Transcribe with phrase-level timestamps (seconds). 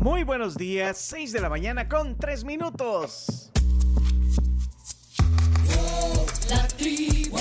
[0.00, 3.50] Muy buenos días, 6 de la mañana con 3 minutos.
[6.48, 7.36] La tribu,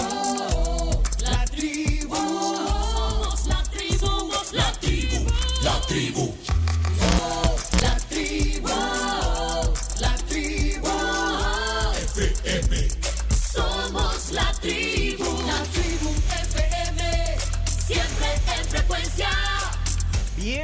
[1.22, 5.26] la tribu, somos la tribu, somos la tribu,
[5.64, 6.49] la tribu.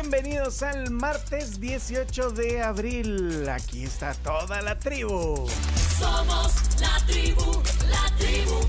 [0.08, 3.50] Bienvenidos al martes 18 de abril.
[3.50, 5.50] Aquí está toda la tribu.
[5.98, 8.60] Somos la tribu, la tribu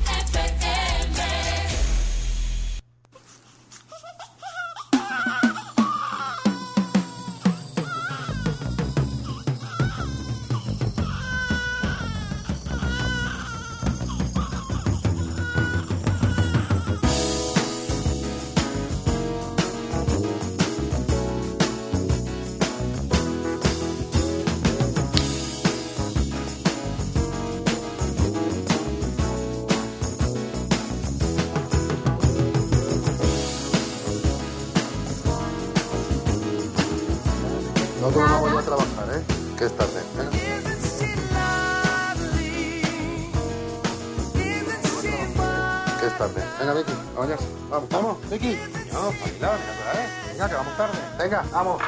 [51.27, 51.86] Venga, vamos.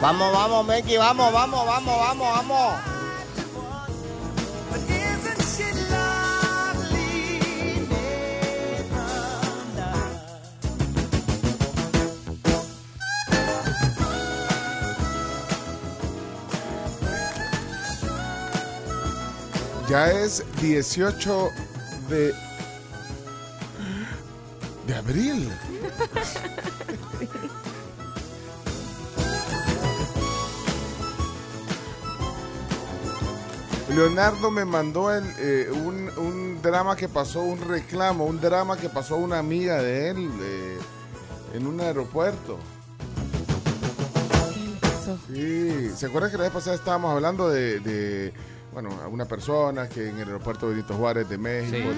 [0.00, 2.74] Vamos, vamos, Miki, vamos, vamos, vamos, vamos, vamos.
[19.86, 21.50] Ya es 18
[22.08, 22.32] de.
[24.86, 25.52] de abril.
[34.04, 38.88] Leonardo me mandó el, eh, un, un drama que pasó, un reclamo, un drama que
[38.88, 40.78] pasó a una amiga de él eh,
[41.52, 42.58] en un aeropuerto.
[45.30, 48.32] Sí, ¿se acuerdan que la vez pasada estábamos hablando de, de,
[48.72, 51.90] bueno, a una persona que en el aeropuerto Benito Juárez de México?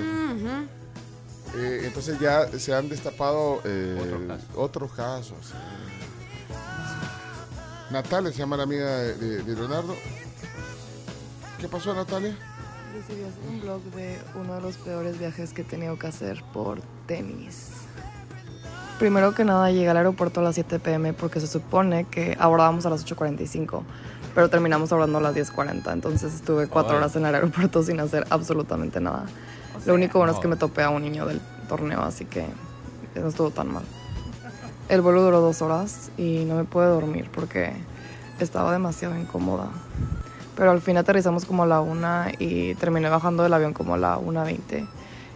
[1.55, 3.97] Eh, entonces ya se han destapado eh,
[4.57, 5.37] otros casos.
[5.47, 5.55] sí.
[7.93, 9.95] Natalia se llama la amiga de, de- de Leonardo.
[11.62, 12.37] ¿Qué pasó, Natalia?
[12.93, 16.43] Decidí hacer un blog de uno de los peores viajes que he tenido que hacer
[16.53, 17.71] por tenis.
[18.99, 22.84] Primero que nada llegué al aeropuerto a las 7 pm porque se supone que abordábamos
[22.84, 23.83] a las 8.45,
[24.34, 28.27] pero terminamos abordando a las 10.40, entonces estuve cuatro horas en el aeropuerto sin hacer
[28.31, 29.27] absolutamente nada.
[29.87, 32.44] Lo único bueno es que me topé a un niño del torneo, así que
[33.15, 33.84] no estuvo tan mal.
[34.89, 37.73] El vuelo duró dos horas y no me pude dormir porque
[38.41, 39.71] estaba demasiado incómoda.
[40.57, 43.97] Pero al fin aterrizamos como a la una y terminé bajando del avión como a
[43.97, 44.87] la 1.20.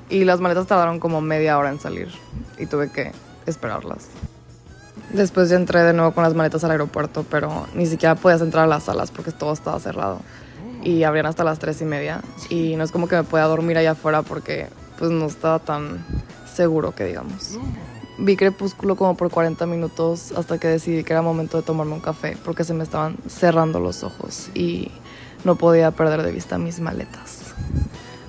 [0.09, 2.09] Y las maletas tardaron como media hora en salir
[2.59, 3.13] y tuve que
[3.47, 4.09] esperarlas.
[5.13, 8.65] Después ya entré de nuevo con las maletas al aeropuerto, pero ni siquiera podías entrar
[8.65, 10.21] a las salas porque todo estaba cerrado.
[10.83, 12.21] Y abrían hasta las tres y media.
[12.51, 14.69] Y no es como que me podía dormir allá afuera porque
[14.99, 16.05] pues no estaba tan
[16.53, 17.59] seguro que digamos.
[18.19, 22.01] Vi Crepúsculo como por 40 minutos hasta que decidí que era momento de tomarme un
[22.01, 24.91] café porque se me estaban cerrando los ojos y
[25.47, 27.55] no podía perder de vista mis maletas.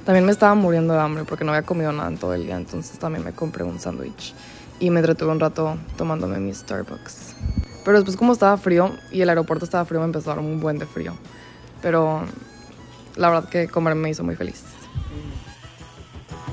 [0.06, 2.56] También me estaba muriendo de hambre porque no había comido nada en todo el día,
[2.56, 4.34] entonces también me compré un sándwich
[4.80, 7.36] y me entretuve un rato tomándome mi Starbucks.
[7.84, 10.60] Pero después como estaba frío y el aeropuerto estaba frío, me empezó a dar un
[10.60, 11.14] buen de frío.
[11.82, 12.24] Pero
[13.16, 14.64] la verdad que comer me hizo muy feliz.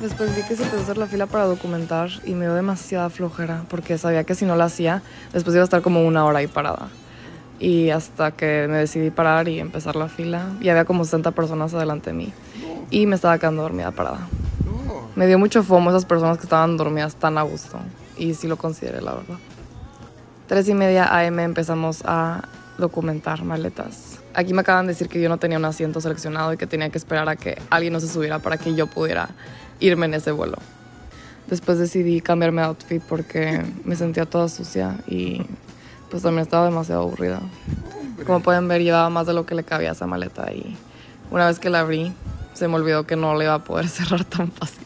[0.01, 3.11] Después vi que se empezó a hacer la fila para documentar y me dio demasiada
[3.11, 5.03] flojera porque sabía que si no la hacía,
[5.33, 6.89] después iba a estar como una hora ahí parada.
[7.61, 11.73] Y hasta que me decidí parar y empezar la fila, y había como 60 personas
[11.75, 12.33] adelante de mí.
[12.91, 14.29] Y me estaba quedando dormida parada.
[15.17, 17.79] Me dio mucho fomo esas personas que estaban dormidas tan a gusto.
[18.17, 19.37] Y sí lo consideré, la verdad.
[20.49, 22.43] Tres y media AM empezamos a
[22.79, 24.19] documentar maletas.
[24.35, 26.91] Aquí me acaban de decir que yo no tenía un asiento seleccionado y que tenía
[26.91, 29.31] que esperar a que alguien no se subiera para que yo pudiera
[29.79, 30.57] irme en ese vuelo.
[31.47, 35.43] Después decidí cambiarme de outfit porque me sentía toda sucia y
[36.11, 37.41] pues también estaba demasiado aburrida.
[38.27, 40.77] Como pueden ver, llevaba más de lo que le cabía a esa maleta y
[41.31, 42.15] una vez que la abrí,
[42.55, 44.85] se me olvidó que no le iba a poder cerrar tan fácil.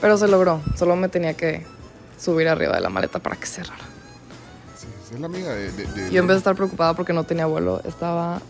[0.00, 1.66] Pero se logró, solo me tenía que
[2.18, 3.84] subir arriba de la maleta para que cerrara.
[4.76, 5.70] Sí, es la amiga de...
[5.72, 8.40] de- de- Yo en vez de estar preocupada porque no tenía vuelo, estaba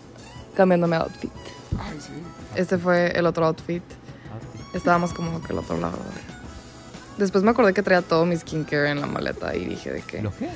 [0.55, 1.31] cambiándome de outfit.
[1.79, 2.12] Ay, sí.
[2.55, 3.82] Este fue el otro outfit.
[4.75, 6.05] Estaba más cómodo que el otro, la verdad.
[7.18, 10.22] Después me acordé que traía todo mi skincare en la maleta y dije de que,
[10.22, 10.48] ¿Los qué?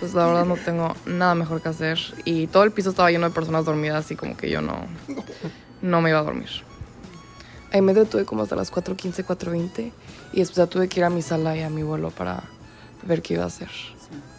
[0.00, 1.98] pues la verdad no tengo nada mejor que hacer.
[2.24, 4.86] Y todo el piso estaba lleno de personas dormidas y como que yo no,
[5.82, 6.48] no me iba a dormir.
[7.72, 9.92] Ahí me detuve como hasta las 4.15, 4.20
[10.32, 12.44] y después ya tuve que ir a mi sala y a mi vuelo para
[13.02, 13.68] ver qué iba a hacer.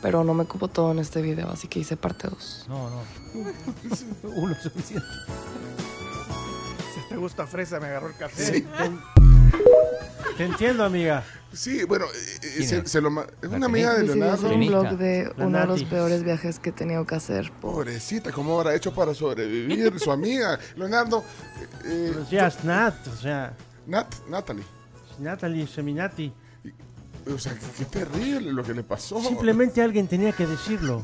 [0.01, 2.65] Pero no me cupo todo en este video, así que hice parte 2.
[2.69, 3.01] No, no.
[4.35, 5.05] Uno es suficiente.
[6.95, 8.65] Si te gusta fresa, me agarró el café.
[10.38, 11.24] Te entiendo, amiga.
[11.54, 14.50] Sí, bueno, eh, eh, ¿Quién se, lo ma- es una amiga de Leonardo.
[14.54, 15.89] un blog de La uno de los Nati.
[15.89, 17.51] peores viajes que he tenido que hacer.
[17.62, 20.59] Pobrecita, ¿cómo habrá hecho para sobrevivir su amiga?
[20.75, 21.24] Leonardo,
[21.86, 23.07] eh, eh, Nat.
[23.07, 23.54] O sea,
[23.88, 24.63] Nat, Natalie.
[25.19, 26.31] Natalie Seminati.
[27.33, 29.19] O sea, qué, qué terrible lo que le pasó.
[29.21, 31.01] Simplemente alguien tenía que decirlo.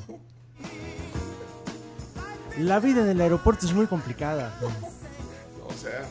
[2.59, 4.53] La vida en el aeropuerto es muy complicada.
[5.65, 6.03] O sea,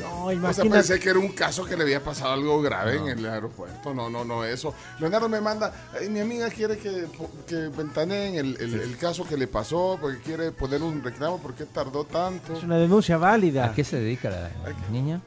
[0.00, 0.70] No, o sea, imagínate.
[0.70, 3.94] pensé que era un caso que le había pasado algo grave en el aeropuerto.
[3.94, 4.74] No, no, no, eso.
[5.00, 7.06] Leonardo me manda, "Ay, mi amiga quiere que,
[7.46, 11.54] que ventaneen el, el- el caso que le pasó, porque quiere poner un reclamo, ¿por
[11.54, 12.56] qué tardó tanto?
[12.56, 13.66] Es una denuncia válida.
[13.66, 14.50] ¿A qué se dedica la
[14.90, 15.20] niña?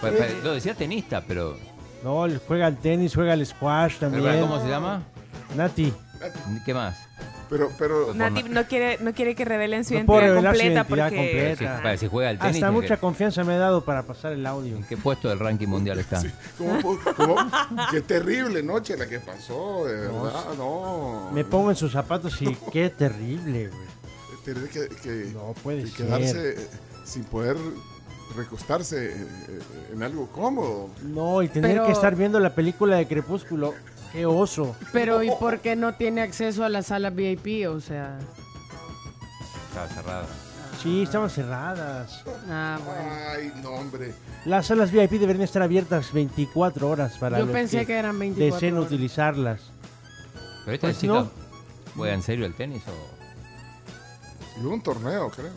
[0.00, 1.56] Pues, pues, lo decía tenista, pero
[2.02, 4.40] No, juega al tenis, juega al squash también.
[4.40, 5.02] ¿cómo se llama?
[5.54, 5.92] Nati.
[6.64, 6.96] ¿Qué más?
[7.50, 10.60] Pero, pero, Nati no quiere, no quiere que revelen su No puedo identidad revelar su
[10.62, 11.82] completa identidad porque completa.
[11.82, 14.32] Para, si juega al tenis, Hasta ¿en mucha qué- confianza me ha dado para pasar
[14.32, 14.76] el audio.
[14.76, 16.22] ¿en qué puesto del ranking mundial está?
[16.56, 17.36] ¿cómo, cómo-
[17.90, 21.30] qué terrible noche la que pasó, de verdad, no.
[21.32, 23.90] Me pongo en sus zapatos y qué terrible, güey.
[24.44, 26.06] Tener que, que- No puede que ser.
[26.06, 26.68] quedarse eh,
[27.04, 27.56] sin poder
[28.36, 29.60] recostarse eh, eh,
[29.94, 30.88] en algo cómodo.
[31.02, 33.74] No, y tener Pero- que estar viendo la película de Crepúsculo.
[34.12, 34.74] Qué oso.
[34.92, 37.68] Pero ¿y por qué no tiene acceso a la sala VIP?
[37.68, 38.18] O sea,
[39.68, 40.26] Estaba cerrada.
[40.82, 42.24] Sí, estaban cerradas.
[42.48, 43.10] ah, bueno.
[43.30, 44.14] Ay, no, hombre.
[44.46, 48.54] Las salas VIP deberían estar abiertas 24 horas para Yo los pensé que eran 24
[48.54, 48.86] deseen horas.
[48.90, 49.60] utilizarlas.
[50.64, 51.30] ¿Pero esta Pues chica no.
[51.96, 54.60] juega en serio el tenis o...?
[54.60, 55.52] Y un torneo, creo.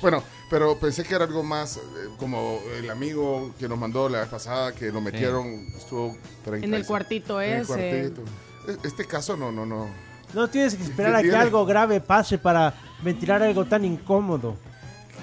[0.00, 1.80] Bueno, pero pensé que era algo más eh,
[2.18, 5.46] como el amigo que nos mandó la vez pasada, que lo metieron,
[5.76, 8.22] estuvo 30 En el cuartito en el cuartito.
[8.68, 9.88] E- Este caso no, no, no.
[10.34, 11.38] No tienes que esperar a que tiene?
[11.38, 14.56] algo grave pase para ventilar algo tan incómodo.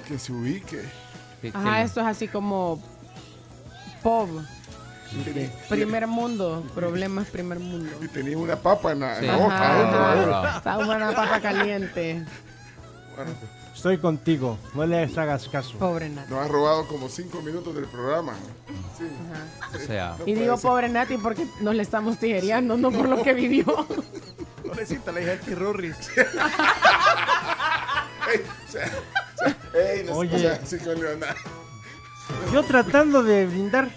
[0.08, 0.82] Que se ubique.
[1.42, 2.82] ¿Qué- Ajá, esto es así como
[4.02, 4.28] pop.
[5.68, 7.90] Primer mundo, problemas primer mundo.
[8.02, 9.26] Y tenía una papa en la, en Sí.
[9.26, 10.40] la boca.
[10.42, 10.58] Ajá.
[10.58, 12.24] Está una papa caliente.
[13.14, 13.30] Bueno,
[13.84, 15.76] Estoy contigo, no le hagas caso.
[15.76, 16.30] Pobre Nati.
[16.30, 18.32] nos ha robado como cinco minutos del programa.
[18.96, 19.04] Sí.
[19.74, 23.34] o sea, Y digo pobre Nati porque nos le estamos tijereando, no por lo que
[23.34, 23.66] vivió.
[24.66, 25.38] Pobrecita, la hija de
[28.70, 30.34] sé, Oye.
[30.34, 31.42] o sea, sí, con Leonardo.
[32.54, 33.90] Yo tratando de brindar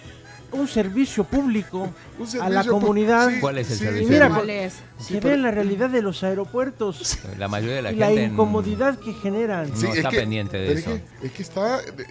[0.52, 1.90] un servicio público
[2.20, 4.08] Un a la comunidad sí, ¿Cuál es el sí, servicio?
[4.08, 4.74] Y mira, ¿Cuál es?
[5.00, 8.24] Sí, pero- vean la realidad de los aeropuertos la mayoría de la y la gente
[8.24, 9.70] en- incomodidad que generan.
[9.80, 10.92] No está pendiente de eso.
[10.92, 11.82] Es que, es que está.
[11.82, 12.06] de-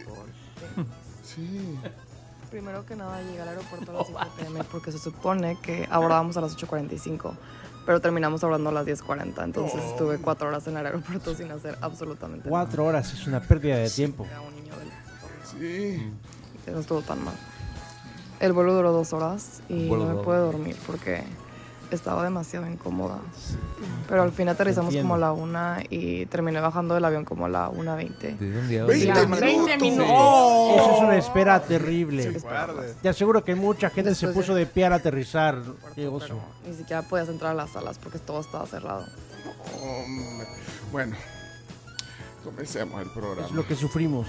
[1.25, 1.79] sí.
[2.51, 6.37] Primero que nada llegué al aeropuerto a las 7 pm porque se supone que abordábamos
[6.37, 7.35] a las 8.45,
[7.85, 11.77] pero terminamos abordando a las 10.40, entonces estuve cuatro horas en el aeropuerto sin hacer
[11.81, 14.25] absolutamente Cuatro horas es una pérdida de tiempo.
[14.25, 14.37] nada.
[14.39, 16.11] Era un niño del- Sí.
[16.65, 17.35] que no estuvo tan mal.
[18.41, 21.23] El vuelo duró dos horas y no me pude dormir porque
[21.91, 23.19] estaba demasiado incómoda.
[24.09, 25.05] Pero al fin aterrizamos Entiendo.
[25.05, 28.39] como a la una y terminé bajando del avión como a la 1.20.
[28.39, 29.27] ¿De dónde a Veinte dónde?
[29.27, 29.41] minutos.
[29.41, 30.77] 20 minutos.
[30.77, 32.31] Eso es una espera terrible.
[32.41, 32.95] Guarde.
[33.01, 35.63] Te aseguro que mucha gente se puso de- pie al aterrizar.
[35.95, 36.11] Qué
[36.67, 39.07] ni siquiera podías entrar a las salas porque todo estaba cerrado.
[39.83, 40.47] Hombre.
[40.93, 41.17] Bueno,
[42.45, 43.47] comencemos el programa.
[43.47, 44.27] Es lo que sufrimos.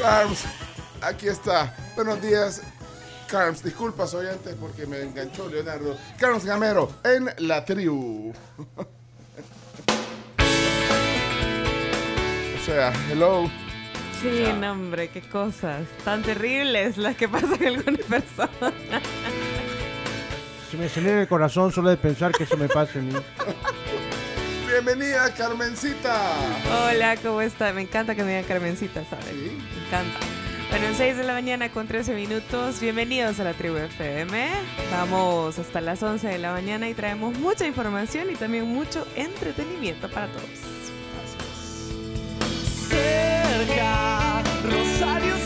[0.00, 0.44] Carms,
[1.02, 1.74] aquí está.
[1.94, 2.62] Buenos días.
[3.28, 5.96] Carms, disculpa, soy antes porque me enganchó Leonardo.
[6.18, 8.32] Carms Gamero, en la tribu.
[12.56, 13.50] o sea, hello.
[14.22, 18.72] Sí, no, hombre, qué cosas tan terribles las que pasan en algunas personas.
[20.70, 23.12] Se me acelera el corazón solo de pensar que eso me pase a mí.
[24.66, 26.32] Bienvenida, Carmencita.
[26.88, 27.72] Hola, ¿cómo está?
[27.72, 29.26] Me encanta que me digan Carmencita, ¿sabes?
[29.26, 29.58] Sí.
[29.74, 30.37] Me encanta.
[30.70, 32.78] Bueno, 6 de la mañana con 13 minutos.
[32.80, 34.48] Bienvenidos a la Tribu FM.
[34.90, 40.10] Vamos hasta las 11 de la mañana y traemos mucha información y también mucho entretenimiento
[40.10, 40.44] para todos.
[42.90, 45.37] Cerca, Rosario.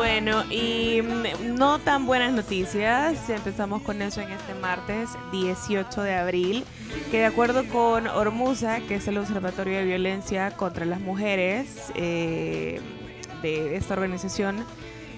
[0.00, 3.28] Bueno, y mm, no tan buenas noticias.
[3.28, 6.64] Empezamos con eso en este martes 18 de abril,
[7.10, 12.80] que de acuerdo con Ormusa, que es el Observatorio de Violencia contra las Mujeres eh,
[13.42, 14.64] de esta organización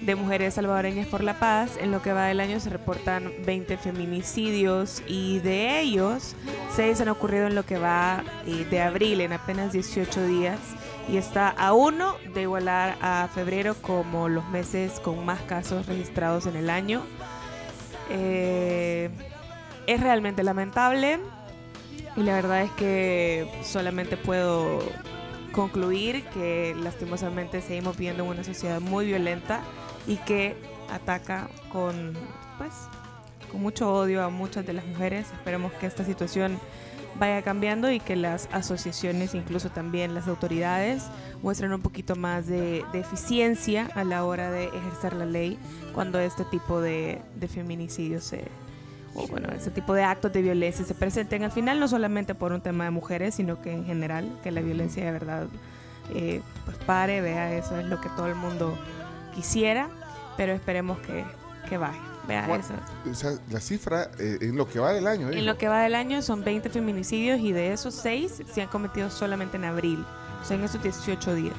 [0.01, 3.77] de mujeres salvadoreñas por la paz, en lo que va del año se reportan 20
[3.77, 6.35] feminicidios y de ellos
[6.75, 10.59] 6 han ocurrido en lo que va eh, de abril, en apenas 18 días
[11.09, 16.47] y está a uno de igualar a febrero como los meses con más casos registrados
[16.47, 17.03] en el año.
[18.11, 19.11] Eh,
[19.87, 21.19] es realmente lamentable
[22.17, 24.81] y la verdad es que solamente puedo
[25.53, 29.61] concluir que lastimosamente seguimos viviendo en una sociedad muy violenta
[30.07, 30.57] y que
[30.91, 32.15] ataca con
[32.59, 32.73] pues
[33.51, 35.31] con mucho odio a muchas de las mujeres.
[35.33, 36.59] Esperemos que esta situación
[37.19, 41.05] vaya cambiando y que las asociaciones, incluso también las autoridades,
[41.43, 45.59] muestren un poquito más de, eficiencia a la hora de ejercer la ley
[45.95, 48.45] cuando este tipo de, feminicidios se,
[49.15, 51.45] o bueno, ese tipo de actos de violencia se presenten.
[51.45, 54.61] Al final, no solamente por un tema de mujeres, sino que en general, que la
[54.61, 55.47] violencia de verdad
[56.15, 58.77] eh, pues pare, vea, eso es lo que todo el mundo
[59.35, 59.89] quisiera,
[60.37, 61.25] pero esperemos que,
[61.69, 62.65] que vaya, vea Bueno,
[63.05, 63.39] eso.
[63.51, 65.27] la cifra eh, en lo que va del año.
[65.29, 65.45] En dijo.
[65.45, 69.11] lo que va del año son 20 feminicidios y de esos 6 se han cometido
[69.11, 70.05] solamente en abril,
[70.41, 71.55] o sea, en esos 18 días.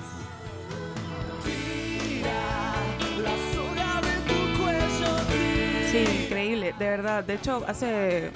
[5.92, 7.24] Sí, increíble, de verdad.
[7.24, 8.32] De hecho, hace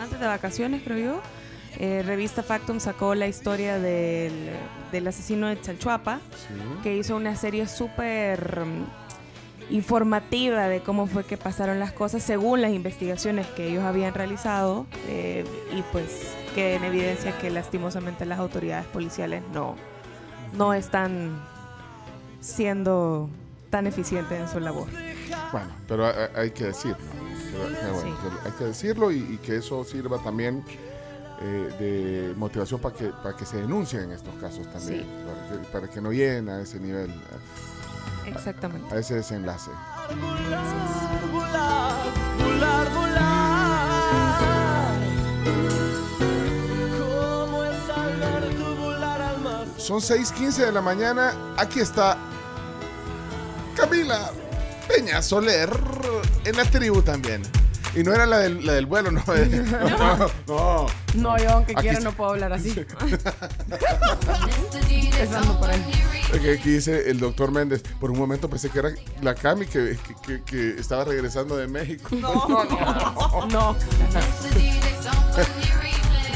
[0.00, 1.20] antes de vacaciones, creo yo,
[1.78, 4.50] eh, revista Factum sacó la historia del,
[4.90, 6.54] del asesino de Chalchuapa, Sí.
[6.82, 8.62] que hizo una serie súper
[9.70, 14.86] informativa de cómo fue que pasaron las cosas según las investigaciones que ellos habían realizado
[15.08, 15.44] eh,
[15.74, 16.06] y pues
[16.54, 19.74] que en evidencia que lastimosamente las autoridades policiales no,
[20.56, 21.40] no están
[22.40, 23.28] siendo
[23.70, 24.86] tan eficientes en su labor.
[25.50, 26.96] Bueno, pero hay, hay que decirlo.
[26.96, 28.08] Eh, bueno, Sí.
[28.42, 30.64] que Hay que decirlo y, y que eso sirva también
[31.40, 35.02] eh, de motivación para que, para que se denuncien estos casos también.
[35.02, 35.06] Sí.
[35.26, 37.10] Para, que, para que no lleguen a ese nivel,
[38.26, 38.94] Exactamente.
[38.94, 39.70] a ese desenlace.
[40.20, 40.64] Volar,
[41.32, 41.96] volar,
[42.38, 43.34] volar, volar.
[46.98, 51.32] ¿Cómo es al ver tu volar al más Son 6:15 de la mañana.
[51.56, 52.16] Aquí está
[53.76, 54.30] Camila
[54.88, 55.70] Peña Soler
[56.44, 57.42] en la tribu también.
[57.96, 59.22] Y no era la del, la del vuelo, no.
[59.98, 60.86] No, no.
[61.14, 62.70] No, yo aunque quiera no puedo hablar así.
[64.90, 65.82] Empezando por ahí.
[66.34, 67.82] Aquí, aquí dice el doctor Méndez.
[68.00, 68.90] Por un momento pensé que era
[69.22, 72.08] la Cami que, que- que- que estaba regresando de México.
[73.50, 73.76] No.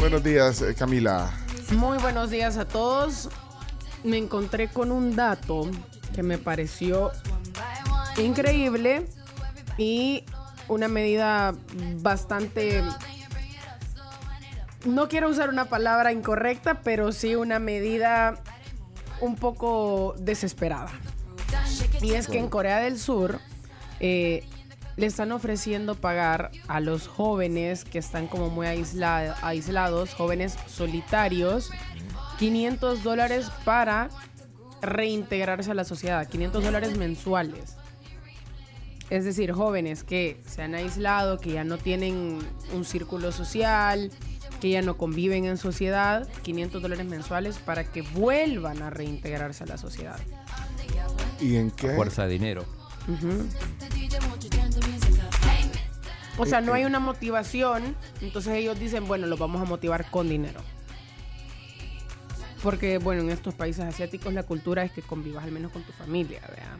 [0.00, 1.30] Buenos días, eh, Camila.
[1.72, 3.28] Muy buenos días a todos.
[4.04, 5.68] Me encontré con un dato
[6.14, 7.10] que me pareció
[8.16, 9.06] increíble
[9.76, 10.24] y
[10.68, 11.54] una medida
[11.96, 12.82] bastante...
[14.84, 18.40] No quiero usar una palabra incorrecta, pero sí una medida
[19.20, 20.90] un poco desesperada.
[22.00, 23.40] Y es que en Corea del Sur
[23.98, 24.44] eh,
[24.96, 31.70] le están ofreciendo pagar a los jóvenes que están como muy aisla- aislados, jóvenes solitarios,
[32.38, 34.08] 500 dólares para
[34.80, 37.74] reintegrarse a la sociedad, 500 dólares mensuales.
[39.10, 42.38] Es decir, jóvenes que se han aislado, que ya no tienen
[42.74, 44.10] un círculo social,
[44.60, 49.66] que ya no conviven en sociedad, 500 dólares mensuales para que vuelvan a reintegrarse a
[49.66, 50.18] la sociedad.
[51.40, 51.94] ¿Y en qué?
[51.94, 52.64] Fuerza de dinero.
[56.36, 60.28] O sea, no hay una motivación, entonces ellos dicen, bueno, los vamos a motivar con
[60.28, 60.60] dinero.
[62.62, 65.92] Porque, bueno, en estos países asiáticos la cultura es que convivas al menos con tu
[65.92, 66.78] familia, ¿verdad?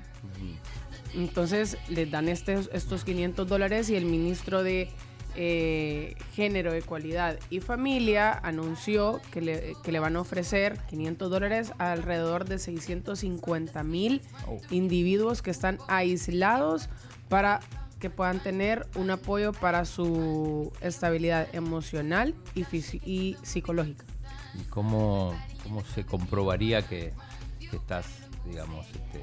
[1.15, 4.89] Entonces les dan estos, estos 500 dólares y el ministro de
[5.37, 11.73] eh, Género, Ecualidad y Familia anunció que le, que le van a ofrecer 500 dólares
[11.79, 14.59] a alrededor de 650 mil Oh.
[14.71, 16.89] individuos que están aislados
[17.29, 17.61] para
[18.01, 22.65] que puedan tener un apoyo para su estabilidad emocional y,
[23.05, 24.05] y psicológica.
[24.55, 27.13] ¿Y cómo, cómo se comprobaría que,
[27.71, 28.07] que estás,
[28.47, 29.21] digamos, este,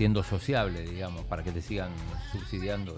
[0.00, 1.90] siendo sociable, digamos, para que te sigan
[2.32, 2.96] subsidiando?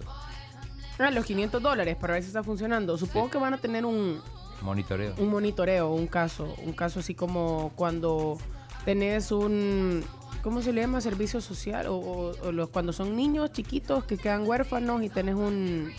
[1.01, 2.97] Ah, los 500 dólares para ver si está funcionando.
[2.97, 4.21] Supongo que van a tener un,
[4.61, 5.13] Monitoreo.
[5.19, 8.39] un monitoreo, un caso, un caso así como cuando
[8.85, 10.05] tenés un,
[10.45, 11.01] ¿cómo se le llama?
[11.01, 15.35] Servicio social o, o- o los, cuando son niños chiquitos que quedan huérfanos y tenés
[15.35, 15.91] un,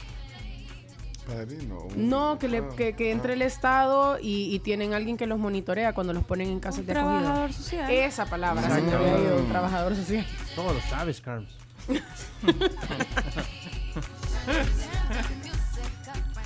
[1.27, 1.87] Padrino.
[1.95, 3.35] no, que, le, ah, que, que entre ah.
[3.35, 6.85] el Estado y, y tienen alguien que los monitorea cuando los ponen en casas Un
[6.87, 7.19] de acogida.
[7.19, 7.91] trabajador social.
[7.91, 8.97] Esa palabra, se me Exacto.
[8.97, 10.25] había ido, un trabajador social.
[10.55, 11.49] ¿Cómo lo sabes, Carms?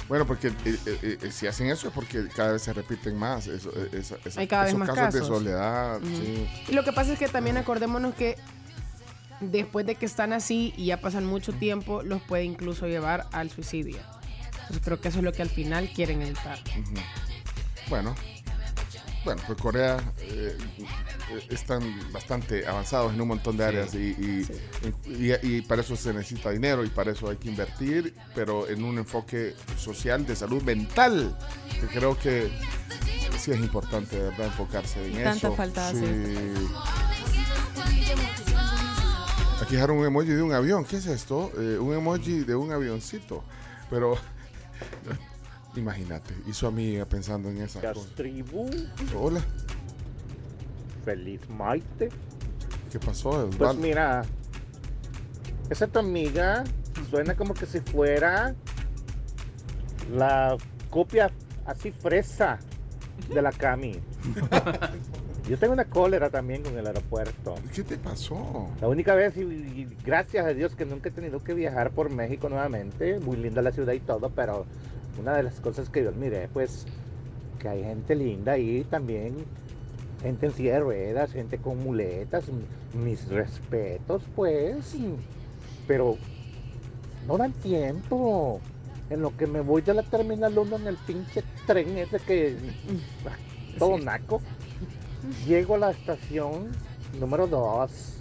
[0.08, 0.54] Bueno, porque eh,
[0.86, 4.40] eh, eh, si hacen eso es porque cada vez se repiten más eso, esa- esa-
[4.40, 6.00] Hay cada vez esos más casos, de soledad.
[6.02, 6.48] Sí.
[6.70, 8.38] Y lo que pasa es que también acordémonos que
[9.42, 13.50] después de que están así y ya pasan mucho tiempo, los puede incluso llevar al
[13.50, 13.98] suicidio.
[14.70, 16.60] Entonces creo que eso es lo que al final quieren evitar.
[16.80, 16.94] Ujú.
[17.90, 18.16] Bueno,
[19.24, 20.58] bueno, pues Corea eh,
[21.50, 24.48] están bastante avanzados en un montón de áreas y, y-
[25.06, 28.84] y- y para eso se necesita dinero y para eso hay que invertir, pero en
[28.84, 31.38] un enfoque social de salud mental,
[31.80, 32.50] que creo que
[33.40, 34.48] sí es importante, de ¿verdad?
[34.48, 35.56] Enfocarse en Tanta eso.
[35.56, 36.54] falta hace.
[39.62, 40.86] Aquí dejaron un emoji de un avión.
[40.86, 41.52] ¿Qué es esto?
[41.58, 43.44] Eh, un emoji de un avioncito.
[43.90, 44.18] Pero
[45.76, 48.14] imagínate, y su amiga pensando en esas cosas.
[48.16, 48.70] Tribu,
[49.16, 49.42] Hola,
[51.06, 52.10] feliz Maite.
[52.92, 54.24] ¿qué pasó, Pues mira,
[55.70, 56.64] esa tu amiga
[57.10, 58.56] suena como que si fuera
[60.12, 60.58] la
[60.90, 61.32] copia
[61.66, 62.60] así fresa
[63.34, 64.00] de la Cami.
[65.48, 67.56] Yo tengo una cólera también con el aeropuerto.
[67.74, 68.70] ¿Qué te pasó?
[68.82, 72.10] La única vez, y, y gracias a Dios que nunca he tenido que viajar por
[72.10, 74.66] México nuevamente, muy linda la ciudad y todo, pero
[75.20, 76.86] una de las cosas que yo miré, pues,
[77.60, 79.36] que hay gente linda ahí también,
[80.22, 82.46] gente en silla de ruedas, gente con muletas,
[82.94, 84.96] mis respetos, pues,
[85.88, 86.18] pero
[87.26, 88.60] no dan tiempo.
[89.10, 92.58] En lo que me voy de la Terminal 1 en el pinche tren ese que...
[93.80, 94.42] todo naco.
[95.46, 96.72] Llego a la estación
[97.20, 98.14] número 2.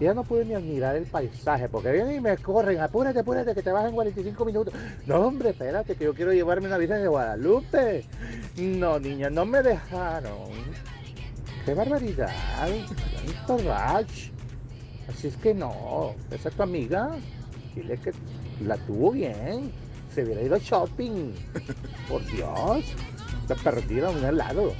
[0.00, 3.62] Ya no pude ni admirar el paisaje porque vienen y me corren, apúrate, apúrate, que
[3.62, 4.74] te vas en 45 minutos.
[5.06, 8.04] No, hombre, espérate, que yo quiero llevarme una Virgen de Guadalupe.
[8.58, 10.50] No, niña, no me dejaron.
[11.64, 12.30] Qué barbaridad.
[13.46, 14.30] Tanto rush.
[15.08, 17.16] Así es que no, esa tu amiga,
[17.74, 18.12] dile que
[18.60, 19.72] la tuvo bien.
[20.14, 21.32] Se hubiera ido shopping.
[22.08, 22.84] Por Dios,
[23.42, 24.72] está perdida a un helado.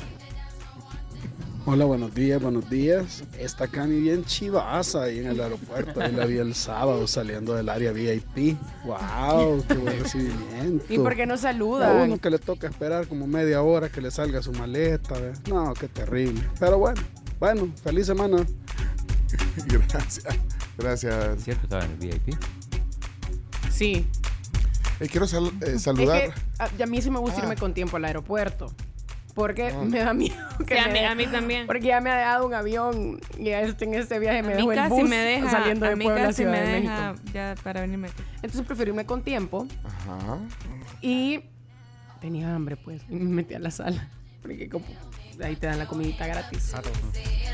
[1.68, 3.24] Hola, buenos días, buenos días.
[3.40, 6.00] Esta Cami bien chivaza ahí en el aeropuerto.
[6.00, 8.56] Ahí la vi el sábado saliendo del área VIP.
[8.84, 9.64] ¡Wow!
[9.66, 10.84] ¡Qué buen recibimiento!
[10.88, 11.96] ¿Y por qué no A saludan?
[12.02, 15.16] uno que le toca esperar como media hora que le salga su maleta.
[15.48, 16.40] No, qué terrible.
[16.60, 17.02] Pero bueno,
[17.40, 18.46] bueno, feliz semana.
[19.66, 20.24] Gracias,
[20.78, 21.42] gracias.
[21.42, 21.64] ¿Cierto?
[21.64, 22.34] Estaba en el VIP.
[23.72, 24.06] Sí.
[25.00, 26.26] Eh, quiero sal- eh, saludar.
[26.26, 26.34] Es
[26.76, 27.42] que a, a mí sí me gusta Ah.
[27.42, 28.72] irme con tiempo al aeropuerto.
[29.36, 30.34] Porque me da miedo
[30.66, 31.66] que Sí, a me mí- de- a mí también.
[31.68, 34.88] Porque ya me ha dejado un avión y este- en este viaje me dejó el
[34.88, 37.30] bus me deja, saliendo a de mí Puebla a casi Ciudad me de deja México.
[37.32, 38.08] ya para venirme.
[38.36, 40.38] Entonces prefiero irme con tiempo Ajá.
[41.02, 41.40] y
[42.20, 44.08] tenía hambre pues y me metí a la sala.
[44.42, 44.86] Porque como
[45.42, 46.72] ahí te dan la comidita gratis.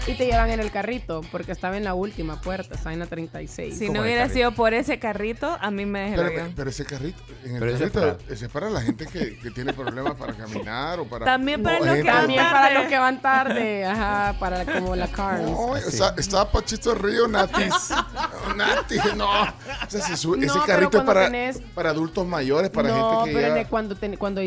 [0.06, 3.06] Y te llevan en el carrito porque estaba en la última puerta, estaba en la
[3.06, 3.78] 36.
[3.78, 6.84] Si no hubiera sido por ese carrito, a mí me deja el Pero, pero ese
[6.84, 9.50] carrito, en el Pero ese es carrito, para- ese es para la gente que, que
[9.52, 11.24] tiene problemas para caminar o para.
[11.24, 12.52] También para No, los que van También tarde.
[12.52, 15.50] para los que van tarde, ajá, para como la Carms.
[15.50, 17.90] No, está, está Pachito Río, Natis.
[18.56, 19.30] Natis, no.
[19.42, 19.46] O
[19.88, 23.36] sea, No, ese pero carrito es para, tenés- para adultos mayores, para no, gente que
[23.36, 23.54] pero ya...
[23.54, 24.40] ne- cuando, ten- cuando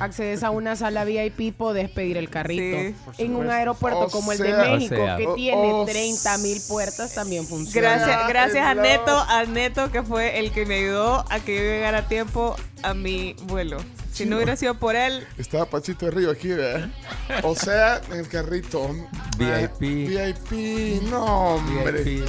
[0.00, 2.49] accedes a una sala VIP podés pedir el carrito.
[2.58, 2.94] Sí.
[3.18, 5.16] En un aeropuerto O como el de México, o sea.
[5.16, 7.96] que O- tiene o 30 mil puertas, también funciona.
[7.96, 8.74] Gracias, gracias a.
[8.74, 12.56] Neto, a Neto que fue el que me ayudó a que yo llegara a tiempo
[12.82, 13.78] a mi vuelo.
[14.20, 16.90] Si no hubiera sido por él, Estaba Pachito Río aquí, ¿verdad?
[17.42, 18.90] O sea, en el carrito.
[19.38, 19.80] VIP.
[19.80, 22.02] VIP, no, hombre.
[22.02, 22.28] VIP.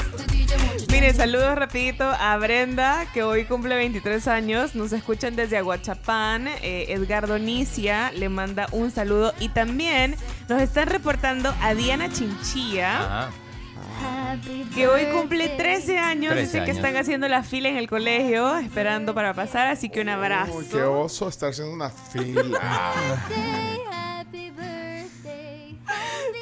[0.89, 4.75] Mire, saludos rapidito a Brenda, que hoy cumple 23 años.
[4.75, 6.47] Nos escuchan desde Aguachapán.
[6.47, 9.33] Eh, Edgardo Nicia le manda un saludo.
[9.39, 10.15] Y también
[10.47, 13.29] nos están reportando a Diana Chinchilla, Ajá.
[14.73, 16.33] Que hoy cumple 13 años.
[16.33, 19.67] 13 Dice que están haciendo la fila en el colegio, esperando para pasar.
[19.67, 20.53] Así que un abrazo.
[20.53, 22.93] Uy, qué oso estar haciendo una fila.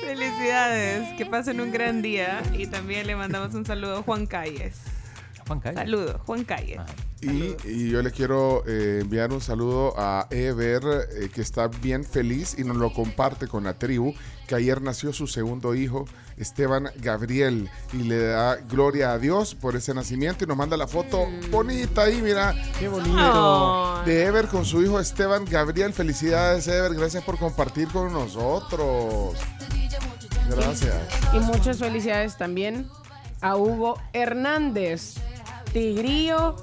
[0.01, 2.41] Felicidades, que pasen un gran día.
[2.57, 4.75] Y también le mandamos un saludo a Juan Calles.
[5.49, 5.77] Juan Calle.
[5.77, 6.77] Saludos, Juan Calles.
[6.77, 6.93] Ajá.
[7.21, 10.81] Y, y yo le quiero eh, enviar un saludo a Ever,
[11.11, 14.13] eh, que está bien feliz y nos lo comparte con la tribu,
[14.47, 16.05] que ayer nació su segundo hijo,
[16.37, 20.87] Esteban Gabriel, y le da gloria a Dios por ese nacimiento y nos manda la
[20.87, 22.55] foto bonita ahí, mira.
[22.79, 24.03] Qué bonito.
[24.05, 25.91] De Ever con su hijo Esteban Gabriel.
[25.91, 26.93] Felicidades, Ever.
[26.93, 29.35] Gracias por compartir con nosotros.
[30.49, 30.95] Gracias.
[31.33, 32.87] Y muchas felicidades también
[33.41, 35.15] a Hugo Hernández.
[35.73, 36.55] Tigrillo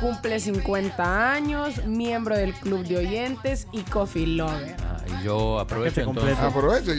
[0.00, 4.76] cumple 50 años, miembro del club de oyentes y coffee lover.
[4.80, 6.32] Ah, y yo aprovecho Paquete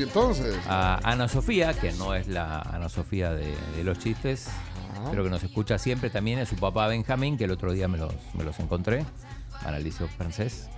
[0.04, 4.48] entonces y a Ana Sofía, que no es la Ana Sofía de, de los chistes,
[5.10, 7.98] pero que nos escucha siempre también, es su papá Benjamín, que el otro día me
[7.98, 9.06] los, me los encontré,
[9.66, 10.70] al liceo francés.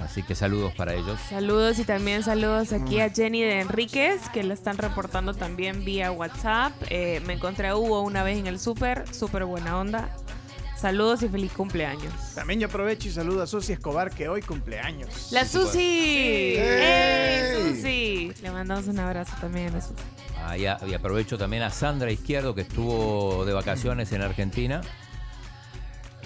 [0.00, 1.18] Así que saludos para ellos.
[1.28, 6.10] Saludos y también saludos aquí a Jenny de Enríquez, que la están reportando también vía
[6.10, 6.72] WhatsApp.
[6.88, 10.08] Eh, me encontré a Hugo una vez en el súper, súper buena onda.
[10.80, 12.12] Saludos y feliz cumpleaños.
[12.34, 15.28] También yo aprovecho y saludo a Susi Escobar, que hoy cumpleaños.
[15.30, 15.72] La Susi.
[15.72, 16.54] Sí.
[16.56, 18.32] ¡Ey, Susi!
[18.42, 19.94] Le mandamos un abrazo también a Susi.
[20.42, 24.80] Ah, y, a- y aprovecho también a Sandra Izquierdo, que estuvo de vacaciones en Argentina.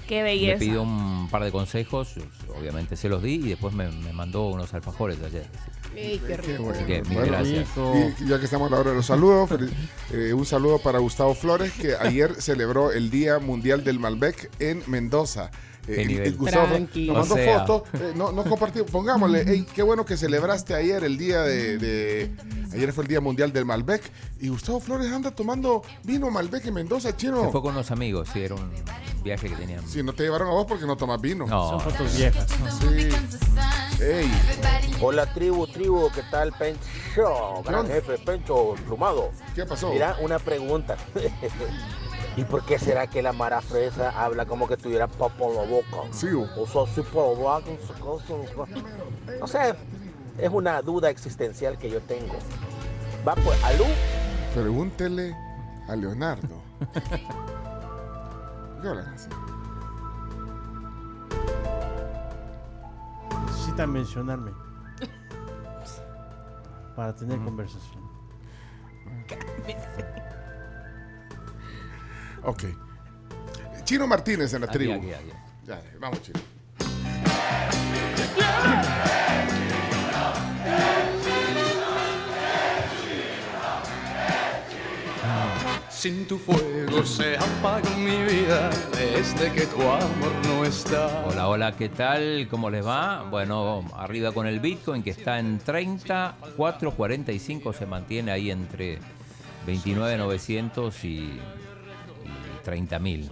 [0.08, 0.58] Qué Me belleza.
[0.58, 2.14] pidió un par de consejos,
[2.58, 5.46] obviamente se los di, y después me, me mandó unos alfajores de ayer.
[5.96, 6.62] Ey, qué Qué rico.
[6.64, 6.76] bueno.
[6.78, 7.68] Así que mil Bueno, gracias.
[8.20, 9.50] Y ya que estamos a la hora de los saludos,
[10.12, 14.82] eh, un saludo para Gustavo Flores, que ayer celebró el Día Mundial del Malbec en
[14.88, 15.50] Mendoza.
[15.86, 16.26] Eh, el- nivel.
[16.28, 17.66] el Gustavo nos mandó O sea.
[17.66, 21.76] fotos, eh, no, no compartió, pongámosle, hey, qué bueno que celebraste ayer el día de,
[21.78, 22.30] de-
[22.72, 24.02] Ayer fue el Día Mundial del Malbec
[24.40, 27.50] y Gustavo Flores anda tomando vino Malbec en Mendoza, Se chino.
[27.52, 28.68] fue con unos amigos, sí, era un
[29.22, 29.86] viaje que tenían.
[29.86, 31.46] Si no te llevaron a vos porque no tomas vino.
[31.46, 32.46] No, Son fotos viejas.
[32.80, 33.08] Sí.
[34.02, 34.28] Ey,
[35.00, 37.62] Hola tribu, tribu, ¿qué tal Pencho?
[37.64, 39.30] Gran jefe, Pencho, plumado.
[39.54, 39.92] ¿qué pasó?
[39.92, 40.96] Mira, una pregunta.
[42.36, 45.62] ¿Y por qué será que la Mara Fresa habla como que tuviera popo en la
[45.62, 46.08] boca?
[46.12, 48.34] Sí, o- O sea, la boca, no sé cosa,
[49.40, 49.74] No sé,
[50.38, 52.34] es una duda existencial que yo tengo.
[53.26, 53.84] Va pues, Alú,
[54.54, 55.34] Pregúntele
[55.88, 56.60] a Leonardo.
[58.82, 59.28] ¿Qué hablan así?
[63.46, 64.50] Necesitan mencionarme.
[66.96, 68.02] Para tener conversación.
[72.44, 72.64] Ok.
[73.84, 74.94] Chino Martínez en la Aquí, tribu.
[74.94, 75.30] aquí, aquí.
[75.66, 76.40] Ya, vamos, Chino.
[85.90, 91.24] Sin tu fuego se apaga mi vida desde que tu amor no está.
[91.26, 92.46] Hola, hola, ¿qué tal?
[92.50, 93.22] ¿Cómo les va?
[93.30, 98.98] Bueno, arriba con el Bitcoin que está en 34.45, se mantiene ahí entre
[99.66, 101.40] 29.900 y, y
[102.64, 103.28] 30.000.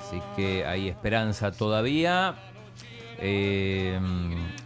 [0.00, 2.34] Así que hay esperanza todavía.
[3.18, 3.98] Eh,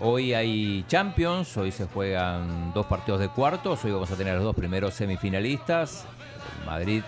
[0.00, 4.44] hoy hay Champions, hoy se juegan dos partidos de cuartos, hoy vamos a tener los
[4.44, 6.06] dos primeros semifinalistas,
[6.64, 7.02] Madrid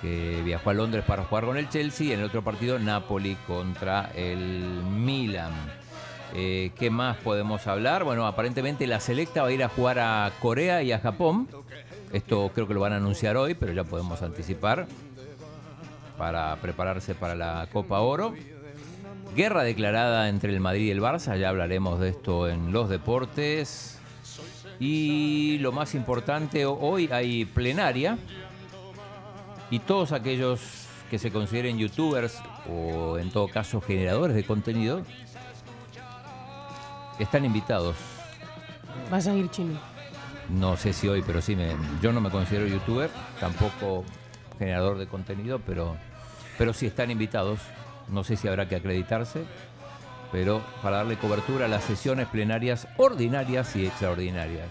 [0.00, 3.36] que viajó a Londres para jugar con el Chelsea y en el otro partido Napoli
[3.46, 5.52] contra el Milan.
[6.34, 8.04] Eh, ¿Qué más podemos hablar?
[8.04, 11.48] Bueno, aparentemente la selecta va a ir a jugar a Corea y a Japón.
[12.12, 14.86] Esto creo que lo van a anunciar hoy, pero ya podemos anticipar
[16.18, 18.34] para prepararse para la Copa Oro.
[19.34, 23.98] Guerra declarada entre el Madrid y el Barça, ya hablaremos de esto en los deportes.
[24.80, 28.18] Y lo más importante, hoy hay plenaria
[29.70, 30.60] y todos aquellos
[31.10, 35.02] que se consideren youtubers o en todo caso generadores de contenido
[37.18, 37.96] están invitados.
[39.10, 39.78] Vas a ir chino.
[40.48, 44.04] No sé si hoy, pero sí, me, yo no me considero youtuber, tampoco
[44.58, 45.96] generador de contenido, pero,
[46.58, 47.60] pero sí están invitados.
[48.08, 49.44] No sé si habrá que acreditarse,
[50.32, 54.68] pero para darle cobertura a las sesiones plenarias ordinarias y extraordinarias.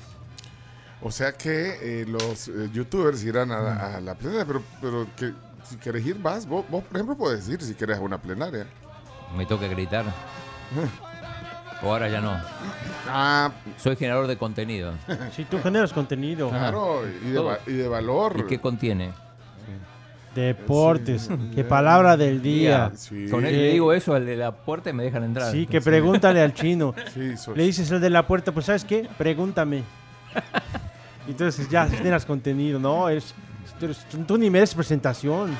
[1.01, 5.07] O sea que eh, los eh, youtubers irán a, la- a la plenaria, pero, pero
[5.15, 5.31] que,
[5.63, 6.47] si quieres ir, vas.
[6.47, 8.65] Vos, vos, por ejemplo, puedes ir si quieres a una plenaria.
[9.37, 10.05] Me toca acreditar.
[11.83, 12.35] O ahora ya no.
[13.07, 14.93] Ah, Soy generador de contenido.
[15.35, 16.49] Si tú generas contenido.
[16.49, 18.35] claro, y de, y de valor.
[18.39, 19.11] ¿Y qué contiene?
[20.41, 21.29] Deportes.
[21.55, 22.91] Qué palabra del día.
[22.95, 23.27] Sí.
[23.29, 25.51] Con él Eh, le digo eso al de la puerta y me dejan entrar.
[25.51, 26.93] Sí, que pregúntale al chino.
[27.55, 29.07] Le dices al de la puerta, pues ¿sabes qué?
[29.17, 29.81] Pregúntame.
[31.27, 33.09] Entonces ya generas contenido, ¿no?
[33.09, 33.33] Eres-
[34.27, 35.57] tú ni mereces presentación.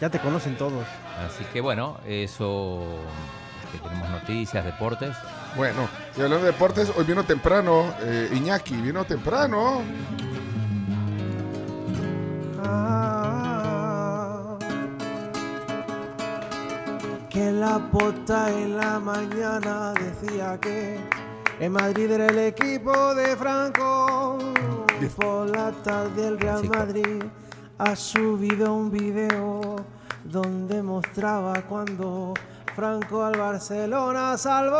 [0.00, 0.84] Ya te conocen todos.
[1.26, 2.84] Así que bueno, eso
[3.72, 5.16] que tenemos noticias, deportes.
[5.56, 9.80] Bueno, y hablando de deportes, hoy vino temprano, eh, Iñaki, vino temprano.
[17.34, 20.98] La pota en la mañana decía que
[21.60, 24.38] en Madrid era el equipo de Franco.
[25.16, 27.24] Por la tarde el Real Madrid
[27.78, 29.76] ha subido un video
[30.24, 32.34] donde mostraba cuando
[32.76, 34.78] Franco al Barcelona salvó.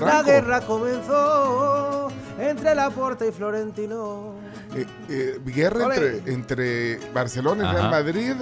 [0.00, 1.67] La guerra comenzó
[2.48, 4.34] entre Laporta y Florentino.
[4.74, 7.76] Eh, eh, guerra entre, entre Barcelona y Ajá.
[7.76, 8.32] Real Madrid,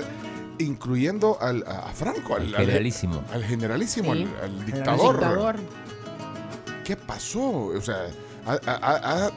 [0.58, 3.22] incluyendo al, a Franco, al, al- Generalísimo.
[3.32, 4.26] al generalísimo, Sí.
[4.42, 5.18] al, dictador.
[5.18, 5.56] dictador.
[6.84, 7.66] ¿Qué pasó?
[7.66, 8.06] O sea,
[8.46, 9.30] ha,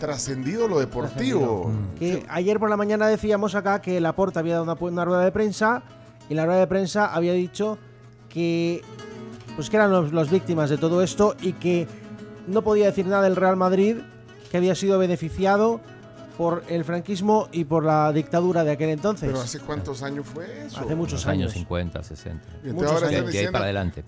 [0.00, 1.70] trascendido lo deportivo.
[1.98, 5.82] Que ayer por la mañana decíamos acá que Laporta había dado una, rueda de prensa
[6.28, 7.78] y en la rueda de prensa había dicho
[8.28, 8.82] que
[9.54, 11.86] pues que eran los víctimas de todo esto y que
[12.46, 13.96] no podía decir nada del Real Madrid
[14.50, 15.80] que había sido beneficiado
[16.38, 19.28] por el franquismo y por la dictadura de aquel entonces.
[19.28, 20.80] Pero ¿hace cuántos años fue eso?
[20.80, 21.52] Hace muchos Los años años.
[21.54, 22.48] 50, 60.
[22.64, 24.04] Y entonces ahora ahí diciendo, para adelante.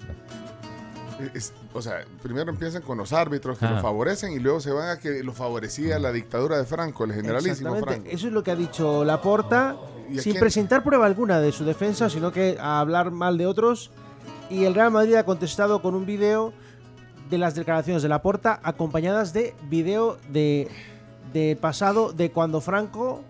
[1.35, 3.70] es- o sea, primero empiezan con los árbitros que Ah.
[3.72, 7.12] lo favorecen y luego se van a que lo favorecía la dictadura de Franco, el
[7.14, 8.01] generalísimo Exactamente.
[8.03, 8.11] Franco.
[8.16, 9.77] Eso es lo que ha dicho Laporta,
[10.11, 10.40] ¿Y a sin quién?
[10.40, 13.90] presentar prueba alguna de su defensa, sino que a hablar mal de otros.
[14.51, 16.53] Y el Real Madrid ha contestado con un vídeo
[17.31, 20.69] de las declaraciones de Laporta, acompañadas de vídeo de,
[21.33, 23.23] de pasado de cuando Franco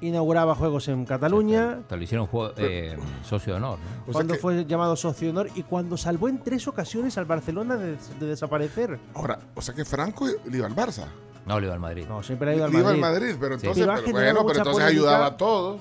[0.00, 3.78] inauguraba juegos en Cataluña, Te lo hicieron juego- eh, socio de honor.
[3.78, 4.02] ¿no?
[4.02, 7.16] O sea cuando que- fue llamado socio de honor y cuando salvó en tres ocasiones
[7.16, 8.98] al Barcelona de, de desaparecer.
[9.14, 11.04] Ahora, o sea que Franco le iba al Barça.
[11.46, 12.06] No le iba al Madrid.
[12.08, 12.94] No, siempre ha ido al iba Madrid.
[13.04, 13.66] al Madrid, pero Sí.
[13.66, 15.80] entonces, Pero bueno, pero entonces ayudaba a todos.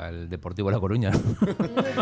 [0.00, 1.10] Al Deportivo La Coruña.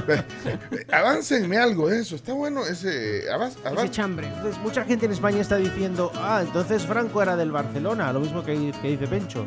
[0.08, 4.28] Eh, Aváncenme algo de eso, está bueno ese avan- Ese chambre.
[4.28, 8.42] Entonces, mucha gente en España está diciendo, ah, entonces Franco era del Barcelona, lo mismo
[8.44, 9.44] que, que dice Pencho.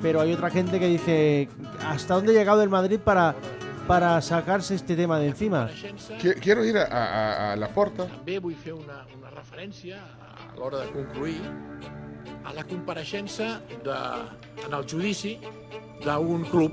[0.00, 1.48] Pero hay otra gente que dice,
[1.84, 3.34] ¿hasta dónde ha llegado el Madrid para,
[3.86, 5.68] para sacarse este tema de encima?
[6.20, 8.06] Qui- Quiero ir a, a- a la porta.
[8.06, 11.42] També vull fer una, una referència a l'hora de concluir
[12.46, 13.98] a la compareixença de,
[14.64, 15.36] en el judici
[16.04, 16.72] d'un club.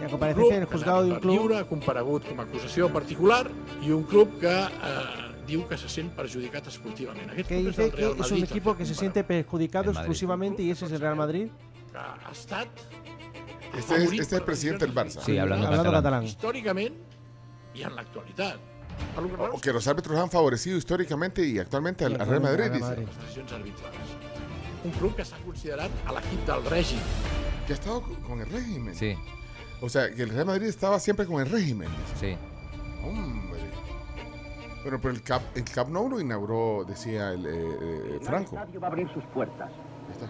[0.00, 1.32] La comparecencia en el juzgado de un per club.
[1.34, 3.50] lliure, comparegut com a acusació particular
[3.82, 7.30] i un club que eh, diu que se sent perjudicat esportivament.
[7.30, 10.92] Aquest que dice que es un equipo que se siente perjudicado exclusivamente y ese es
[10.92, 11.48] el Real Madrid.
[11.92, 12.68] que ha estat
[13.76, 15.20] Este es, este es el presidente del Barça.
[15.22, 16.24] Sí, hablando, Hablando catalán.
[16.24, 16.94] històricament
[17.74, 18.56] i en l'actualitat.
[19.52, 22.96] O que los árbitros han favorecido históricamente y actualmente al, al Real Madrid, dice.
[22.96, 23.96] les decisions arbitrals.
[24.84, 26.98] Un club que s'ha considerat a l'equip del règim.
[27.66, 28.94] Que ha estado con- con el régimen.
[28.94, 29.14] Sí,
[29.86, 31.88] O sea, que el Real Madrid estaba siempre con el régimen.
[32.18, 32.36] sí.
[33.04, 33.60] Hombre.
[34.82, 38.56] Bueno, pero el Cap, el Camp Nou lo inauguró, decía el, eh, eh, Franco.
[38.56, 39.70] El estadio va a abrir sus puertas.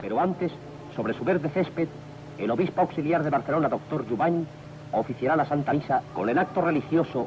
[0.02, 0.52] Pero antes,
[0.94, 1.88] sobre su verde césped,
[2.36, 4.46] el obispo auxiliar de Barcelona, doctor Jubany,
[4.92, 7.26] oficiará la Santa Misa con el acto religioso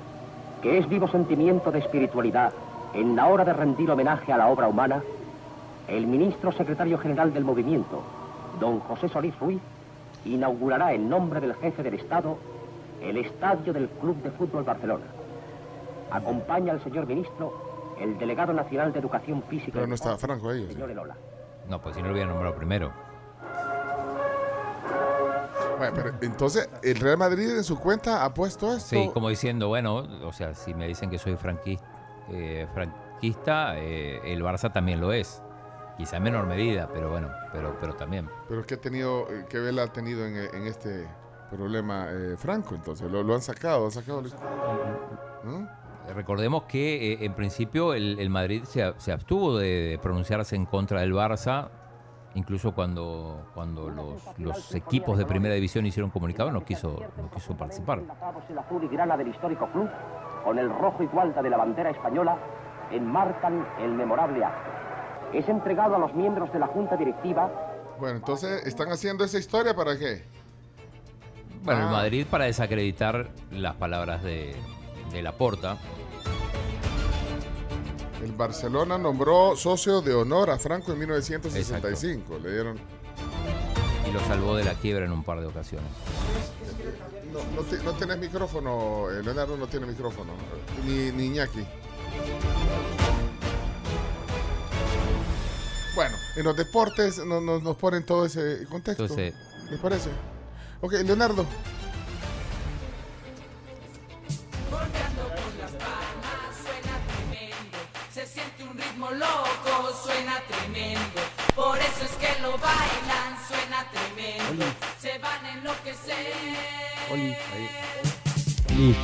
[0.62, 2.54] que es vivo sentimiento de espiritualidad
[2.94, 5.02] en la hora de rendir homenaje a la obra humana.
[5.88, 8.04] El ministro secretario general del movimiento,
[8.60, 9.62] don José Solís Ruiz,
[10.34, 12.38] inaugurará en nombre del jefe del Estado
[13.02, 15.06] el estadio del Club de Fútbol Barcelona.
[16.12, 20.50] Acompaña al señor ministro el delegado nacional de Educación Física Pero no estaba Deporte, Franco
[20.50, 20.68] ahí.
[20.72, 21.16] señor Elola.
[21.68, 22.92] No, pues si no lo hubiera nombrado primero.
[25.78, 28.96] Bueno, pero entonces el Real Madrid en su cuenta ha puesto esto.
[28.96, 31.86] Sí, como diciendo, bueno, o sea, si me dicen que soy franquista,
[32.74, 35.42] franquista eh, el Barça también lo es.
[36.00, 38.30] Quizá en menor medida, pero bueno, pero, pero también.
[38.48, 41.06] Pero ¿qué, ha tenido, eh, qué vela ha tenido en, en este
[41.52, 42.74] problema eh, Franco?
[42.74, 44.22] Entonces, lo, lo han sacado, han sacado.
[45.44, 45.66] ¿Mm?
[46.16, 51.02] Recordemos que eh, en principio el, el Madrid se, abstuvo de, de pronunciarse en contra
[51.02, 51.68] del Barça,
[52.34, 57.58] incluso cuando, cuando los, los equipos de primera división hicieron comunicado, no quiso, no quiso
[57.58, 58.04] participar.
[58.48, 59.90] El azul y grana del histórico club,
[60.46, 62.38] con el rojo y gualda de la bandera española,
[62.90, 64.79] enmarcan el memorable acto.
[65.34, 67.52] Es entregado a los miembros de la Junta Directiva
[68.00, 70.24] Bueno, entonces, ¿están haciendo esa historia para qué?
[71.64, 71.92] Bueno, el Ah.
[71.92, 74.56] Madrid para desacreditar las palabras de,
[75.12, 75.78] de Laporta.
[78.24, 82.40] El Barcelona nombró socio de honor a Franco en 1965.
[82.42, 82.78] Le dieron.
[84.08, 85.90] y lo salvó de la quiebra en un par de ocasiones.
[87.32, 90.32] No, no, tenés micrófono, eh, Leonardo no tiene micrófono.
[90.86, 91.60] Ni, ni Iñaki.
[96.40, 99.04] En los deportes no- no- nos ponen todo ese contexto.
[99.04, 99.34] Entonces-
[99.70, 100.10] ¿Les parece?
[100.82, 101.46] Ok, Leonardo.
[104.72, 107.78] Volteando con las palmas suena tremendo.
[108.14, 111.22] Se siente un ritmo loco, suena tremendo.
[111.56, 114.66] Por eso es que lo bailan, suena tremendo.
[115.00, 115.40] Se van
[117.12, 117.36] Oli.
[118.78, 118.96] Y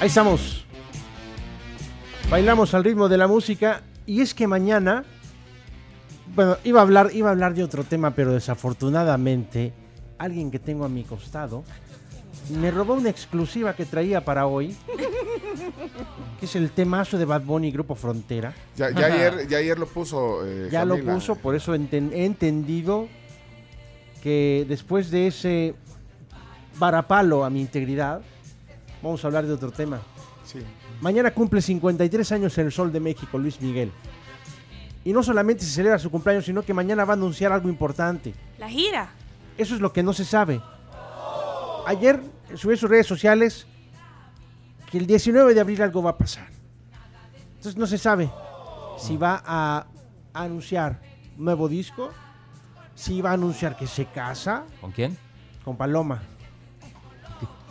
[0.00, 0.64] ahí estamos.
[2.28, 3.82] Bailamos al ritmo de la música.
[4.06, 5.04] Y es que mañana.
[6.40, 9.74] Bueno, iba a hablar, iba a hablar de otro tema, pero desafortunadamente,
[10.16, 11.64] alguien que tengo a mi costado
[12.58, 14.74] me robó una exclusiva que traía para hoy.
[16.40, 18.54] Que es el temazo de Bad Bunny Grupo Frontera.
[18.74, 20.46] Ya, ya ayer, ya ayer lo puso.
[20.46, 23.06] eh, Ya lo puso, por eso enten- he entendido
[24.22, 25.74] que después de ese
[26.78, 28.22] varapalo a mi integridad,
[29.02, 30.00] vamos a hablar de otro tema.
[30.46, 30.60] Sí.
[31.02, 33.92] Mañana cumple 53 años en el Sol de México, Luis Miguel.
[35.04, 38.34] Y no solamente se celebra su cumpleaños, sino que mañana va a anunciar algo importante.
[38.58, 39.08] La gira.
[39.56, 40.60] Eso es lo que no se sabe.
[41.86, 42.20] Ayer
[42.54, 43.66] subió a sus redes sociales
[44.90, 46.48] que el 19 de abril algo va a pasar.
[47.56, 48.30] Entonces no se sabe
[48.98, 49.86] si va a
[50.34, 51.00] anunciar
[51.38, 52.10] un nuevo disco,
[52.94, 55.16] si va a anunciar que se casa ¿Con quién?
[55.64, 56.22] con Paloma,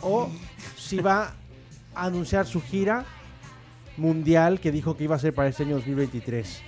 [0.02, 0.28] o
[0.76, 1.34] si va
[1.94, 3.04] a anunciar su gira
[3.96, 6.62] mundial que dijo que iba a ser para este año 2023.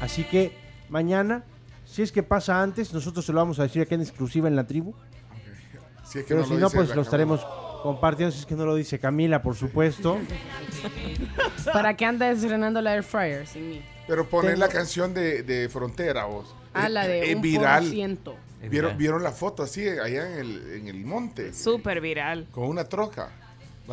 [0.00, 0.52] Así que
[0.88, 1.44] mañana,
[1.84, 4.56] si es que pasa antes, nosotros se lo vamos a decir aquí en exclusiva en
[4.56, 4.94] la tribu.
[6.04, 7.44] Si es que Pero no si no, pues lo estaremos
[7.82, 8.32] compartiendo.
[8.32, 10.18] Si es que no lo dice Camila, por supuesto.
[11.72, 13.82] ¿Para qué anda estrenando la Air Fryer sin mí?
[14.06, 16.54] Pero poner Tengo- la canción de, de Frontera, vos.
[16.74, 17.82] Ah, la de Es un viral.
[17.84, 18.36] por ciento.
[18.60, 18.96] ¿Vieron, viral.
[18.96, 21.52] ¿Vieron la foto así allá en el, en el monte?
[21.52, 22.46] Súper viral.
[22.52, 23.30] Con una troca.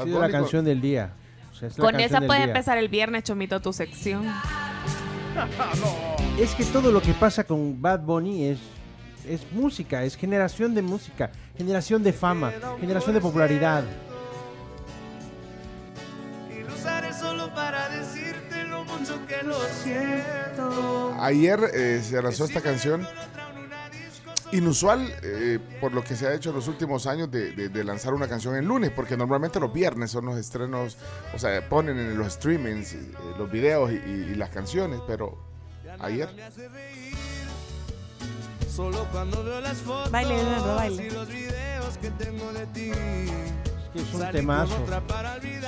[0.03, 1.13] Sido la canción del día.
[1.51, 2.47] O sea, es la Con esa del puede día.
[2.47, 4.25] empezar el viernes, Chomito, tu sección.
[6.39, 8.59] Es que todo lo que pasa con Bad Bunny es,
[9.27, 13.83] es música, es generación de música, generación de fama, generación de popularidad.
[21.19, 23.07] Ayer eh, se lanzó esta canción
[24.53, 27.83] inusual eh, por lo que se ha hecho en los últimos años de, de- de
[27.83, 30.97] lanzar una canción en lunes, porque normalmente los viernes son los estrenos,
[31.33, 35.37] o sea, ponen en los streamings eh, los videos y, y- y las canciones, pero
[35.99, 36.29] ayer
[38.69, 41.05] Solo cuando veo las fotos Baile, Leonardo, baile.
[41.05, 42.91] y los videos que tengo de ti.
[43.93, 44.75] Es un temazo.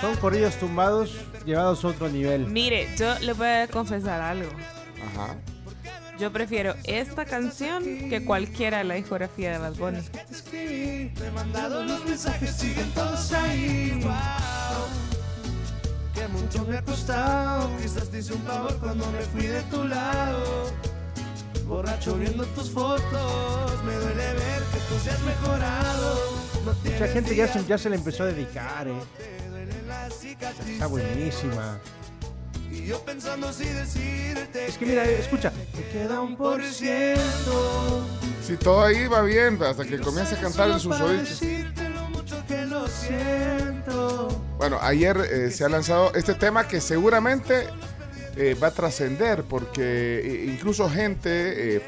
[0.01, 2.47] Son corridos tumbados llevados a otro nivel.
[2.47, 4.49] Mire, yo le voy a confesar algo.
[5.13, 5.35] Ajá.
[6.19, 9.99] Yo prefiero esta canción que cualquiera de la discografía de Bad Bunny.
[26.83, 28.93] Mucha gente ya se, ya se le empezó a dedicar, eh.
[30.67, 31.79] Está buenísima.
[32.71, 35.51] Y yo pensando si decirte Es que mira, escucha.
[35.75, 38.05] me queda un por ciento.
[38.45, 41.29] Si todo ahí va bien, hasta que comience a cantar en sus Para oídos.
[41.29, 44.27] decirte lo mucho que lo siento.
[44.57, 47.67] Bueno, ayer eh, se ha lanzado este tema que seguramente
[48.35, 51.81] eh, va a trascender porque eh, incluso gente, eh,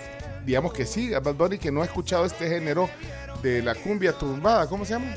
[0.46, 2.90] digamos que sí, a Bad Bunny que no ha escuchado este género
[3.44, 5.14] de la cumbia tumbada, ¿cómo se llama?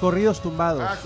[0.00, 0.82] Corridos tumbados.
[0.82, 0.96] Ah,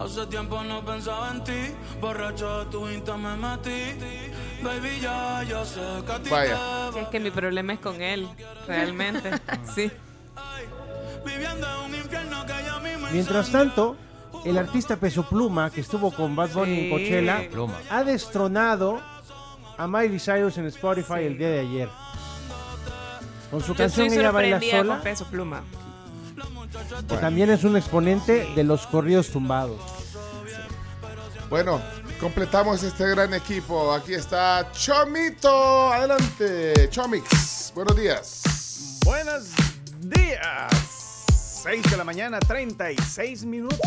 [0.00, 3.98] Hace tiempo no pensaba en ti, borracho de tu Insta me metí.
[4.62, 6.90] Baby, ya, ya sé que a ti Vaya.
[6.96, 8.28] Es que mi problema es con él,
[8.66, 9.30] realmente.
[9.74, 9.90] Sí.
[13.12, 13.96] Mientras tanto,
[14.44, 16.90] el artista Peso Pluma, que estuvo con Bad Bunny en.
[16.90, 17.74] Coachella, Pluma.
[17.90, 19.00] ha destronado
[19.76, 21.88] a Miley Cyrus en Spotify el día de ayer.
[23.50, 25.62] Con su Yo canción Ella Baila sorprendida Sola, con Peso Pluma.
[27.08, 29.80] Que también es un exponente de los corridos tumbados.
[31.48, 31.80] Bueno,
[32.20, 33.92] completamos este gran equipo.
[33.92, 35.92] Aquí está Chomito.
[35.92, 37.72] Adelante, Chomix.
[37.74, 38.42] Buenos días.
[39.04, 39.44] Buenos
[39.98, 40.68] días.
[41.62, 43.78] 6 de la mañana, 36 minutos.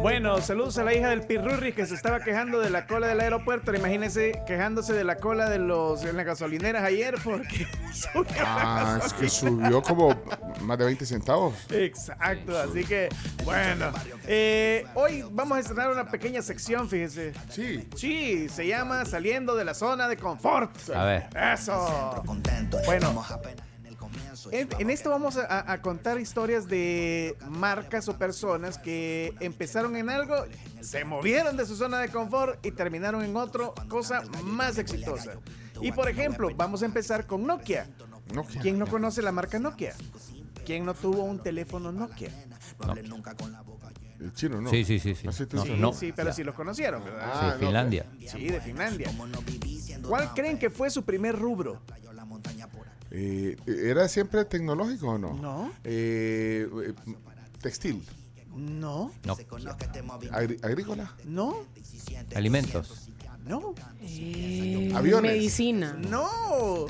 [0.00, 3.20] Bueno, saludos a la hija del Pirurri que se estaba quejando de la cola del
[3.20, 3.74] aeropuerto.
[3.74, 9.00] Imagínense quejándose de la cola de los en las gasolineras ayer porque subió la Ah,
[9.04, 10.14] es que subió como
[10.62, 11.54] más de 20 centavos.
[11.70, 13.08] Exacto, así que
[13.44, 13.92] bueno,
[14.26, 17.32] eh, hoy vamos a estrenar una pequeña sección, fíjese.
[17.50, 17.88] Sí.
[17.96, 20.70] Sí, se llama Saliendo de la zona de confort.
[20.94, 21.26] A ver.
[21.36, 22.22] Eso.
[22.86, 23.24] Bueno,
[24.50, 30.10] en, en esto vamos a, a contar historias de marcas o personas que empezaron en
[30.10, 30.34] algo,
[30.80, 35.34] se movieron de su zona de confort y terminaron en otra cosa más exitosa.
[35.80, 37.88] Y por ejemplo, vamos a empezar con Nokia.
[38.34, 38.60] Nokia.
[38.60, 39.94] ¿Quién no conoce la marca Nokia?
[40.66, 42.30] ¿Quién no tuvo un teléfono Nokia?
[44.20, 44.68] El chino, ¿no?
[44.70, 45.26] Sí, sí, sí, sí.
[45.26, 45.46] No, Sí,
[45.78, 45.92] no.
[45.92, 47.20] sí, pero sí los conocieron, ¿verdad?
[47.22, 48.06] Ah, Sí, no, Finlandia.
[48.26, 49.10] Sí, de Finlandia.
[50.02, 51.80] ¿Cuál creen que fue su primer rubro?
[53.10, 55.34] Eh, ¿Era siempre tecnológico o no?
[55.34, 55.72] No.
[55.84, 56.68] Eh,
[57.62, 58.04] textil.
[58.54, 59.12] No.
[59.24, 59.36] No.
[60.32, 61.14] Agri- agrícola.
[61.24, 61.64] No.
[62.34, 63.08] Alimentos.
[63.44, 63.74] No.
[64.02, 65.32] Eh, Aviones.
[65.32, 65.92] Medicina.
[65.94, 66.86] No.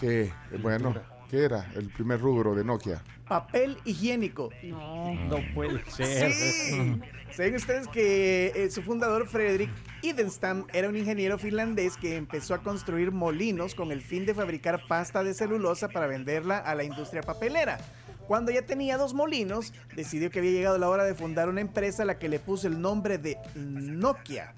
[0.00, 0.24] ¿Qué?
[0.24, 0.32] Eh,
[0.62, 0.94] Bueno,
[1.30, 3.02] ¿qué era el primer rubro de Nokia?
[3.28, 4.50] Papel higiénico.
[4.62, 5.14] No.
[5.14, 6.32] No puede ser.
[6.32, 7.00] Sí.
[7.32, 9.70] ¿Saben ustedes que eh, su fundador, Frederick
[10.00, 14.80] Idenstam, era un ingeniero finlandés que empezó a construir molinos con el fin de fabricar
[14.88, 17.78] pasta de celulosa para venderla a la industria papelera?
[18.26, 22.02] Cuando ya tenía dos molinos, decidió que había llegado la hora de fundar una empresa
[22.02, 24.54] a la que le puso el nombre de Nokia.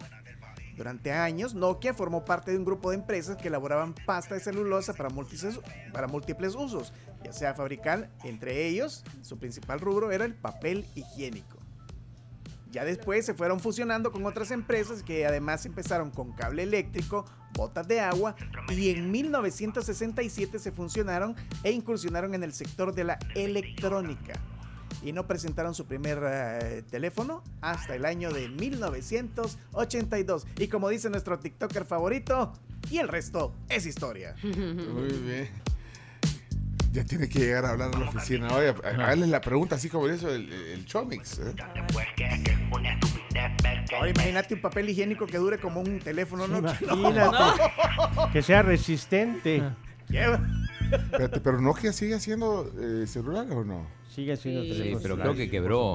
[0.78, 4.94] Durante años, Nokia formó parte de un grupo de empresas que elaboraban pasta de celulosa
[4.94, 6.92] para múltiples, usos,
[7.24, 11.58] ya sea fabricar, entre ellos, su principal rubro era el papel higiénico.
[12.70, 17.24] Ya después se fueron fusionando con otras empresas que además empezaron con cable eléctrico,
[17.54, 18.36] botas de agua
[18.68, 24.34] y en 1967 se funcionaron e incursionaron en el sector de la electrónica.
[25.03, 30.46] Y no presentaron su primer eh, teléfono hasta el año de 1982.
[30.59, 32.53] Y como dice nuestro TikToker favorito,
[32.90, 34.34] y el resto es historia.
[34.42, 35.49] Muy bien.
[36.92, 38.49] Ya tiene que llegar a hablar a la oficina.
[38.55, 41.38] Oye, háganle la pregunta así como hizo el, el Chomix.
[41.38, 41.55] ¿eh?
[43.94, 46.59] Ahora imagínate un papel higiénico que dure como un teléfono, ¿no?
[46.59, 47.36] Imagínate.
[48.32, 49.62] Que sea resistente.
[50.09, 50.40] Lleva.
[50.90, 53.86] Espérate, pero Nokia sigue haciendo eh, celulares o no?
[54.18, 55.94] Sigue siendo Sí, teléfono pero creo que quebró.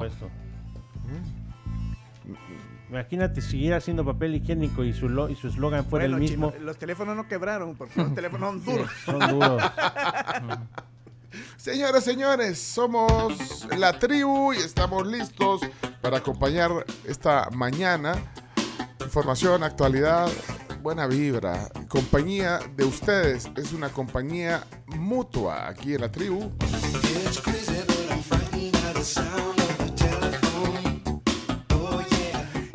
[2.88, 6.50] Imagínate seguir haciendo papel higiénico y su lo- y su eslogan fuera Bueno, el mismo.
[6.52, 8.90] chino, los teléfonos no quebraron porque los teléfonos son duros.
[9.04, 9.62] Son duros.
[11.58, 15.60] Señoras, señores, somos la tribu y estamos listos
[16.00, 16.70] para acompañar
[17.06, 18.14] esta mañana.
[19.04, 20.30] Información, actualidad,
[20.80, 21.68] buena vibra.
[21.88, 24.64] Compañía de ustedes es una compañía
[24.96, 26.50] mutua aquí en la tribu.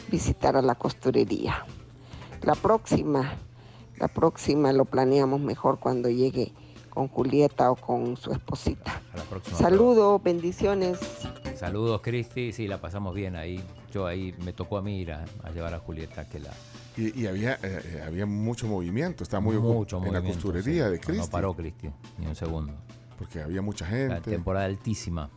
[0.09, 1.65] visitar a la costurería.
[2.43, 3.33] La próxima,
[3.97, 6.53] la próxima lo planeamos mejor cuando llegue
[6.89, 9.01] con Julieta o con su esposita.
[9.53, 9.55] A.
[9.57, 10.97] Saludos, bendiciones.
[11.57, 12.51] Saludos, Cristi.
[12.53, 13.63] Sí, la pasamos bien ahí.
[13.91, 16.51] Yo ahí me tocó a mí ir a, a llevar a Julieta que la.
[16.95, 20.91] Y, y había, eh, eh, había mucho movimiento, está muy mucho en la costurería sí.
[20.91, 21.25] de No, Cristi.
[21.25, 22.73] No paró Cristi, ni un segundo.
[23.17, 24.31] Porque había mucha La gente.
[24.31, 25.29] temporada altísima.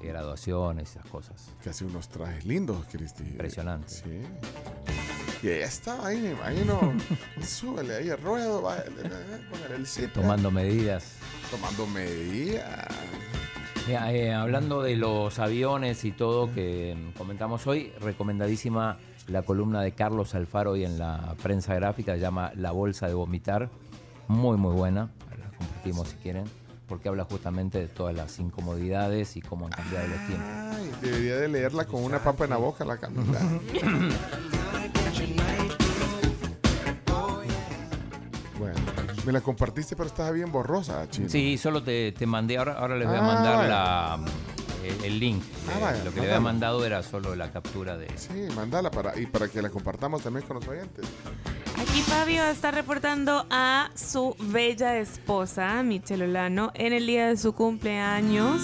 [0.00, 1.50] De graduaciones, esas cosas.
[1.62, 3.22] Que hace unos trajes lindos, Cristi.
[3.22, 3.88] Impresionante.
[3.90, 4.22] Sí.
[5.42, 6.94] Y ella estaba ahí, me imagino.
[7.46, 11.16] Súbele ahí el ruedo, póngale el Tomando medidas.
[11.50, 12.86] Tomando medidas.
[13.90, 19.82] Mira, eh, hablando de los aviones y todo que mm, comentamos hoy, recomendadísima la columna
[19.82, 23.68] de Carlos Alfaro hoy en la prensa gráfica, se llama La Bolsa de Vomitar.
[24.28, 25.10] Muy, muy buena.
[25.36, 26.44] La compartimos si quieren.
[26.86, 30.48] porque habla justamente de todas las incomodidades y cómo han cambiado los tiempos.
[30.72, 33.40] Ay, debería de leerla con una papa en la boca, la Camila.
[39.24, 41.28] me la compartiste, pero estaba bien borrosa, chino.
[41.28, 43.68] Sí, solo te, te mandé, ahora, ahora les voy a Ah, mandar vaya.
[43.68, 44.18] la,
[44.84, 45.42] el, el link.
[45.68, 48.08] Ah, Eh, vaya, lo que le había mandado era solo la captura de...
[48.16, 51.04] Sí, mándala para, y para que la compartamos también con los oyentes.
[51.76, 57.52] Aquí Fabio está reportando a su bella esposa, Michelle Olano, en el día de su
[57.54, 58.60] cumpleaños.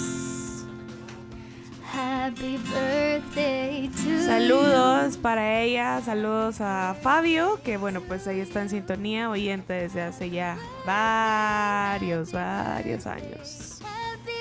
[1.93, 8.69] Happy birthday to Saludos para ella, saludos a Fabio, que bueno, pues ahí está en
[8.69, 13.79] sintonía, oyente desde hace ya varios, varios años.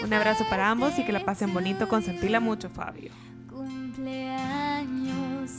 [0.03, 3.13] Un abrazo para ambos y que la pasen bonito, consentila mucho, Fabio.
[3.49, 5.17] Cumpleaños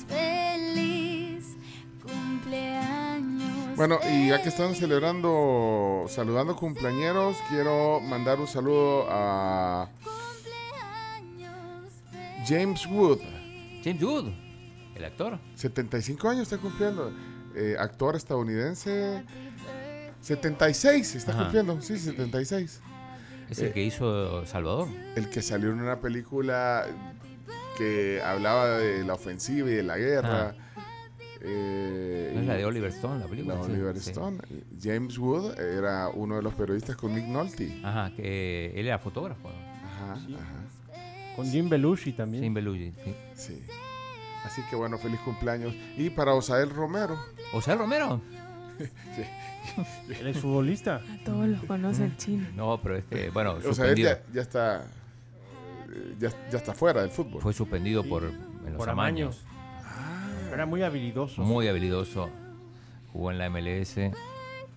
[0.07, 1.55] feliz,
[2.01, 3.75] cumpleaños.
[3.77, 9.87] Bueno, y ya que están celebrando, saludando cumpleañeros, quiero mandar un saludo a
[12.47, 13.19] James Wood.
[13.83, 14.31] James Wood,
[14.95, 15.39] el actor.
[15.55, 17.11] 75 años está cumpliendo.
[17.55, 19.23] Eh, actor estadounidense.
[20.21, 21.43] 76 está Ajá.
[21.43, 22.81] cumpliendo, sí, 76.
[23.49, 24.87] Es el Eh, que hizo Salvador.
[25.15, 26.85] El que salió en una película
[27.77, 30.55] que hablaba de la ofensiva y de la guerra.
[31.41, 33.55] Eh, ¿No es la de Oliver Stone, la película?
[33.55, 34.09] La Sí, Oliver sí.
[34.09, 34.39] Stone.
[34.81, 37.79] James Wood era uno de los periodistas con Nick Nolte.
[37.83, 39.47] Ajá, que él era fotógrafo.
[39.49, 40.66] Ajá, ajá.
[41.37, 42.43] Con Jim Belushi también.
[42.43, 43.15] Jim Belushi, sí.
[43.35, 43.63] Sí.
[44.43, 45.73] Así que bueno, feliz cumpleaños.
[45.97, 47.17] Y para Osael Romero.
[47.53, 48.19] ¿Osael Romero?
[49.15, 49.23] sí.
[50.19, 51.01] ¿El exfutbolista?
[51.23, 52.47] Todos los conoce el chino.
[52.55, 54.09] No, pero es que, bueno, Osael suspendido.
[54.11, 54.83] ya, ya está.
[55.91, 57.41] eh, Ya, ya está fuera del fútbol.
[57.41, 58.33] Fue suspendido por en
[58.65, 59.43] los Por amaños.
[59.45, 60.53] amaños.
[60.53, 61.41] Era muy habilidoso.
[61.43, 62.29] Muy habilidoso.
[63.13, 63.97] Jugó en la MLS.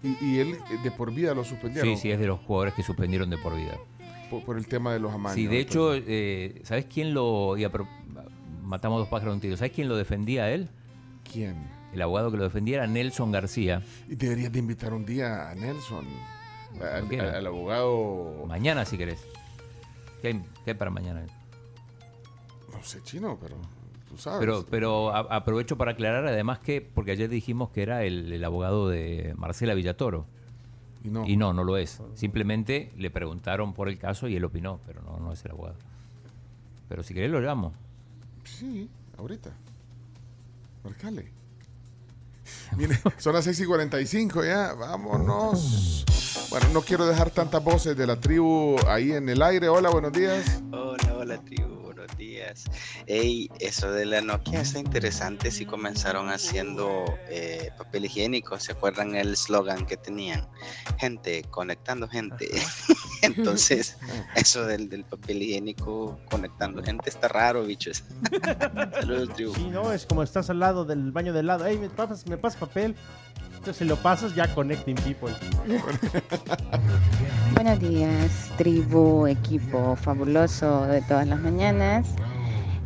[0.02, 1.94] Y, y él eh, de por vida lo suspendieron.
[1.94, 3.76] Sí, sí, es de los jugadores que suspendieron de por vida.
[4.30, 5.34] Por, por el tema de los amaños.
[5.34, 7.56] Sí, de hecho, eh, ¿sabes quién lo...
[8.62, 9.56] matamos dos pájaros de un tiro.
[9.56, 10.68] ¿Sabes quién lo defendía a él?
[11.30, 11.56] ¿Quién?
[11.92, 13.82] El abogado que lo defendía era Nelson García.
[14.08, 16.06] Y deberías de invitar un día a Nelson.
[16.80, 17.22] Al, ¿Por qué no?
[17.24, 18.44] al- al abogado.
[18.46, 19.20] Mañana, si querés.
[20.22, 21.26] ¿Qué hay, qué hay para mañana?
[22.72, 23.56] No sé chino, pero
[24.08, 24.38] tú sabes.
[24.40, 28.44] Pero, pero a- aprovecho para aclarar, además que, porque ayer dijimos que era el, el
[28.44, 30.26] abogado de Marcela Villatoro.
[31.02, 31.26] Y no.
[31.26, 32.00] Y no, no lo es.
[32.14, 35.76] Simplemente le preguntaron por el caso y él opinó, pero no, no es el abogado.
[36.88, 37.72] Pero si querés lo llamo.
[38.44, 39.50] Sí, ahorita.
[40.84, 41.30] Marcale.
[42.76, 44.74] Mire, son las 6 y 45 ya.
[44.74, 46.04] Vámonos.
[46.50, 49.68] Bueno, no quiero dejar tantas voces de la tribu ahí en el aire.
[49.68, 50.62] Hola, buenos días.
[50.72, 51.89] Hola, hola tribu,
[53.06, 58.58] Ey, eso de la Nokia está interesante si comenzaron haciendo eh, papel higiénico.
[58.58, 60.48] ¿Se acuerdan el slogan que tenían?
[60.98, 62.48] Gente, conectando gente.
[63.22, 63.96] Entonces,
[64.36, 68.04] eso del, del papel higiénico conectando gente está raro, bichos.
[69.00, 69.54] Saludos, tribu.
[69.54, 71.66] Sí, no, es como estás al lado del baño del lado.
[71.66, 72.96] Ey, me pasas, me pasas papel.
[73.50, 75.34] Entonces, si lo pasas, ya connecting people.
[77.54, 82.06] Buenos días, tribu, equipo fabuloso de todas las mañanas.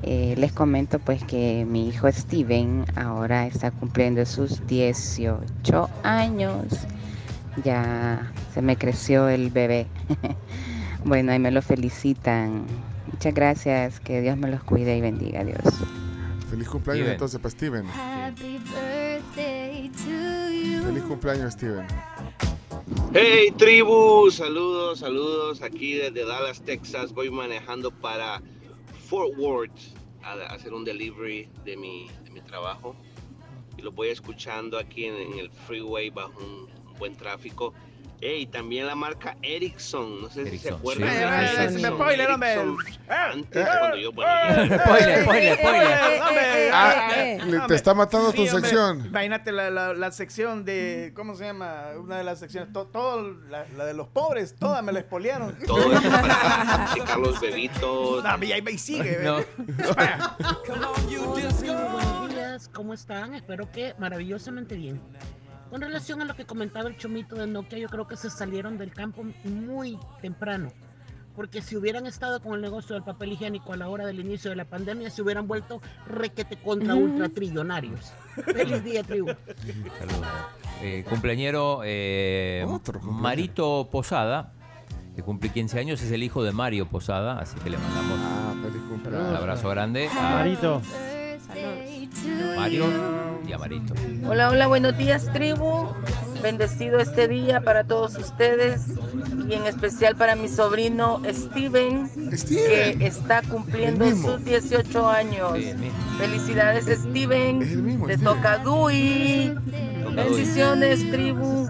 [0.06, 6.66] Eh, les comento pues que mi hijo Steven ahora está cumpliendo sus 18 años.
[7.64, 9.86] Ya se me creció el bebé.
[11.04, 12.66] bueno, ahí me lo felicitan.
[13.10, 15.62] Muchas gracias, que Dios me los cuide y bendiga, adiós.
[16.50, 17.12] Feliz cumpleaños Steven.
[17.12, 17.86] entonces para Steven.
[17.86, 20.84] Happy birthday to you.
[20.84, 21.86] Feliz cumpleaños, Steven.
[23.14, 27.14] Hey tribu, saludos, saludos aquí desde Dallas, Texas.
[27.14, 28.42] Voy manejando para
[29.14, 29.94] Fort Worth
[30.24, 32.10] a hacer un delivery de mi,
[32.48, 32.96] trabajo
[33.78, 36.66] y lo voy escuchando aquí en, el freeway bajo un
[36.98, 37.72] buen tráfico.
[38.20, 41.08] Hey, también la marca Ericsson, no sé si se Ericsson, acuerdan.
[41.10, 41.14] sí.
[41.14, 42.54] de Eh, eh, sin Ericsson, spoiler, hombre.
[43.08, 45.98] Antes, cuando yo, Eh, ya- Spoiler, spoiler, spoiler.
[47.16, 48.60] Eh, te está matando tu Sí, hombre.
[48.68, 49.06] sección.
[49.06, 51.88] Imagínate la, la- la sección de, ¿cómo se llama?
[52.00, 55.54] Una de las secciones, to- todo, la, la de los pobres, toda me la expoliaron.
[55.66, 58.24] Todo eso para checar los bebitos.
[58.24, 59.18] No, y ahí va y sigue.
[59.22, 59.36] No.
[60.66, 63.34] Buenos días, ¿cómo están?
[63.34, 65.00] Espero que maravillosamente bien.
[65.74, 68.78] Con relación a lo que comentaba el chomito de Nokia, yo creo que se salieron
[68.78, 70.70] del campo muy temprano.
[71.34, 74.50] Porque si hubieran estado con el negocio del papel higiénico a la hora del inicio
[74.50, 78.12] de la pandemia, se hubieran vuelto requete contra ultra trillonarios.
[78.54, 79.32] Feliz día, tribu.
[79.98, 80.28] Saludos.
[80.80, 82.64] Eh, cumpleañero eh,
[83.02, 84.52] Marito Posada,
[85.16, 88.16] que cumple 15 años, es el hijo de Mario Posada, así que le mandamos
[88.92, 90.80] un abrazo grande a Marito.
[92.56, 92.86] Mario
[93.46, 93.94] y a Marito.
[94.26, 95.88] Hola, hola, buenos días, tribu.
[96.42, 98.82] Bendecido este día para todos ustedes
[99.48, 102.98] y en especial para mi sobrino Steven, Steven.
[102.98, 104.32] que está cumpliendo El mismo.
[104.32, 105.52] sus 18 años.
[105.56, 105.98] Sí, el mismo.
[106.18, 108.20] Felicidades Steven, te Steven.
[108.22, 109.48] toca Dui.
[109.54, 110.14] Dui.
[110.14, 111.68] Bendiciones tribu.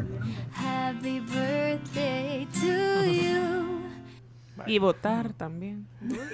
[0.53, 3.45] Happy birthday to you.
[4.67, 5.87] Y votar también.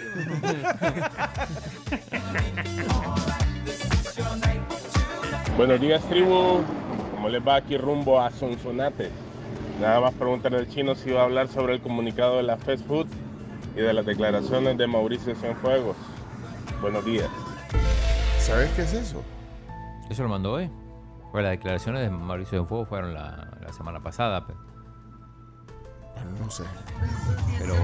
[5.61, 6.63] Buenos días, tribu.
[7.15, 9.11] ¿Cómo les va aquí rumbo a Sonsonate?
[9.79, 12.87] Nada más preguntarle al chino si va a hablar sobre el comunicado de la Fast
[12.87, 13.07] Food
[13.77, 15.99] y de las declaraciones de Mauricio Cienfuegos.
[16.81, 17.29] Buenos días.
[18.39, 19.23] ¿Sabes qué es eso?
[20.09, 20.71] Eso lo mandó hoy.
[21.31, 24.47] Pues las declaraciones de Mauricio de Fuego fueron la, la semana pasada.
[26.41, 26.65] No sé.
[27.59, 27.75] pero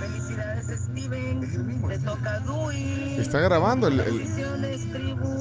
[0.00, 1.40] Felicidades Steven,
[1.88, 3.16] te toca Dui.
[3.18, 4.00] Está grabando el,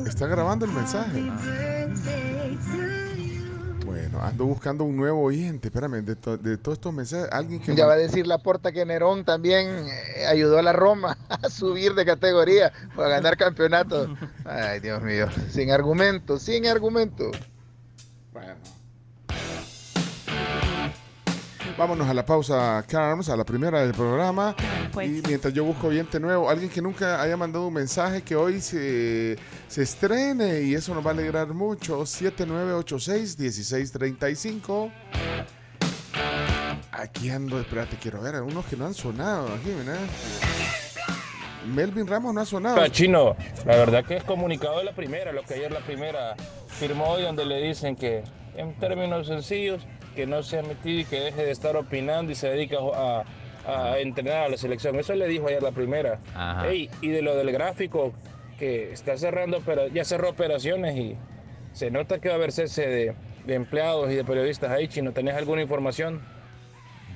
[0.08, 1.24] está grabando el mensaje.
[3.86, 5.70] Bueno, ando buscando un nuevo oyente.
[5.70, 8.72] Espérame, de, to- de todos estos mensajes, alguien que Ya va a decir la porta
[8.72, 13.38] que Nerón también eh, ayudó a la Roma a subir de categoría o a ganar
[13.38, 14.14] campeonato.
[14.46, 17.32] Ay, Dios mío, sin argumento, sin argumento.
[18.34, 18.56] Bueno.
[21.80, 24.54] Vámonos a la pausa, Carms, a la primera del programa.
[25.02, 28.60] Y mientras yo busco oyente nuevo, alguien que nunca haya mandado un mensaje que hoy
[28.60, 29.38] se,
[29.70, 32.02] se estrene y eso nos va a alegrar mucho.
[32.02, 34.92] 7986-1635.
[36.92, 39.96] Aquí ando, espérate, quiero ver, unos que no han sonado aquí, mira.
[41.66, 42.86] Melvin Ramos no ha sonado.
[42.90, 46.36] Chino, la verdad que es comunicado de la primera, lo que ayer la primera
[46.68, 48.26] firmó y donde le dicen que
[48.58, 49.88] en términos sencillos
[50.20, 53.24] que no se ha metido y que deje de estar opinando y se dedica a,
[53.66, 54.98] a entrenar a la selección.
[55.00, 56.20] Eso le dijo ayer la primera.
[56.68, 58.12] Ey, y de lo del gráfico,
[58.58, 61.16] que está cerrando, pero ya cerró operaciones y
[61.72, 63.16] se nota que va a haber cese de,
[63.46, 64.90] de empleados y de periodistas ahí.
[64.90, 66.22] Chino, ¿tenés alguna información?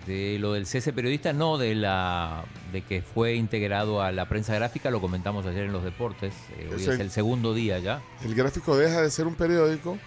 [0.08, 2.44] de lo del cese periodista, no, de la
[2.74, 6.34] de que fue integrado a la prensa gráfica, lo comentamos ayer en los deportes.
[6.58, 8.02] eh, hoy es el segundo día ya.
[8.24, 9.98] El gráfico deja de ser un periódico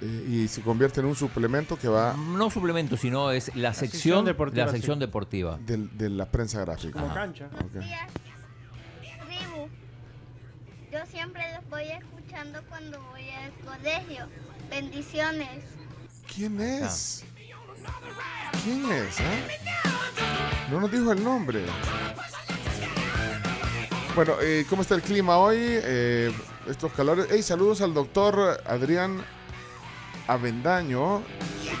[0.00, 4.24] y se convierte en un suplemento que va No suplemento, sino es la, sección, sección
[4.24, 5.00] deportiva, la sección sí.
[5.00, 5.58] deportiva.
[5.58, 7.00] de, la prensa gráfica.
[7.00, 7.48] Como cancha.
[7.50, 7.84] Tribu,
[10.92, 14.26] yo siempre los voy escuchando cuando voy al colegio.
[14.70, 15.64] Bendiciones.
[16.34, 17.24] ¿Quién es?
[18.64, 19.20] ¿Quién es?
[19.20, 20.68] ah?
[20.70, 21.64] No nos dijo el nombre.
[24.14, 25.56] Bueno, eh, ¿cómo está el clima hoy?
[25.60, 26.32] Eh,
[26.68, 27.26] estos calores.
[27.30, 29.24] Hey, saludos al doctor Adrián
[30.28, 31.22] Avendaño.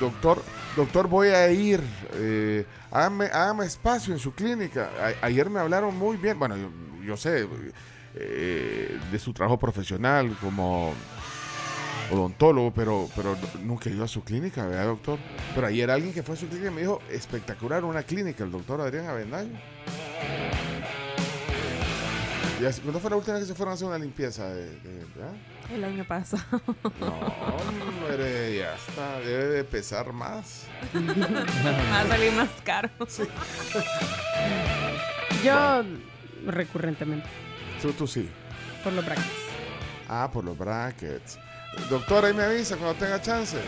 [0.00, 0.42] Doctor,
[0.76, 1.80] doctor, voy a ir.
[2.14, 4.90] Eh, hágame, espacio en su clínica.
[5.22, 6.38] Ayer me hablaron muy bien.
[6.38, 6.56] Bueno,
[7.04, 7.46] yo, sé
[8.14, 10.92] eh, de su trabajo profesional como
[12.10, 15.18] odontólogo, pero, pero nunca ido a su clínica, ¿verdad, doctor?
[15.54, 18.80] Pero ayer alguien que fue a su clínica me dijo, espectacular una clínica, el doctor
[18.80, 19.60] Adrián Avendaño.
[22.60, 24.48] ¿Y hace- ¿Cuándo fue la última vez que se fueron a hacer una limpieza?
[24.48, 24.70] De,
[25.14, 25.32] ¿verdad?
[25.72, 26.42] El año pasado.
[27.00, 30.64] No, hombre, ya está, debe de pesar más.
[30.94, 32.88] Va a salir más caro.
[35.44, 35.84] Yo
[36.46, 37.28] recurrentemente,
[37.82, 38.28] Tú, tú sí.
[38.82, 39.28] por los brackets.
[40.08, 41.38] Ah, por los brackets.
[41.90, 43.58] Doctor, ahí me avisa cuando tenga chance.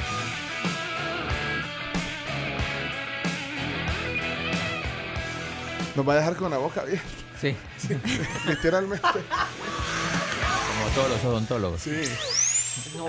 [5.97, 7.05] Nos va a dejar con la boca abierta.
[7.41, 7.57] Sí.
[8.47, 9.07] Literalmente.
[10.81, 11.81] Como todos los odontólogos.
[11.83, 12.03] Sí.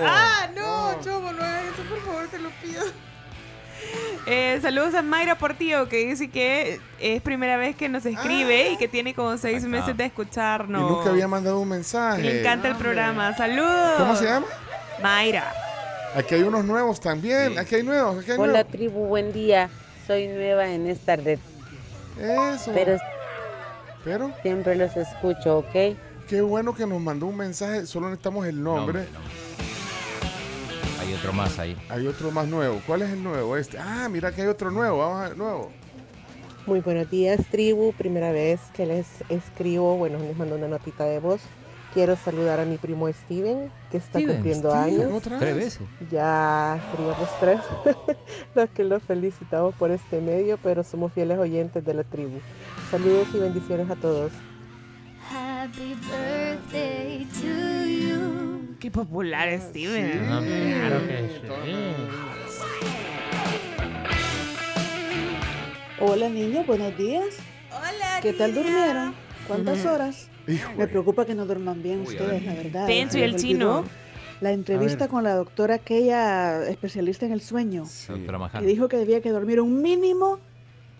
[0.02, 2.82] Ah, no, no hagas eso, por favor, te lo pido.
[4.26, 8.76] Eh, saludos a Mayra Portillo que dice que es primera vez que nos escribe y
[8.76, 9.68] que tiene como seis Acá.
[9.68, 10.90] meses de Y escucharnos.
[10.90, 12.22] nunca había mandado un mensaje.
[12.22, 13.34] Le encanta el programa.
[13.36, 13.94] Saludos.
[13.98, 14.46] ¿Cómo se llama?
[15.02, 15.52] Mayra.
[16.14, 17.58] Aquí hay unos nuevos también.
[17.58, 18.18] Aquí hay nuevos.
[18.22, 18.70] Aquí hay Hola nuevos.
[18.72, 19.68] tribu, buen día.
[20.06, 21.38] Soy nueva en esta red.
[22.20, 22.70] Eso.
[22.74, 22.96] Pero,
[24.04, 25.96] Pero siempre los escucho, ¿ok?
[26.32, 27.84] Qué bueno que nos mandó un mensaje.
[27.84, 29.04] Solo necesitamos el nombre.
[30.98, 31.76] Hay otro más ahí.
[31.90, 32.80] Hay otro más nuevo.
[32.86, 33.54] ¿Cuál es el nuevo?
[33.58, 33.76] Este.
[33.78, 34.96] Ah, mira que hay otro nuevo.
[34.96, 35.70] Vamos a ver, nuevo.
[36.66, 37.92] Muy buenos días, tribu.
[37.92, 39.98] Primera vez que les escribo.
[39.98, 41.42] Bueno, les mando una notita de voz.
[41.92, 45.12] Quiero saludar a mi primo Steven, que está Steven, cumpliendo Steven, años.
[45.12, 45.64] ¿otra Tres vez?
[45.80, 46.10] veces.
[46.10, 47.60] Ya seríamos tres
[48.54, 52.40] los que los felicitamos por este medio, pero somos fieles oyentes de la tribu.
[52.90, 54.32] Saludos y bendiciones a todos.
[55.62, 58.76] Happy birthday to you.
[58.80, 60.18] Qué popular es Steven.
[60.26, 61.40] Claro que
[66.00, 67.26] Hola niños, buenos días.
[67.70, 68.18] Hola.
[68.22, 69.14] ¿Qué tal durmieron?
[69.46, 70.28] ¿Cuántas horas?
[70.76, 72.86] Me preocupa que no duerman bien ustedes, la verdad.
[72.88, 73.84] Pencho ¿Se y el chino.
[74.40, 77.84] la entrevista con la doctora aquella especialista en el sueño,
[78.36, 78.62] Majano.
[78.62, 80.40] que dijo que debía que dormir un mínimo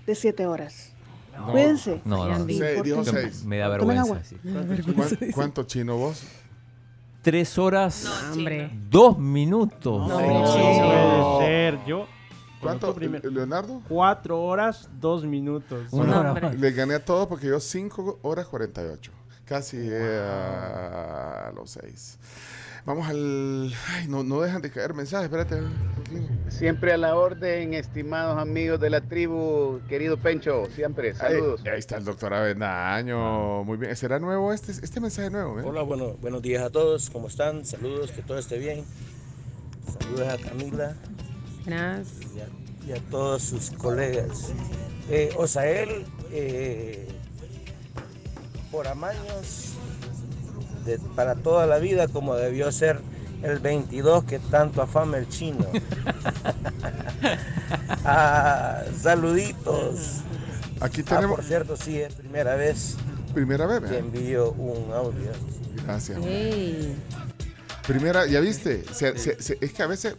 [0.07, 0.92] de siete horas.
[1.33, 1.53] No.
[1.53, 2.01] Cuídense.
[2.05, 2.47] No, no.
[2.47, 3.45] Sí, Seis, dijo seis.
[3.45, 4.23] Me da vergüenza.
[4.25, 4.37] sí.
[4.95, 6.23] ¿Cuánto, cuánto chino vos?
[7.23, 8.71] Tres horas, hombre.
[8.91, 10.09] dos minutos.
[10.09, 11.37] No, No.
[11.39, 11.79] puede ser.
[11.87, 12.07] Yo.
[12.61, 12.95] ¿Cuánto.
[12.99, 13.81] Leonardo?
[13.89, 15.91] Cuatro horas, dos minutos.
[15.91, 19.11] Bueno, le gané a todos porque yo 5 horas 48.
[19.45, 22.19] Casi eh, a los 6.
[22.85, 23.73] Vamos al.
[23.91, 25.61] Ay, no, no dejan de caer mensajes, espérate.
[26.49, 31.63] Siempre a la orden, estimados amigos de la tribu, querido Pencho, siempre, saludos.
[31.65, 33.63] Ahí, ahí está el doctor Avendaño.
[33.65, 33.95] Muy bien.
[33.97, 35.61] ¿Será nuevo este, este mensaje nuevo?
[35.61, 35.63] eh?
[35.65, 37.65] Hola, bueno, buenos días a todos, ¿cómo están?
[37.65, 38.85] Saludos, que todo esté bien.
[40.01, 40.95] Saludos a Camila
[41.65, 42.17] Gracias.
[42.35, 44.53] y a, y a todos sus colegas.
[45.09, 47.09] Eh, Osael, eh,
[48.71, 49.72] por amaños,
[50.85, 53.01] de- para toda la vida, como debió ser
[53.43, 55.67] el 22 que tanto afama el chino.
[58.05, 60.21] Ah, saluditos.
[60.81, 61.37] Aquí Ah, tenemos.
[61.37, 62.97] por cierto, sí, es primera vez
[63.35, 65.31] Primera vez, que envío un audio.
[65.87, 66.19] Gracias.
[67.87, 70.17] Primera, ya viste, Se- se- se- es que a veces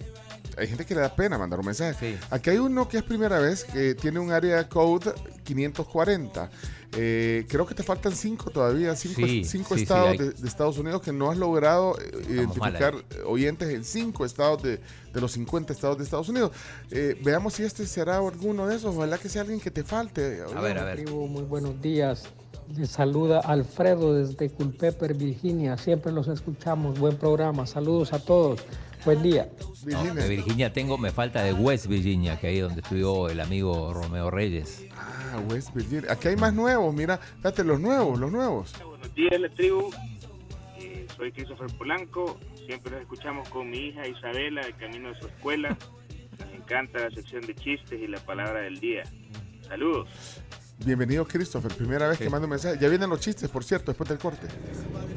[0.57, 2.17] hay gente que le da pena mandar un mensaje.
[2.29, 6.49] Aquí hay uno que es primera vez, que tiene un área code 540.
[6.95, 10.29] Eh, creo que te faltan cinco todavía, cinco, Sí, cinco sí, sí, estados hay- de,
[10.31, 14.79] de Estados Unidos que no has logrado eh, identificar mal oyentes en cinco estados de,
[15.11, 16.51] de los 50 estados de Estados Unidos.
[16.91, 18.95] Eh, veamos si este será alguno de esos.
[18.95, 20.41] Ojalá que sea alguien que te falte.
[20.93, 22.25] Tribu, muy buenos días.
[22.77, 25.77] Les saluda Alfredo desde Culpeper, Virginia.
[25.77, 26.99] Siempre los escuchamos.
[26.99, 27.65] Buen programa.
[27.65, 28.61] Saludos a todos.
[29.05, 29.49] Buen día.
[29.85, 33.93] No, de Virginia tengo, me falta de West Virginia, que ahí donde estudió el amigo
[33.93, 34.87] Romeo Reyes.
[34.95, 36.09] Ah, West Virginia.
[36.09, 38.73] Aquí hay más nuevos, mira, fíjate, los nuevos, los nuevos.
[38.85, 39.91] Buenos días, la tribu.
[40.79, 42.39] Eh, soy Christopher Polanco.
[42.65, 45.77] Siempre los escuchamos con mi hija Isabela, de camino a su escuela.
[46.39, 49.03] Nos encanta la sección de chistes y la palabra del día.
[49.67, 50.07] Saludos.
[50.79, 51.71] Bienvenido, Christopher.
[51.73, 52.77] Primera vez que mando un mensaje.
[52.81, 54.47] Ya vienen los chistes, por cierto, después del corte.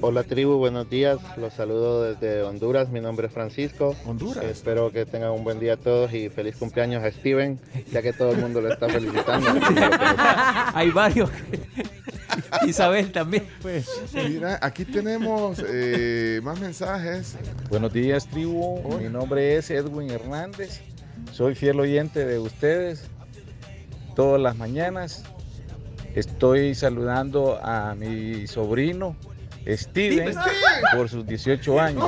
[0.00, 1.18] Hola tribu, buenos días.
[1.36, 2.90] Los saludo desde Honduras.
[2.90, 3.96] Mi nombre es Francisco.
[4.04, 4.44] Honduras.
[4.44, 7.58] Espero que tengan un buen día a todos y feliz cumpleaños a Steven,
[7.90, 9.48] ya que todo el mundo lo está felicitando.
[10.74, 11.30] Hay varios.
[12.66, 13.48] Isabel también.
[13.62, 17.34] Pues, mira, aquí tenemos eh, más mensajes.
[17.70, 18.98] Buenos días, tribu.
[18.98, 20.80] Mi nombre es Edwin Hernández.
[21.32, 23.08] Soy fiel oyente de ustedes
[24.14, 25.24] todas las mañanas.
[26.16, 29.18] Estoy saludando a mi sobrino
[29.66, 30.36] Steven Steven.
[30.96, 32.04] por sus 18 años.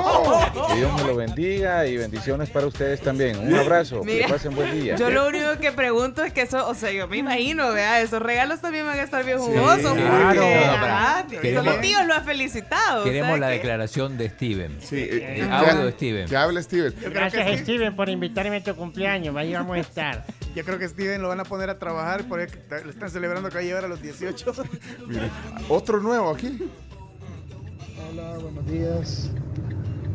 [0.69, 3.37] Que Dios me lo bendiga y bendiciones para ustedes también.
[3.39, 4.03] Un abrazo.
[4.03, 4.95] Mira, que pasen buen día.
[4.95, 8.21] Yo lo único que pregunto es que eso, o sea, yo me imagino, vea, esos
[8.21, 9.83] regalos también van a estar bien jugosos.
[9.83, 11.23] porque, claro.
[11.23, 13.01] No, pero solo queremos- tíos lo han felicitado.
[13.01, 14.77] o sea Queremos la que- declaración de Steven.
[14.81, 16.27] Sí, eh, audio de Steven.
[16.29, 16.93] Que hable Steven.
[17.11, 19.35] Gracias, Steven, por invitarme a tu cumpleaños.
[19.35, 20.25] Ahí vamos a estar.
[20.55, 22.47] Yo creo que Steven lo van a poner a trabajar porque
[22.83, 24.53] le están celebrando que va a llegar a los 18.
[25.07, 25.29] Mira,
[25.69, 26.69] otro nuevo aquí.
[28.09, 29.29] Hola, buenos días.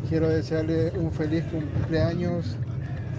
[0.09, 2.55] Quiero desearle un feliz cumpleaños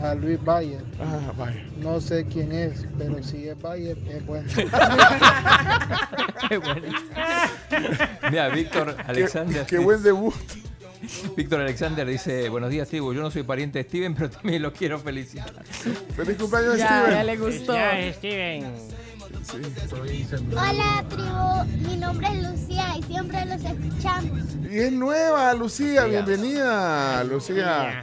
[0.02, 0.82] a Luis Bayer.
[1.00, 1.64] Ah, vaya.
[1.78, 4.48] No sé quién es, pero si es Bayer, es bueno.
[6.48, 6.82] Qué bueno.
[8.30, 9.66] Mira, Víctor Alexander.
[9.66, 10.34] qué buen debut.
[11.36, 13.12] Víctor Alexander dice, buenos días, Tigo.
[13.12, 15.64] Yo no soy pariente de Steven, pero también lo quiero felicitar.
[16.16, 17.10] Feliz cumpleaños, Ya, Steven.
[17.10, 17.72] ya le gustó.
[17.74, 18.64] Felicidades, Steven.
[20.52, 24.42] Hola tribu, mi nombre es Lucía y siempre los escuchamos.
[24.70, 26.04] Y es nueva, Lucía.
[26.04, 28.02] Bienvenida, Lucía.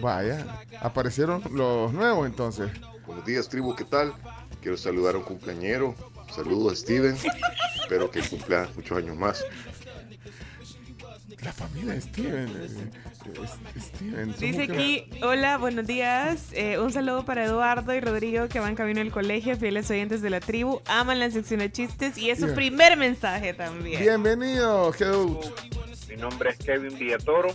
[0.00, 0.44] Vaya,
[0.80, 2.70] aparecieron los nuevos entonces.
[3.06, 4.12] Buenos días, tribu, ¿qué tal?
[4.60, 5.94] Quiero saludar a un cumpleañero.
[6.34, 7.16] Saludos a Steven.
[7.80, 9.44] Espero que cumpla muchos años más.
[11.42, 12.48] La familia de Steven.
[12.48, 12.68] eh,
[13.34, 14.34] eh, Steven.
[14.38, 16.48] Dice aquí, hola, buenos días.
[16.52, 20.30] Eh, un saludo para Eduardo y Rodrigo que van camino al colegio, fieles oyentes de
[20.30, 24.00] la tribu, aman la sección de chistes y es su primer mensaje también.
[24.00, 25.52] Bienvenido, Jesús.
[26.08, 27.54] Mi nombre es Kevin Villatoro.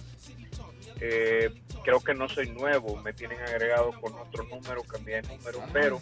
[1.02, 1.50] Eh,
[1.84, 6.02] creo que no soy nuevo, me tienen agregado con otro número, cambié de número, pero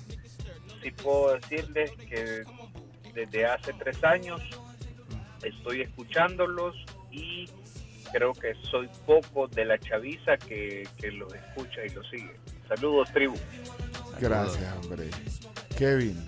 [0.81, 2.43] sí puedo decirles que
[3.13, 4.41] desde hace tres años
[5.43, 6.75] estoy escuchándolos
[7.11, 7.47] y
[8.11, 12.35] creo que soy poco de la chaviza que, que los escucha y los sigue.
[12.67, 13.35] Saludos, tribu.
[14.19, 15.09] Gracias, hombre.
[15.77, 16.27] Kevin.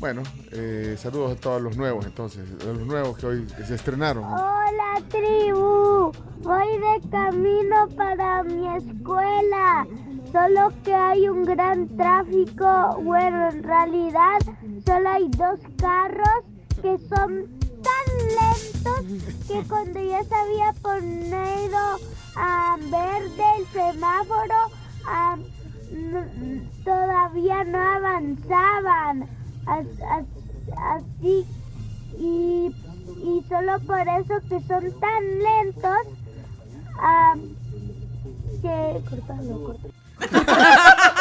[0.00, 0.22] Bueno,
[0.52, 4.24] eh, saludos a todos los nuevos entonces, a los nuevos que hoy se estrenaron.
[4.24, 6.12] Hola tribu,
[6.42, 9.86] voy de camino para mi escuela.
[10.32, 13.00] Solo que hay un gran tráfico.
[13.02, 14.40] Bueno, en realidad
[14.84, 16.44] solo hay dos carros
[16.82, 17.63] que son
[18.40, 21.98] lentos que cuando ya se había ponido
[22.36, 24.54] a verde el semáforo,
[25.06, 25.36] ah,
[25.90, 29.28] n- todavía no avanzaban.
[29.66, 30.44] As- as-
[30.78, 31.46] Así,
[32.18, 32.74] y,
[33.22, 36.06] y solo por eso que son tan lentos,
[36.98, 37.34] ah,
[38.62, 39.02] que...
[39.10, 39.94] Cortalo, cortalo.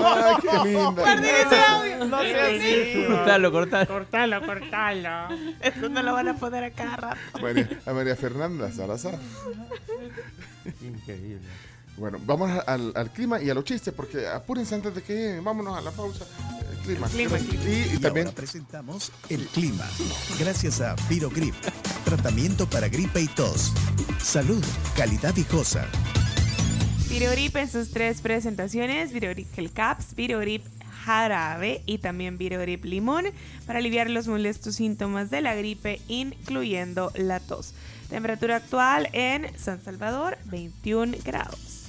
[0.00, 0.90] Ay, qué linda.
[0.90, 2.04] Guarden ese audio.
[2.04, 3.04] No sea así.
[3.06, 3.86] Cortalo, cortalo.
[3.86, 5.28] Cortalo, cortalo.
[5.60, 7.18] Eso no lo van a poner a cada rato.
[7.40, 9.18] María, a María Fernanda Salazar.
[10.82, 11.40] Increíble.
[11.96, 15.44] Bueno, vamos al, al clima y a los chistes, porque apúrense antes de que lleguen.
[15.44, 16.24] Vámonos a la pausa.
[16.70, 17.08] El clima.
[17.08, 17.64] Clima, Y, clima.
[17.64, 19.84] y Y también ahora presentamos el clima.
[20.38, 21.54] Gracias a Virogrip,
[22.04, 23.72] tratamiento para gripe y tos.
[24.22, 24.64] Salud,
[24.96, 25.86] calidad viejosa.
[27.08, 30.62] Virogrip en sus tres presentaciones, Virogrip Gel Caps, Virogrip
[31.04, 33.24] Jarabe y también Virogrip Limón
[33.66, 37.72] para aliviar los molestos síntomas de la gripe, incluyendo la tos.
[38.10, 41.84] Temperatura actual en San Salvador, 21 grados.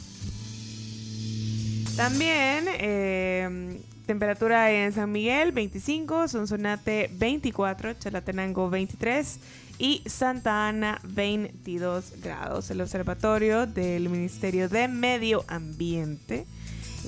[1.97, 9.39] También eh, temperatura en San Miguel 25, Sonsonate 24, Chalatenango 23
[9.79, 12.69] y Santa Ana 22 grados.
[12.69, 16.45] El observatorio del Ministerio de Medio Ambiente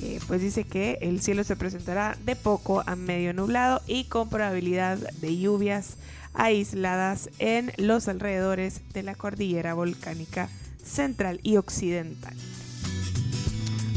[0.02, 4.30] eh, pues dice que el cielo se presentará de poco a medio nublado y con
[4.30, 5.98] probabilidad de lluvias
[6.34, 10.50] aisladas en los alrededores de la cordillera volcánica
[10.84, 12.34] central y occidental.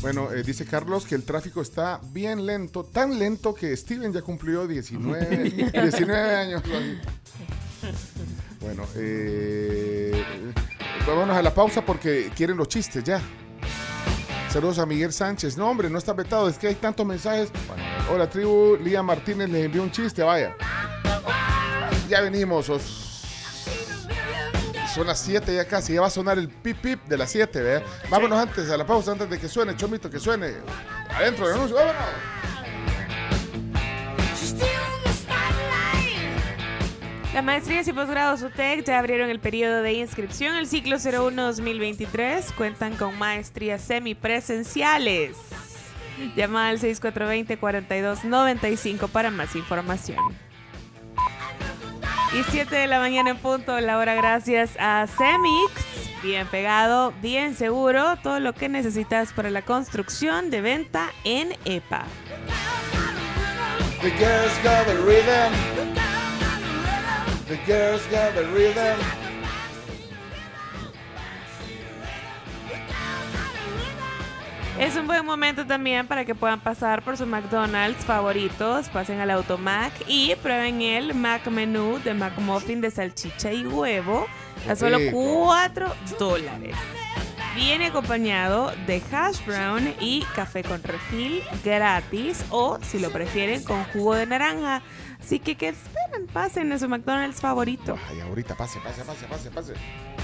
[0.01, 4.21] Bueno, eh, dice Carlos que el tráfico está bien lento, tan lento que Steven ya
[4.21, 6.63] cumplió 19, 19 años.
[8.65, 10.25] Bueno, eh,
[11.07, 13.21] vámonos a la pausa porque quieren los chistes ya.
[14.51, 15.57] Saludos a Miguel Sánchez.
[15.59, 17.51] No, hombre, no está vetado, es que hay tantos mensajes.
[18.11, 18.77] Hola, tribu.
[18.83, 20.57] Lía Martínez les envió un chiste, vaya.
[22.09, 22.69] Ya venimos.
[22.71, 23.03] os-
[24.95, 27.61] Son las 7 ya casi, ya va a sonar el pip pip de las 7,
[27.61, 27.87] ¿verdad?
[28.09, 30.53] Vámonos antes a la pausa, antes de que suene, Chomito, que suene.
[31.11, 32.01] Adentro del anuncio, vámonos.
[37.35, 40.55] Las maestrías y posgrados UTEC ya abrieron el periodo de inscripción.
[40.55, 45.37] El ciclo 01-2023 cuentan con maestrías semipresenciales.
[46.37, 50.21] Llama al 6420-4295 para más información.
[52.39, 55.73] Y 7 de la mañana en punto, la hora gracias a Semix.
[56.23, 62.05] Bien pegado, bien seguro, todo lo que necesitas para la construcción de venta en EPA.
[67.47, 68.99] The girls got the rhythm.
[74.79, 79.31] Es un buen momento también para que puedan pasar por sus McDonald's favoritos, pasen al
[79.31, 84.27] Automac y prueben el Mac Menú de McMuffin de salchicha y huevo
[84.69, 85.45] a solo rico.
[85.45, 86.75] 4 dólares.
[87.55, 93.85] Viene acompañado de hash brown y café con refil gratis o, si lo prefieren, con
[93.85, 94.83] jugo de naranja.
[95.21, 96.27] Así que, ¿qué esperan?
[96.33, 97.97] Pasen a su McDonald's favorito.
[98.11, 99.75] Ay, ahorita, pase, pase, pase, pase, pase.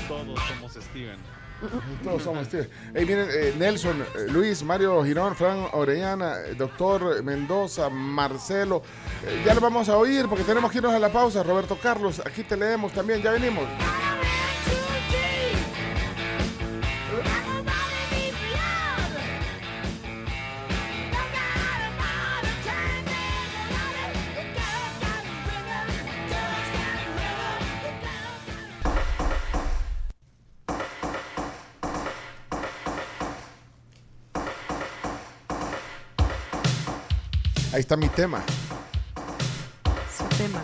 [0.08, 1.18] Todos somos Steven.
[2.02, 2.68] Todos somos Steve.
[2.94, 8.82] Hey, miren, eh, Nelson, eh, Luis, Mario Girón, Fran Orellana, eh, doctor Mendoza, Marcelo.
[9.24, 11.42] Eh, ya lo vamos a oír porque tenemos que irnos a la pausa.
[11.42, 13.64] Roberto Carlos, aquí te leemos también, ya venimos.
[37.80, 38.42] Ahí está mi tema.
[40.14, 40.60] Su tema.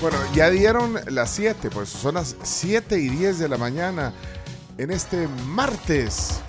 [0.00, 4.12] Bueno, ya dieron las 7, pues son las 7 y 10 de la mañana
[4.76, 6.40] en este martes.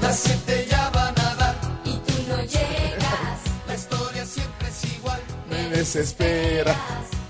[0.00, 1.54] Las siete ya van a dar
[1.84, 3.38] y tú no llegas.
[3.68, 5.20] La historia siempre es igual.
[5.48, 6.74] Me desespera.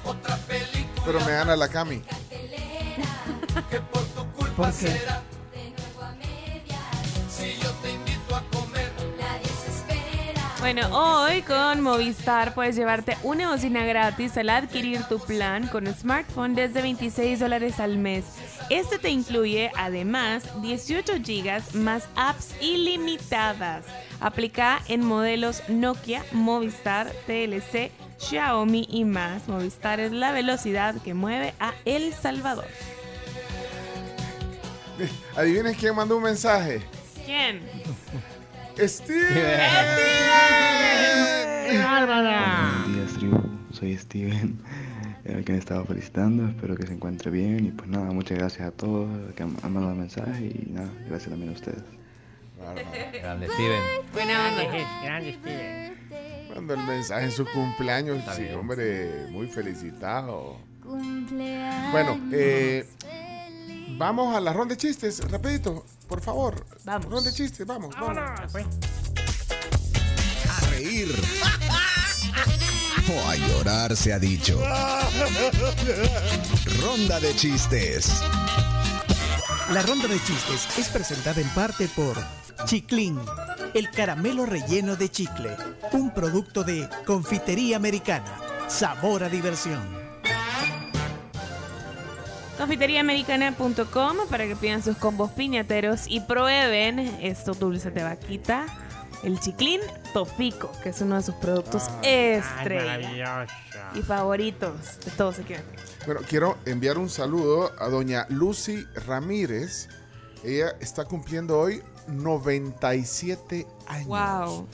[0.04, 1.02] Otra película.
[1.04, 2.02] Pero me gana la Cami.
[3.70, 4.88] que por tu culpa ¿Por qué?
[4.88, 5.23] será.
[10.64, 16.54] Bueno, hoy con Movistar puedes llevarte una bocina gratis al adquirir tu plan con smartphone
[16.54, 18.24] desde 26 dólares al mes.
[18.70, 23.84] Este te incluye además 18 gigas más apps ilimitadas.
[24.20, 29.46] Aplica en modelos Nokia, Movistar, TLC, Xiaomi y más.
[29.48, 32.68] Movistar es la velocidad que mueve a El Salvador.
[35.36, 36.80] Adivinen quién mandó un mensaje.
[37.26, 37.60] ¿Quién?
[38.78, 39.24] Steve.
[42.06, 43.38] Buenos días, tribu.
[43.70, 44.58] Soy Steven,
[45.24, 46.48] el que me estaba felicitando.
[46.48, 47.66] Espero que se encuentre bien.
[47.66, 50.40] Y pues nada, muchas gracias a todos los que han mandado mensajes.
[50.40, 51.82] Y nada, gracias también a ustedes.
[53.20, 53.82] Grande Steven.
[54.12, 54.64] Buena onda.
[55.04, 55.94] Grande Steven.
[56.54, 58.22] Mando el mensaje en su cumpleaños.
[58.36, 60.58] Sí, hombre, muy felicitado.
[60.82, 61.92] Cumpleaños.
[61.92, 62.86] Bueno, eh,
[63.96, 66.66] vamos a la ronda de chistes, rapidito, por favor.
[66.84, 67.06] Vamos.
[67.06, 67.94] Ronda de chistes, vamos.
[67.94, 68.18] vamos.
[70.50, 71.14] A reír.
[73.06, 74.58] O a llorar se ha dicho.
[76.80, 78.22] Ronda de chistes.
[79.72, 82.16] La ronda de chistes es presentada en parte por
[82.66, 83.18] Chiclin,
[83.74, 85.56] el caramelo relleno de chicle,
[85.92, 88.40] un producto de confitería americana.
[88.68, 90.03] Sabor a diversión.
[92.58, 98.66] Confiteriaamericana.com para que pidan sus combos piñateros y prueben estos dulces de vaquita.
[99.22, 99.80] El chiclín
[100.12, 103.54] Tofico, que es uno de sus productos estrella maravilloso.
[103.94, 105.54] y favoritos de todos aquí.
[106.04, 109.88] Bueno, quiero enviar un saludo a doña Lucy Ramírez.
[110.44, 114.06] Ella está cumpliendo hoy 97 años.
[114.08, 114.68] Wow.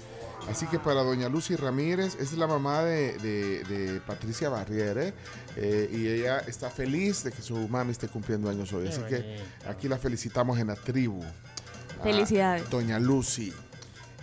[0.51, 5.13] Así que para doña Lucy Ramírez, es la mamá de, de- de Patricia Barriere,
[5.57, 8.85] eh, y ella está feliz de que su mami esté cumpliendo años hoy.
[8.85, 9.43] Qué Así que bonito.
[9.69, 11.23] aquí la felicitamos en la tribu.
[11.23, 12.69] a Felicidades.
[12.71, 13.53] Doña Lucy.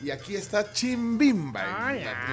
[0.04, 1.62] Y aquí está Chimbimba.
[1.96, 2.26] en la Hola.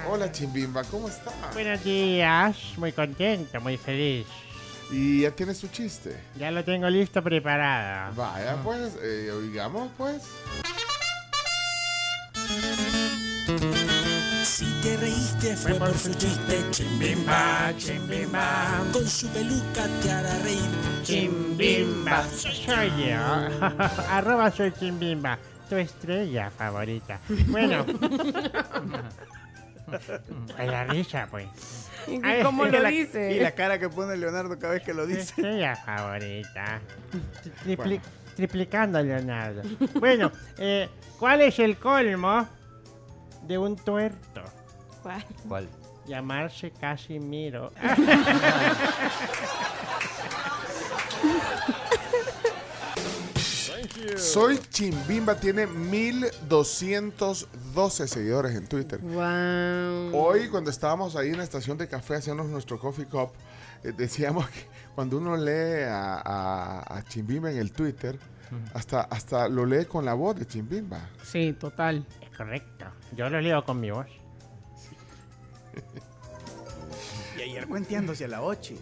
[0.00, 0.12] tribu.
[0.14, 1.32] Hola Chimbimba, ¿cómo está?
[1.54, 4.26] Buenos días, muy contento, muy feliz.
[4.90, 6.16] Y ya tienes tu chiste.
[6.38, 8.14] Ya lo tengo listo preparado.
[8.14, 10.22] Vaya pues, eh, oigamos pues.
[14.56, 18.82] Si te reíste fue por su chiste, chimbimba, chimbimba.
[18.90, 20.60] Con su peluca te hará reír,
[21.02, 23.18] Chimbimba, soy yo.
[24.10, 25.38] Arroba soy Chimbimba,
[25.68, 27.20] tu estrella favorita.
[27.48, 27.84] Bueno.
[30.58, 31.46] La risa, pues.
[32.08, 33.32] ¿Y Ay, cómo y lo la- dice?
[33.36, 35.20] Y la cara que pone Leonardo cada vez que lo Tu dice.
[35.22, 36.80] estrella favorita.
[37.64, 38.02] Tripli- Bueno.
[38.34, 39.62] Triplicando, Leonardo.
[39.94, 40.88] Bueno, eh,
[41.18, 42.46] ¿cuál es el colmo
[43.46, 44.42] de un tuerto?
[45.02, 45.24] ¿Cuál?
[45.48, 45.68] ¿Cuál?
[46.06, 47.72] Llamarse Casimiro.
[54.16, 58.98] Soy Chimbimba, tiene 1212 seguidores en Twitter.
[59.00, 60.14] Wow.
[60.16, 63.30] Hoy, cuando estábamos ahí en la estación de café haciendo nuestro coffee cup,
[63.82, 68.18] eh, decíamos que cuando uno lee a, a- a Chimbimba en el Twitter,
[68.74, 71.00] hasta, hasta lo lee con la voz de Chimbimba.
[71.24, 72.06] Sí, total.
[72.20, 72.84] Es correcto.
[73.14, 74.06] Yo lo leo con mi voz.
[77.36, 78.74] Y ayer cuenteándose a la 8.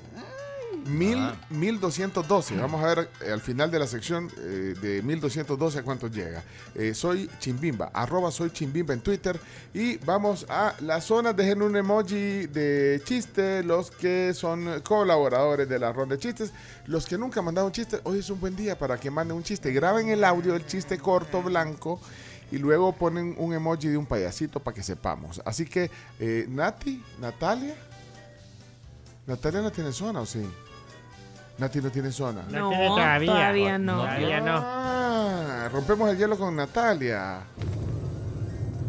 [0.86, 1.34] Mil, Ah.
[1.50, 2.56] 1212.
[2.56, 6.44] Vamos a ver eh, al final de la sección eh, de 1212 a cuánto llega.
[6.74, 9.40] Eh, soy Chimbimba, arroba soy Chimbimba en Twitter.
[9.72, 11.32] Y vamos a la zona.
[11.32, 13.64] Dejen un emoji de chiste.
[13.64, 16.52] Los que son colaboradores de la ronda de chistes.
[16.86, 17.98] Los que nunca han mandado un chiste.
[18.04, 19.72] Hoy es un buen día para que manden un chiste.
[19.72, 21.98] Graben el audio del chiste corto, blanco.
[22.52, 25.40] Y luego ponen un emoji de un payasito para que sepamos.
[25.44, 25.90] Así que,
[26.20, 27.74] eh, Nati, Natalia.
[29.26, 30.44] Natalia no tiene zona, ¿o sí?
[31.58, 32.42] Nati no tiene zona.
[32.50, 33.32] No, No, tiene todavía.
[33.32, 33.96] todavía no.
[33.96, 34.56] Todavía no.
[34.62, 37.40] Ah, rompemos el hielo con Natalia.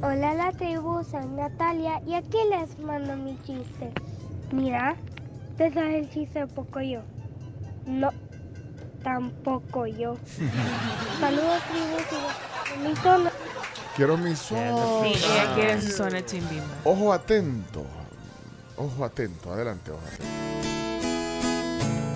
[0.02, 3.92] Hola la tribu, soy Natalia y aquí les mando mi chiste.
[4.52, 4.96] Mira,
[5.58, 7.02] ¿te sabes el chiste de Pocoyo?
[7.88, 8.12] No,
[9.04, 10.18] tampoco yo.
[11.20, 13.06] Saludos tribu.
[13.96, 15.04] Quiero mi zona.
[15.04, 16.66] Sí, ella quiere su zona chimbimba.
[16.84, 17.86] Ojo atento.
[18.76, 19.54] Ojo atento.
[19.54, 20.26] Adelante, ojo atento.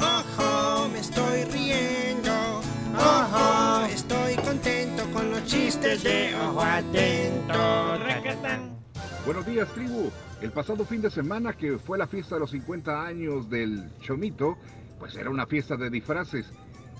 [0.03, 2.59] Ojo, me estoy riendo.
[2.97, 7.97] Ojo, estoy contento con los chistes de ojo atento.
[7.99, 8.77] Racatán.
[9.25, 10.11] Buenos días, tribu.
[10.41, 14.57] El pasado fin de semana, que fue la fiesta de los 50 años del Chomito,
[14.99, 16.45] pues era una fiesta de disfraces.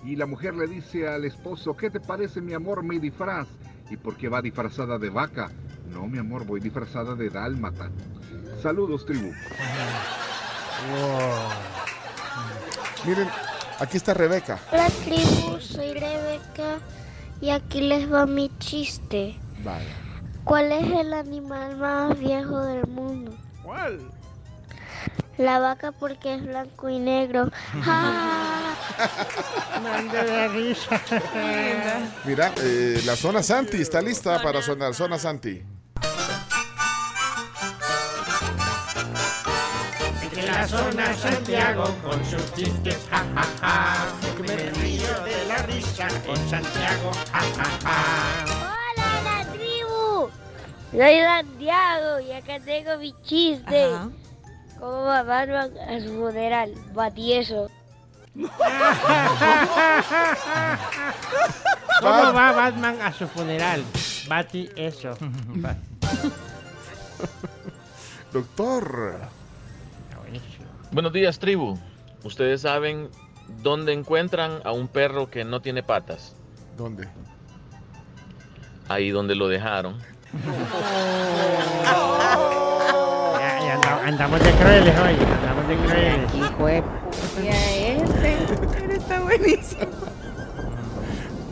[0.06, 3.50] Y la mujer le dice al esposo, ¿qué te parece, mi amor, mi disfraz?
[3.90, 5.50] ¿Y por qué va disfrazada de vaca?
[5.92, 7.90] No, mi amor, voy disfrazada de dálmata.
[8.62, 9.32] Saludos, tribu.
[13.06, 13.28] Miren,
[13.80, 14.60] aquí está Rebeca.
[14.72, 16.80] Hola tribu, soy Rebeca
[17.42, 19.36] y aquí les va mi chiste.
[19.64, 19.96] Vaya.
[20.44, 23.34] ¿Cuál es el animal más viejo del mundo?
[23.64, 24.00] ¿Cuál?
[25.40, 27.50] La vaca porque es blanco y negro.
[30.12, 31.02] De risa.
[32.26, 34.94] Mira, eh, la zona Santi está lista para sonar.
[34.94, 35.64] Zona Santi.
[40.46, 44.14] La zona Santiago con sus chistes, ja, ja, ja.
[44.46, 48.46] Me río de la risa con Santiago, ja, ja, ja.
[48.46, 50.30] ¡Hola la tribu!
[50.92, 53.86] Soy Santiago y acá tengo mi chiste.
[53.86, 54.10] Ajá.
[54.80, 56.74] ¿Cómo va Batman a su funeral?
[56.94, 57.70] Batieso.
[62.00, 63.84] ¿Cómo va Batman a su funeral?
[64.28, 65.18] Bati eso.
[68.32, 69.20] Doctor.
[70.92, 71.78] Buenos días, tribu.
[72.24, 73.10] ¿Ustedes saben
[73.62, 76.36] dónde encuentran a un perro que no tiene patas?
[76.78, 77.10] ¿Dónde?
[78.88, 79.98] Ahí donde lo dejaron.
[81.84, 81.98] Ya,
[83.72, 85.16] andamos de crueles hoy.
[85.16, 86.32] Andamos de crueles.
[87.44, 88.94] Y a este.
[88.94, 89.82] Está buenísimo.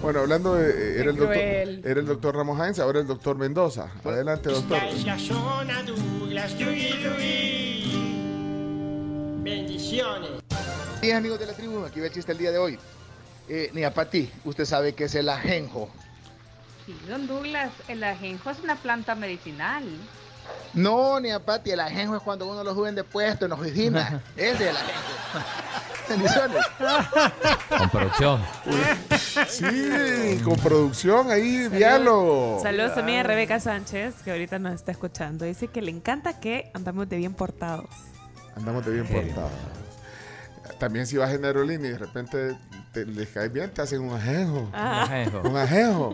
[0.02, 0.70] Bueno, hablando de.
[0.70, 3.88] eh, Era el, doctor, era el doctor Ramos Hines, ahora el doctor Mendoza.
[4.06, 4.78] Adelante, doctor.
[4.84, 7.84] Esa zona Douglas, Yui, Yui.
[9.44, 10.30] Bendiciones.
[11.02, 12.78] Bien, amigos de la tribu, aquí va el chiste el día de hoy.
[13.50, 15.90] Eh, Nia Pati, usted sabe qué es el ajenjo.
[16.86, 19.84] Sí, don Douglas, el ajenjo es una planta medicinal.
[20.74, 24.22] No, Nia Pati, el ajenjo es cuando uno lo suben de puesto en oficina.
[24.36, 25.02] Ese es el ajenjo.
[26.10, 26.66] Bendiciones.
[27.78, 28.42] Con producción.
[29.50, 32.60] Sí, con producción ahí, diálogo.
[32.62, 35.44] Saludos también a Rebeca Sánchez, que ahorita nos está escuchando.
[35.44, 37.90] Dice que le encanta que andamos de bien portados.
[38.56, 39.52] Andamos de bien portados.
[40.80, 42.58] También si vas en aerolínea y de repente
[42.94, 44.70] te, les caes bien, te hacen un ajenjo.
[44.74, 45.06] Ah.
[45.08, 45.42] Un ajenjo.
[45.42, 46.14] Un ajenjo.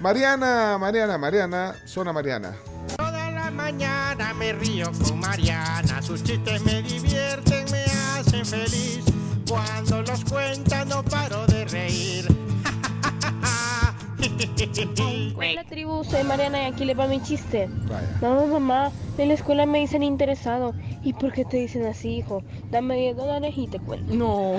[0.00, 2.54] Mariana, Mariana, Mariana, zona Mariana.
[2.96, 3.19] Toda
[3.50, 6.02] la mañana me río con Mariana.
[6.02, 9.00] Sus chistes me divierten, me hacen feliz.
[9.48, 12.28] Cuando los cuenta no paro de reír.
[15.36, 17.68] Hola tribu, soy Mariana y aquí le va mi chiste.
[17.88, 18.18] Vaya.
[18.20, 20.74] No, mamá, en la escuela me dicen interesado.
[21.02, 22.42] ¿Y por qué te dicen así, hijo?
[22.70, 24.14] Dame 10 dólares y te cuento.
[24.14, 24.56] No.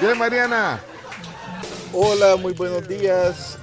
[0.00, 0.80] Bien, Mariana.
[1.92, 3.58] Hola, muy buenos días.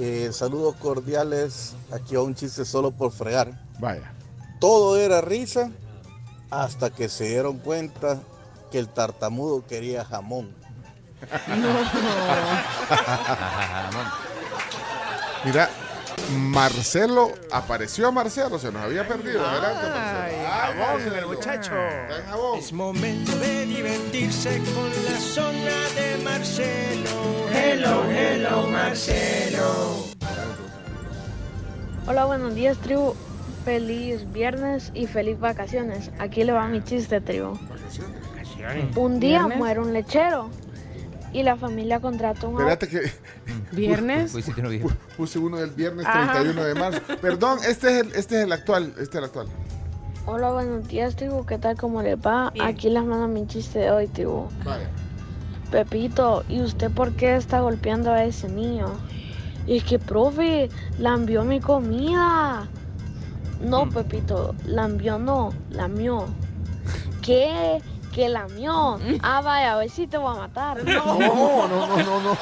[0.00, 1.74] Eh, saludos cordiales.
[1.92, 3.52] Aquí a un chiste solo por fregar.
[3.80, 4.12] Vaya.
[4.60, 5.70] Todo era risa
[6.50, 8.20] hasta que se dieron cuenta
[8.70, 10.54] que el tartamudo quería jamón.
[15.44, 15.68] Mira,
[16.30, 19.44] Marcelo, apareció Marcelo, se nos había perdido.
[19.46, 20.48] Adelante, Marcelo.
[20.50, 21.72] Ah, vamos, el muchacho.
[21.74, 22.58] Está en jabón.
[22.58, 27.10] Es momento de divertirse con la zona de Marcelo.
[27.52, 30.04] Hello, hello, Marcelo.
[32.06, 33.14] Hola, buenos días tribu.
[33.64, 36.10] Feliz viernes y feliz vacaciones.
[36.18, 37.58] Aquí le va mi chiste, tribu.
[38.96, 39.58] Un día ¿Viernes?
[39.58, 40.50] muere un lechero
[41.32, 43.12] y la familia contrata un Espérate que
[43.72, 44.34] ¿Viernes?
[45.16, 46.32] Puse uno del viernes Ajá.
[46.32, 47.00] 31 de marzo.
[47.20, 48.92] Perdón, este es el, este es el actual.
[48.92, 49.46] Este es el actual.
[50.26, 51.44] Hola, buenos días, tribu.
[51.46, 51.76] ¿Qué tal?
[51.76, 52.50] ¿Cómo les va?
[52.50, 52.66] Bien.
[52.66, 54.48] Aquí les mando mi chiste de hoy, tribu.
[54.64, 54.88] Vaya.
[55.70, 58.88] Pepito, ¿y usted por qué está golpeando a ese niño?
[59.66, 62.68] Es que, profe, lambió mi comida.
[63.62, 66.26] No, Pepito, lambió no, lamió.
[67.22, 67.80] ¿Qué?
[68.18, 68.98] ¿Que lamió?
[69.22, 70.82] Ah, vaya, a ver si te voy a matar.
[70.82, 72.38] No, no, no, no, no.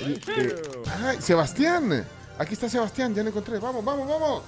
[0.00, 0.62] Eh,
[1.04, 2.06] ay, Sebastián.
[2.38, 3.58] Aquí está Sebastián, ya lo encontré.
[3.58, 4.42] Vamos, vamos, vamos.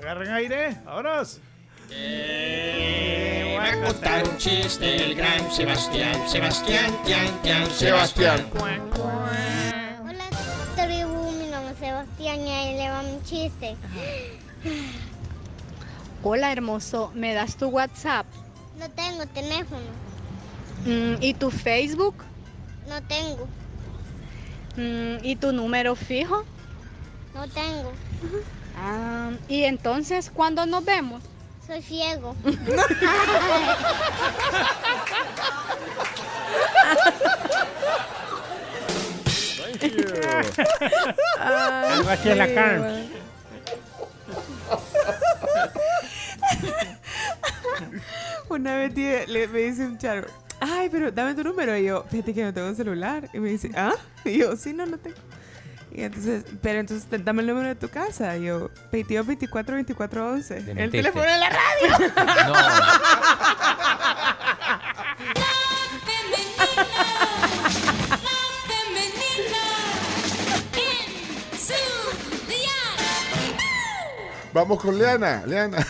[0.00, 1.38] Agarren aire, vámonos.
[1.88, 1.96] voy
[3.56, 6.28] a contar un chiste, el gran Sebastián.
[6.28, 8.44] Sebastián, tian, tian, Sebastián.
[10.02, 10.24] Hola,
[10.74, 11.30] tribu.
[11.30, 13.76] Mi nombre es Sebastián y ahí le va mi chiste.
[16.22, 18.26] Hola hermoso, ¿me das tu WhatsApp?
[18.78, 19.86] No tengo teléfono.
[20.84, 22.14] Mm, ¿Y tu Facebook?
[22.86, 23.48] No tengo.
[24.76, 26.44] Mm, ¿Y tu número fijo?
[27.34, 27.92] No tengo.
[28.76, 31.22] Ah, ¿Y entonces cuándo nos vemos?
[31.66, 32.34] Soy ciego.
[41.40, 43.19] Algo así es la carne.
[48.50, 50.26] Una vez die- le- me dice un charo,
[50.60, 51.76] ay, pero dame tu número.
[51.76, 53.28] Y yo, fíjate que no tengo celular.
[53.32, 53.94] Y me dice, ¿ah?
[54.24, 55.16] Y yo, sí, no, no tengo.
[55.92, 58.36] Y entonces, pero entonces dame el número de tu casa.
[58.36, 60.56] Y yo, 22 24 24 11.
[60.76, 62.14] El teléfono de la radio.
[74.52, 75.44] Vamos con Leana.
[75.46, 75.86] Leana.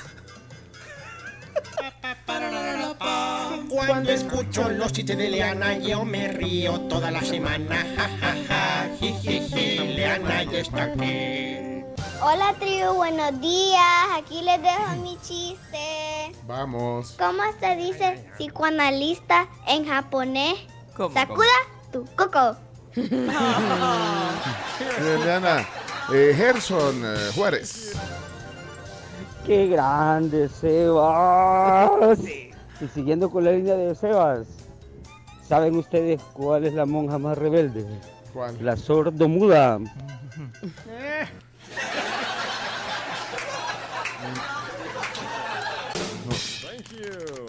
[3.71, 7.87] Cuando escucho los chistes de Leana, yo me río toda la semana.
[7.97, 9.79] Ja, ja, ja, ji, ji, ji.
[9.95, 11.85] Leana ya está aquí.
[12.21, 12.95] Hola, tribu.
[12.95, 13.81] Buenos días.
[14.19, 16.33] Aquí les dejo mi chiste.
[16.49, 17.15] Vamos.
[17.17, 20.57] ¿Cómo se dice psicoanalista en japonés?
[20.97, 21.15] ¿Cómo?
[21.15, 21.53] Sakura
[21.93, 22.57] tu coco.
[25.01, 25.65] Liliana,
[26.13, 27.93] eh, Gerson eh, Juárez.
[29.47, 32.19] ¡Qué grande, Sebas!
[32.81, 34.47] Y siguiendo con la línea de Sebas,
[35.47, 37.87] ¿saben ustedes cuál es la monja más rebelde?
[38.33, 38.57] ¿Cuál?
[38.65, 39.79] La sordomuda.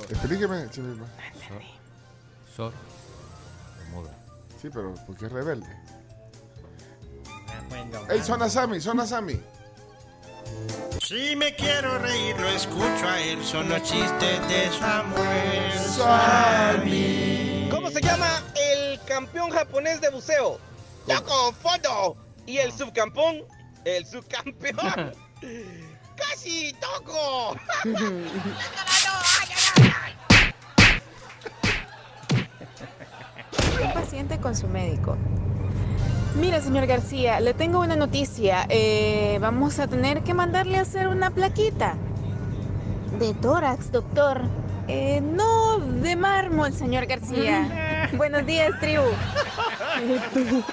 [0.10, 0.70] Explíqueme.
[0.70, 1.06] Chimilma.
[2.56, 2.74] Sor.
[3.92, 4.12] Muda.
[4.62, 5.68] Sí, pero ¿por qué es rebelde?
[8.10, 9.40] Ey, son Asami, son Asami.
[11.02, 13.44] Si me quiero reír, lo escucho a él.
[13.44, 17.68] Son los chistes de Samuel Sammy.
[17.70, 20.60] ¿Cómo se llama el campeón japonés de buceo?
[21.08, 22.16] Yo confundo.
[22.46, 23.44] ¿Y el subcampeón?
[23.84, 25.14] El subcampeón.
[26.16, 27.58] ¡Casi toco!
[33.84, 35.18] Un paciente con su médico.
[36.36, 38.66] Mire, señor García, le tengo una noticia.
[38.70, 41.96] Eh, vamos a tener que mandarle a hacer una plaquita.
[43.20, 44.42] ¿De tórax, doctor?
[44.88, 48.10] Eh, no, de mármol, señor García.
[48.18, 49.04] Buenos días, tribu.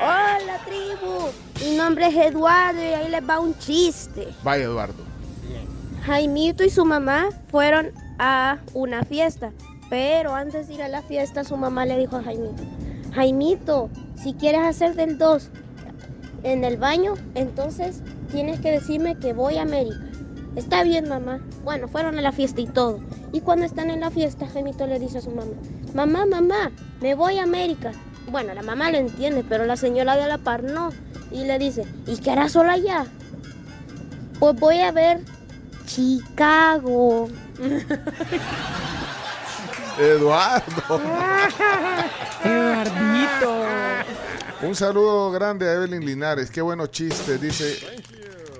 [0.00, 1.28] Hola, tribu.
[1.62, 4.28] Mi nombre es Eduardo y ahí les va un chiste.
[4.42, 5.04] Vaya, Eduardo.
[6.06, 9.50] Jaimito y su mamá fueron a una fiesta,
[9.90, 12.62] pero antes de ir a la fiesta su mamá le dijo a Jaimito,
[13.14, 13.90] Jaimito,
[14.22, 15.50] si quieres hacer del 2
[16.42, 20.00] en el baño, entonces tienes que decirme que voy a América.
[20.56, 21.40] Está bien, mamá.
[21.64, 23.00] Bueno, fueron a la fiesta y todo.
[23.32, 25.52] Y cuando están en la fiesta, Jaimito le dice a su mamá,
[25.94, 27.92] mamá, mamá, me voy a América.
[28.30, 30.90] Bueno, la mamá lo entiende, pero la señora de la par no.
[31.30, 33.06] Y le dice, ¿y qué harás sola allá?
[34.38, 35.20] Pues voy a ver
[35.86, 37.28] Chicago.
[39.98, 41.00] Eduardo.
[42.44, 43.64] Eduardito.
[44.62, 46.50] Un saludo grande a Evelyn Linares.
[46.50, 47.78] Qué bueno chiste, dice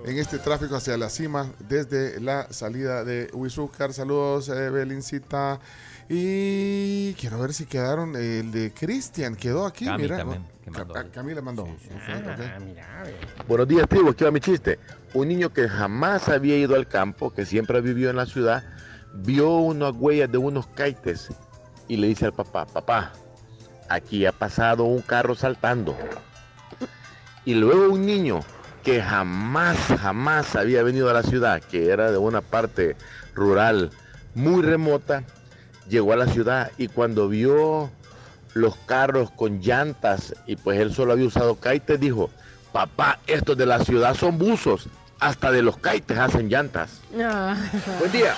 [0.07, 3.93] en este tráfico hacia la cima desde la salida de Huizúcar.
[3.93, 5.59] Saludos, Evelincita.
[6.09, 8.15] Y quiero ver si quedaron.
[8.15, 9.87] El de Cristian quedó aquí.
[9.87, 10.19] Cami mira.
[10.19, 11.09] también, mandó ahí.
[11.13, 11.63] Camila mandó.
[11.65, 13.47] Ok, ok.
[13.49, 14.11] Buenos días, tribu.
[14.11, 14.79] Aquí va mi chiste.
[15.15, 18.63] Un niño que jamás había ido al campo, que siempre vivió en la ciudad,
[19.25, 21.29] vio unas huellas de unos kaites
[21.89, 23.13] y le dice al papá, papá,
[23.89, 25.97] aquí ha pasado un carro saltando.
[27.45, 28.41] Y luego un niño
[28.83, 32.97] que jamás, jamás había venido a la ciudad, que era de una parte
[33.35, 33.91] rural
[34.35, 35.25] muy remota,
[35.89, 37.91] llegó a la ciudad y cuando vio
[38.55, 42.31] los carros con llantas y pues él solo había usado kaites, dijo,
[42.73, 44.89] papá, estos de la ciudad son buzos,
[45.21, 47.01] hasta de los kaites hacen llantas.
[47.13, 48.35] Buen día.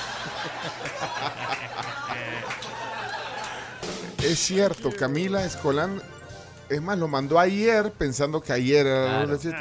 [4.23, 6.03] Es cierto, Camila Escolán,
[6.69, 9.39] es más, lo mandó ayer pensando que ayer era la Claro.
[9.39, 9.57] chiste.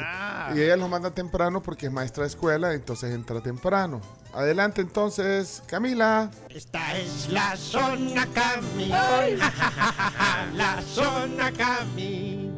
[0.54, 4.00] Y ella lo manda temprano porque es maestra de escuela, entonces entra temprano.
[4.34, 6.30] Adelante entonces, Camila.
[6.48, 8.88] Esta es la zona Cami.
[10.54, 12.50] la zona Cami.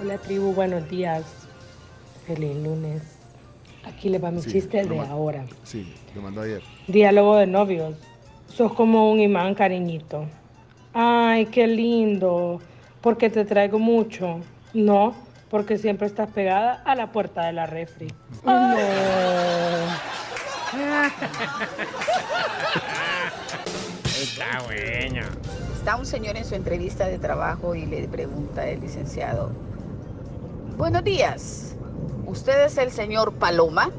[0.00, 1.22] Hola tribu, buenos días.
[2.26, 3.02] Feliz lunes.
[3.84, 5.44] Aquí le va mi Sí, chiste de ahora.
[5.64, 6.62] Sí, lo mandó ayer.
[6.86, 7.96] Diálogo de novios.
[8.48, 10.26] Sos como un imán, cariñito.
[10.92, 12.60] Ay, qué lindo.
[13.00, 14.40] Porque te traigo mucho.
[14.74, 15.14] No,
[15.50, 18.08] porque siempre estás pegada a la puerta de la refri.
[18.44, 18.74] Oh,
[24.20, 25.22] Está bueno.
[25.74, 29.50] Está un señor en su entrevista de trabajo y le pregunta el licenciado,
[30.76, 31.74] buenos días,
[32.30, 33.90] ¿usted es el señor Paloma?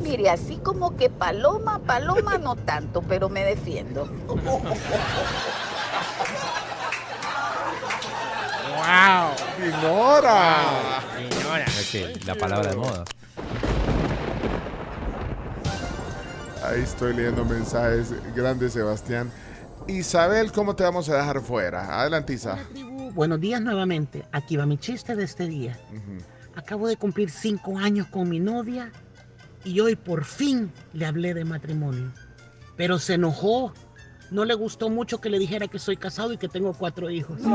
[0.00, 4.06] Mire, así como que Paloma, Paloma no tanto, pero me defiendo.
[8.76, 9.32] ¡Wow!
[9.66, 11.00] ¡Ignora!
[11.18, 11.64] Ignora.
[11.64, 13.04] Es que la palabra de moda.
[16.62, 18.12] Ahí estoy leyendo mensajes.
[18.34, 19.30] Grande Sebastián.
[19.86, 22.00] Isabel, ¿cómo te vamos a dejar fuera?
[22.00, 22.58] Adelante, Isa.
[23.14, 24.24] Buenos días nuevamente.
[24.32, 25.78] Aquí va mi chiste de este día.
[26.56, 28.90] Acabo de cumplir cinco años con mi novia
[29.62, 32.10] y hoy por fin le hablé de matrimonio.
[32.76, 33.74] Pero se enojó.
[34.30, 37.36] No le gustó mucho que le dijera que soy casado y que tengo cuatro hijos.
[37.36, 37.52] Tribu.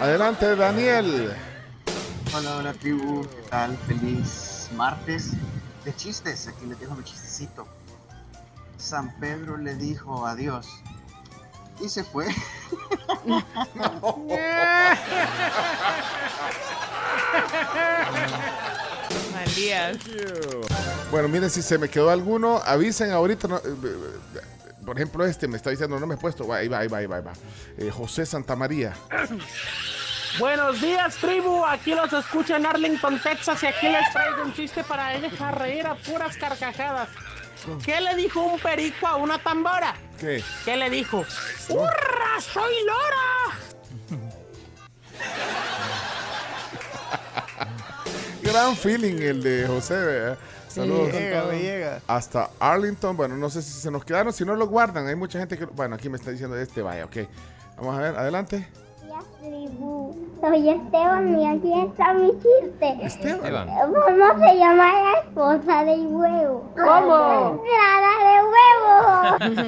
[0.00, 1.32] Adelante, Daniel.
[2.36, 3.76] Hola, hola tribu, ¿qué tal?
[3.86, 5.32] Feliz martes
[5.84, 7.66] de chistes, aquí les dejo mi chistecito.
[8.76, 10.66] San Pedro le dijo adiós
[11.80, 12.26] y se fue.
[19.56, 19.92] Día.
[21.10, 23.48] Bueno, miren, si se me quedó alguno, avisen ahorita.
[23.48, 24.40] no, eh, eh,
[24.84, 26.52] por ejemplo, este me está diciendo, no me he puesto.
[26.52, 27.16] Ahí va, ahí va, ahí va.
[27.16, 27.32] Ahí va.
[27.76, 28.94] Eh, José Santamaría.
[30.38, 31.64] Buenos días, tribu.
[31.64, 35.86] Aquí los escucho en Arlington, Texas, y aquí les traigo un chiste para dejar reír
[35.86, 37.08] a puras carcajadas.
[37.84, 39.94] ¿Qué le dijo un perico a una tambora?
[40.18, 40.42] ¿Qué?
[40.64, 41.24] ¿Qué le dijo?
[41.68, 42.40] ¡Hurra!
[42.40, 43.58] ¡Soy Lora!
[48.42, 49.94] Gran feeling el de José.
[49.94, 50.38] ¿verdad?
[50.68, 51.12] Saludos.
[51.12, 52.00] me llega, me llega.
[52.06, 53.16] Hasta Arlington.
[53.16, 54.32] Bueno, no sé si se nos quedaron.
[54.32, 55.66] Si no lo guardan, hay mucha gente que.
[55.66, 57.16] Bueno, aquí me está diciendo este, vaya, ok.
[57.76, 58.66] Vamos a ver, adelante.
[59.40, 60.14] Tribu.
[60.40, 62.98] Soy Esteban y aquí está mi chiste.
[63.06, 63.68] Esteban.
[63.68, 66.64] ¿Cómo se llama la esposa del huevo?
[66.74, 67.62] ¿Cómo?
[67.64, 68.36] Rana de
[69.48, 69.58] huevo.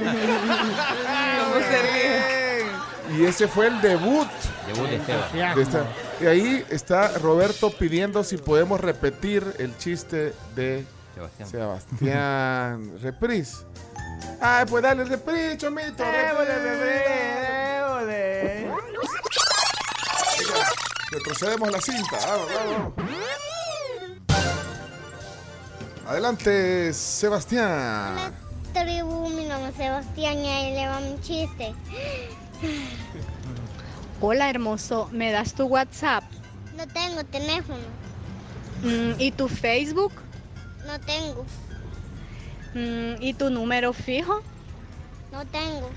[3.19, 4.29] Y ese fue el debut.
[4.69, 5.55] Debut de Esteban.
[5.57, 5.85] de esta-
[6.21, 11.49] Y ahí está Roberto pidiendo si podemos repetir el chiste de Sebastián.
[11.49, 12.93] Sebastián.
[13.03, 13.65] Reprise.
[14.41, 16.05] Ay, pues dale reprise, chomito.
[21.11, 22.17] Retrocedemos la cinta.
[22.27, 23.11] Vamos, vamos, vamos.
[26.07, 28.17] Adelante, Sebastián.
[28.73, 31.75] Tribu, mi nombre es Sebastián y ahí le va mi chiste.
[34.21, 36.25] Hola hermoso, ¿me das tu WhatsApp?
[36.77, 37.79] No tengo teléfono.
[38.83, 40.13] Mm, ¿Y tu Facebook?
[40.87, 41.45] No tengo.
[42.75, 44.41] Mm, ¿Y tu número fijo?
[45.33, 45.91] No tengo.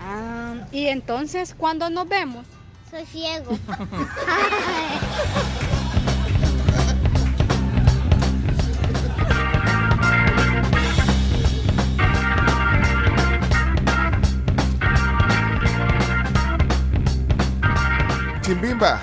[0.00, 2.46] Ah, ¿Y entonces cuándo nos vemos?
[2.90, 3.58] Soy ciego.
[18.46, 19.00] Chimbimba.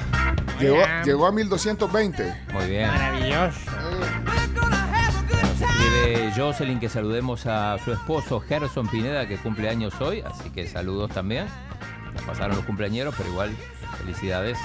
[0.57, 2.33] Llegó, llegó a 1220.
[2.53, 2.87] Muy bien.
[2.87, 3.82] Maravilloso.
[5.83, 10.65] Escribe Jocelyn que saludemos a su esposo Gerson Pineda que cumple años hoy, así que
[10.65, 11.45] saludos también.
[12.15, 13.51] Ya pasaron los cumpleañeros, pero igual
[13.97, 14.57] felicidades.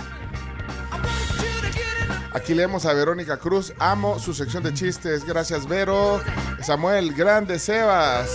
[2.32, 3.74] Aquí leemos a Verónica Cruz.
[3.80, 5.24] Amo su sección de chistes.
[5.24, 6.20] Gracias, Vero.
[6.62, 8.30] Samuel, grande Sebas.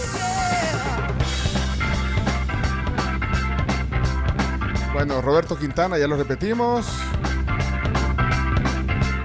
[4.91, 6.85] Bueno, Roberto Quintana, ya lo repetimos.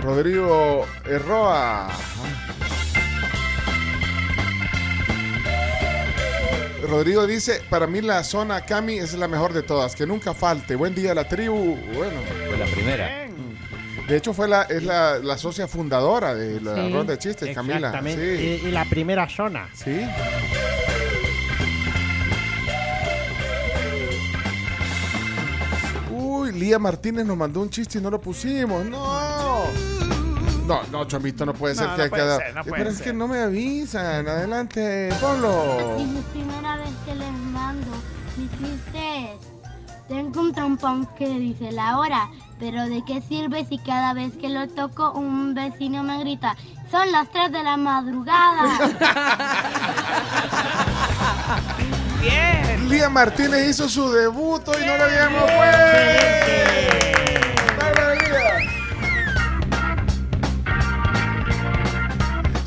[0.04, 1.88] Rodrigo Erroa.
[6.88, 10.74] Rodrigo dice, para mí la zona Cami es la mejor de todas, que nunca falte.
[10.74, 11.76] Buen día la tribu.
[11.94, 13.28] Bueno, fue la primera.
[14.08, 17.54] De hecho fue la, es la, la socia fundadora de la Sí, ronda de chistes,
[17.54, 17.76] Camila.
[17.76, 18.38] Exactamente.
[18.38, 18.60] Sí.
[18.64, 19.68] Y, y la primera zona.
[19.74, 20.00] Sí.
[26.10, 28.84] Uy, Lía Martínez nos mandó un chiste y no lo pusimos.
[28.86, 29.37] No.
[30.68, 32.38] No, no, Chomito, no puede ser No, que no haya quedado.
[32.38, 34.28] ser, no puede Pero es que no me avisan.
[34.28, 35.96] Adelante, ponlo.
[35.98, 37.86] Es mi primera vez que les mando
[38.36, 39.30] mis chistes.
[40.08, 42.28] Tengo un trompón que dice la hora,
[42.60, 46.56] pero ¿de qué sirve si cada vez que lo toco un vecino me grita,
[46.90, 48.64] son las 3 de la madrugada?
[52.22, 52.88] Bien.
[52.88, 56.77] Lía Martínez hizo su debut hoy, no lo habíamos puesto.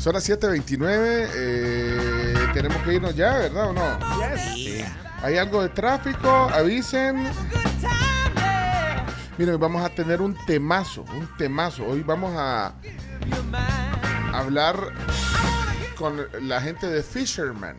[0.02, 1.28] Son las 7.29.
[1.32, 3.98] eh, tenemos que irnos ya, ¿verdad o no?
[4.36, 4.82] Sí.
[5.22, 7.30] Hay algo de tráfico, avisen.
[9.38, 11.84] Miren, vamos a tener un temazo, un temazo.
[11.86, 12.74] Hoy vamos a
[14.32, 14.92] hablar
[16.02, 17.76] con la gente de Fisherman.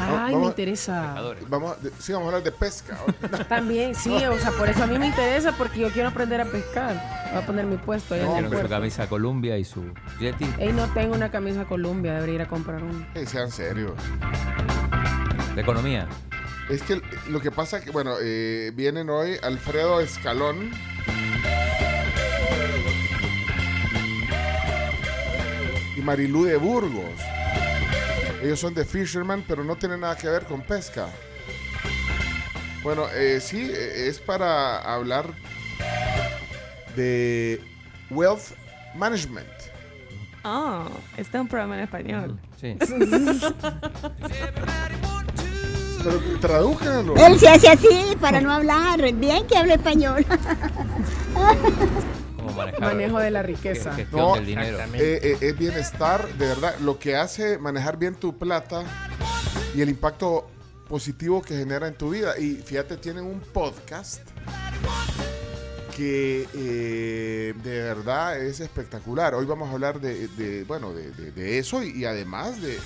[0.00, 1.14] Ay, me interesa.
[1.48, 2.98] Vamos, sí, vamos a hablar de pesca.
[3.48, 6.46] También, sí, o sea, por eso a mí me interesa porque yo quiero aprender a
[6.46, 7.00] pescar.
[7.32, 9.84] Voy a poner mi puesto allá en el Con su camisa Columbia y su
[10.18, 10.52] Yeti.
[10.58, 13.08] Ey, no tengo una camisa Columbia, debería ir a comprar una.
[13.14, 13.92] Ey, sean serios.
[15.54, 16.08] De economía.
[16.68, 20.72] Es que lo que pasa que, bueno, eh, vienen hoy Alfredo Escalón.
[25.96, 27.33] Y Marilú de Burgos.
[28.44, 31.08] Ellos son de Fisherman, pero no tienen nada que ver con pesca.
[32.82, 35.32] Bueno, eh, sí, eh, es para hablar
[36.94, 37.58] de
[38.10, 38.52] Wealth
[38.94, 39.48] Management.
[40.44, 40.84] Oh,
[41.16, 42.38] este es un programa en español.
[42.60, 42.76] Sí.
[46.04, 47.16] Pero tradújanlo.
[47.16, 49.10] Él se hace así para no hablar.
[49.14, 50.26] Bien que habla español.
[52.44, 52.80] ¿Cómo manejar?
[52.80, 53.94] Manejo de la riqueza.
[53.94, 54.78] Gestión No, del dinero.
[54.94, 56.74] eh, eh, es bienestar, de verdad.
[56.80, 58.84] Lo que hace manejar bien tu plata
[59.74, 60.46] y el impacto
[60.88, 62.38] positivo que genera en tu vida.
[62.38, 64.20] Y fíjate, tienen un podcast
[65.96, 69.34] que eh, de verdad es espectacular.
[69.34, 72.78] Hoy vamos a hablar de, de- bueno, de, de- de eso y, y además de,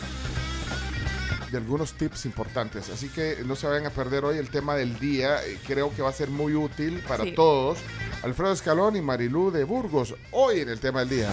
[1.50, 2.88] de algunos tips importantes.
[2.90, 5.44] Así que no se vayan a perder hoy el tema del día.
[5.44, 7.32] Eh, Creo que va a ser muy útil para Sí.
[7.32, 7.78] todos.
[8.22, 11.30] Alfredo Escalón y Marilú de Burgos, hoy en el tema del día.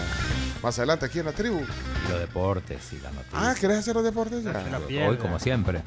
[0.64, 1.62] Más adelante aquí en la tribu.
[2.10, 3.40] Los deportes y la noticia.
[3.52, 4.64] Ah, ¿querés hacer los deportes ya?
[5.08, 5.82] Hoy, como siempre.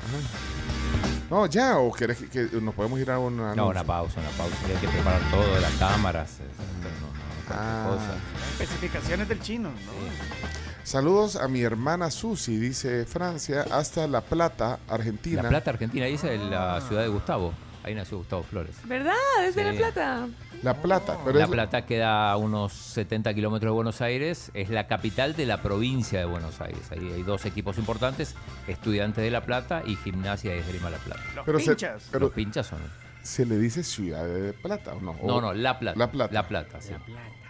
[1.30, 3.54] No, ya, o querés que, que nos podemos ir a una...
[3.54, 4.56] No, una pausa, una pausa.
[4.66, 6.30] Hay que preparar todo de las cámaras.
[6.40, 6.44] eh,
[6.82, 7.18] no, no,
[7.50, 7.84] Ah.
[7.86, 8.18] cualquier cosa.
[8.62, 10.67] Especificaciones del chino, ¿no?
[10.84, 15.42] Saludos a mi hermana Susi, dice Francia, hasta La Plata, Argentina.
[15.42, 17.52] La Plata, Argentina, ahí es la ciudad de Gustavo.
[17.84, 18.74] Ahí nació Gustavo Flores.
[18.84, 19.14] ¿Verdad?
[19.44, 19.66] Es de Sí.
[19.70, 20.28] La Plata.
[20.62, 24.50] La Plata, pero la es- Plata queda a unos 70 kilómetros de Buenos Aires.
[24.54, 26.90] Es la capital de la provincia de Buenos Aires.
[26.90, 28.34] Ahí hay dos equipos importantes:
[28.66, 31.22] Estudiantes de La Plata y Gimnasia de Esgrima La Plata.
[31.36, 32.08] Los Pero se- pinchas.
[32.10, 32.78] pero- Los pinchas son.
[33.22, 35.12] ¿Se le dice Ciudad de Plata o no?
[35.22, 35.98] No, O- no, La Plata.
[35.98, 36.32] La Plata.
[36.34, 36.92] La Plata, sí.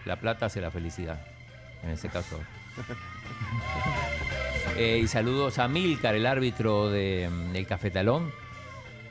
[0.04, 1.20] La Plata hace la felicidad.
[1.82, 2.38] En ese caso.
[4.76, 8.30] Eh, y saludos a Milcar, el árbitro de, mm, del Cafetalón,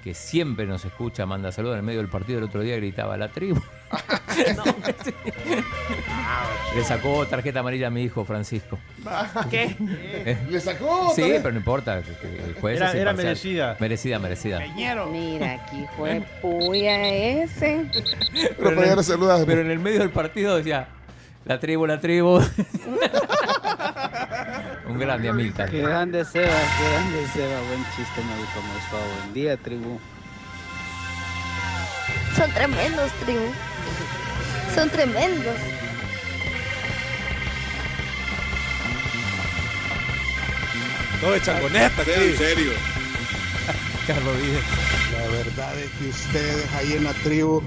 [0.03, 1.75] que siempre nos escucha, manda saludos.
[1.75, 3.61] En el medio del partido el otro día gritaba la tribu.
[6.75, 8.77] Le sacó tarjeta amarilla a mi hijo Francisco.
[9.49, 9.75] ¿Qué?
[9.79, 11.11] Eh, ¿Le sacó?
[11.15, 11.41] Sí, también?
[11.41, 11.97] pero no importa.
[11.97, 12.03] el
[12.59, 13.75] juez Era- merecida.
[13.79, 14.59] Merecida, merecida.
[15.09, 17.85] Mira, aquí fue puya ese.
[18.57, 19.43] Pero para allá no saludas.
[19.45, 20.87] Pero en el medio del partido decía,
[21.47, 22.39] la tribu, la tribu.
[24.87, 25.69] Un grande Amilcar.
[25.69, 27.61] Qué grande Seba, qué grande Seba.
[27.67, 28.97] Buen chiste, me gustó, me gustó.
[29.21, 29.99] Buen día, tribu.
[32.35, 33.51] Son tremendos, tribu.
[34.75, 35.55] Son tremendos.
[41.21, 42.71] No, de changoneta, en serio.
[44.07, 44.63] Carlos Díez.
[45.13, 47.63] La verdad es que ustedes ahí en la tribu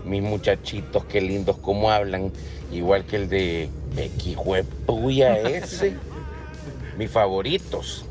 [0.05, 2.31] mis muchachitos, qué lindos como hablan,
[2.71, 5.97] igual que el de Equijuepuya ese,
[6.99, 8.05] mis favoritos.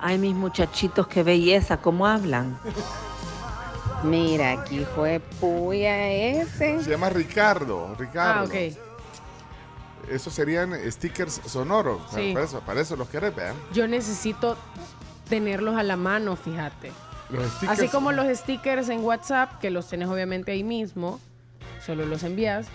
[0.00, 2.56] Ay, mis muchachitos, qué belleza, cómo hablan.
[4.04, 6.80] Mira, aquí fue puya ese.
[6.80, 7.92] Se llama Ricardo.
[7.98, 8.42] Ricardo.
[8.42, 10.12] Ah, ok.
[10.12, 12.02] Esos serían stickers sonoros.
[12.14, 12.32] Sí.
[12.34, 13.56] Para, eso, para eso los querés, vean.
[13.72, 14.56] Yo necesito
[15.28, 16.92] tenerlos a la mano, fíjate.
[17.32, 17.78] Los stickers.
[17.78, 21.20] Así como los stickers en WhatsApp, que los tenés obviamente ahí mismo,
[21.84, 22.66] solo los envías.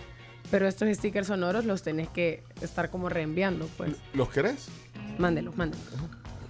[0.49, 3.95] Pero estos stickers sonoros los tenés que estar como reenviando, pues.
[4.13, 4.69] ¿Los querés?
[5.17, 5.85] Mándelos, mándelos.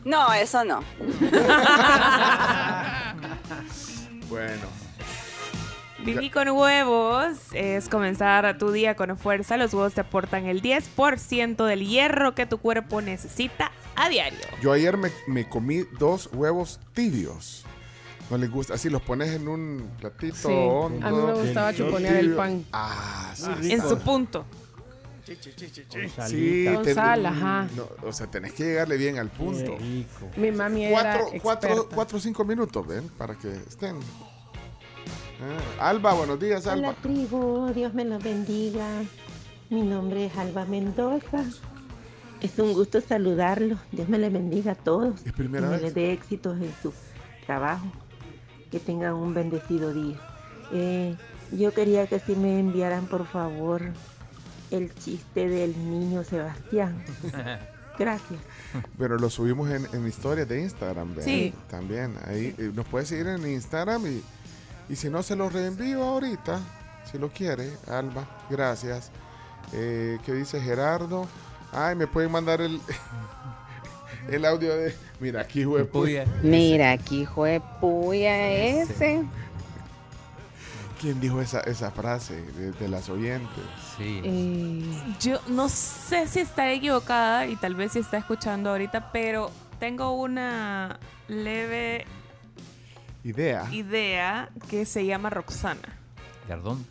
[0.05, 0.81] No, eso no.
[4.29, 4.67] Bueno.
[6.03, 9.57] Vivir con huevos es comenzar tu día con fuerza.
[9.57, 14.39] Los huevos te aportan el 10% del hierro que tu cuerpo necesita a diario.
[14.61, 17.65] Yo ayer me, me comí dos huevos tibios.
[18.29, 18.73] No les gusta.
[18.73, 20.47] Así los pones en un platito Sí.
[20.53, 21.05] hondo.
[21.07, 22.65] A mí me gustaba chuponear el pan.
[22.73, 23.71] Ah, sí.
[23.71, 24.45] En su punto.
[26.27, 27.67] Sí, Con ten- sal, ajá.
[27.75, 29.77] no, o sea, tenés que llegarle bien al punto.
[30.37, 31.95] Mi mami era Cuatro, cuatro, experta.
[31.95, 33.09] cuatro o cinco minutos, ¿ven?
[33.17, 33.97] Para que estén.
[35.79, 36.89] Ah, Alba, buenos días, Alba.
[36.89, 38.87] Hola tribu, Dios me los bendiga.
[39.69, 41.43] Mi nombre es Alba Mendoza.
[42.39, 43.79] Es un gusto saludarlos.
[43.91, 45.25] Dios me les bendiga a todos.
[45.25, 45.81] Es primera y me vez.
[45.83, 46.93] les dé éxitos en su
[47.45, 47.85] trabajo.
[48.71, 50.17] Que tengan un bendecido día.
[50.71, 51.15] Eh,
[51.51, 53.81] Yo quería que si me enviaran por favor
[54.71, 57.03] el chiste del niño Sebastián.
[57.97, 58.39] Gracias.
[58.97, 61.15] Pero lo subimos en, en historias de Instagram.
[61.15, 61.23] ¿ve?
[61.23, 61.53] Sí.
[61.69, 62.15] También.
[62.27, 64.21] Ahí eh, nos puede seguir en Instagram y,
[64.89, 66.59] y si no se lo reenvío ahorita,
[67.11, 68.27] si lo quiere, Alba.
[68.49, 69.09] Gracias.
[69.73, 71.27] Eh, ¿Qué dice Gerardo?
[71.71, 72.79] Ay, me pueden mandar el,
[74.29, 74.95] el audio de.
[75.19, 75.87] Mira, aquí, güey.
[76.43, 79.23] Mira, aquí fue puya ese.
[81.01, 83.63] ¿Quién dijo esa, esa frase de, de las oyentes?
[83.97, 84.19] Sí.
[84.23, 84.83] Eh,
[85.19, 90.11] yo no sé si está equivocada y tal vez si está escuchando ahorita, pero tengo
[90.13, 92.05] una leve
[93.23, 93.67] Idea.
[93.71, 95.99] idea que se llama Roxana.
[96.49, 96.83] Gardón.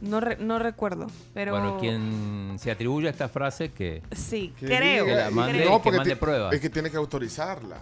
[0.00, 1.52] No, re- no recuerdo, pero...
[1.52, 4.02] Bueno, quien se atribuye a esta frase que...
[4.12, 5.04] Sí, Que creo.
[5.04, 5.76] Que la mande, creo.
[5.78, 6.54] que porque mande pruebas.
[6.54, 7.76] Es que tiene que autorizarla.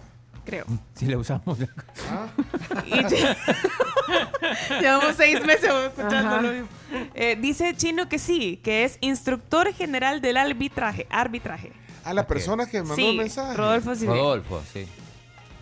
[0.45, 0.65] creo.
[0.95, 1.57] Si la usamos.
[1.59, 1.67] Ya-
[4.81, 6.67] Llevamos seis meses escuchando lo mismo.
[7.13, 11.07] Eh, dice Chino que sí, que es instructor general del arbitraje.
[11.09, 11.71] arbitraje.
[12.03, 13.55] A la persona que mandó Sí, el mensaje.
[13.55, 14.13] Rodolfo Silva.
[14.15, 14.87] Rodolfo, sí.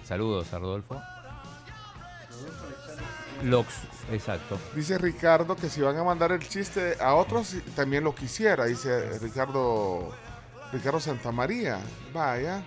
[0.05, 1.01] Saludos a Rodolfo.
[3.43, 3.73] Lox,
[4.11, 4.57] exacto.
[4.75, 8.65] Dice Ricardo que si van a mandar el chiste a otros, también lo quisiera.
[8.65, 10.11] Dice Ricardo
[10.71, 11.79] Ricardo Santamaría.
[12.13, 12.63] Vaya.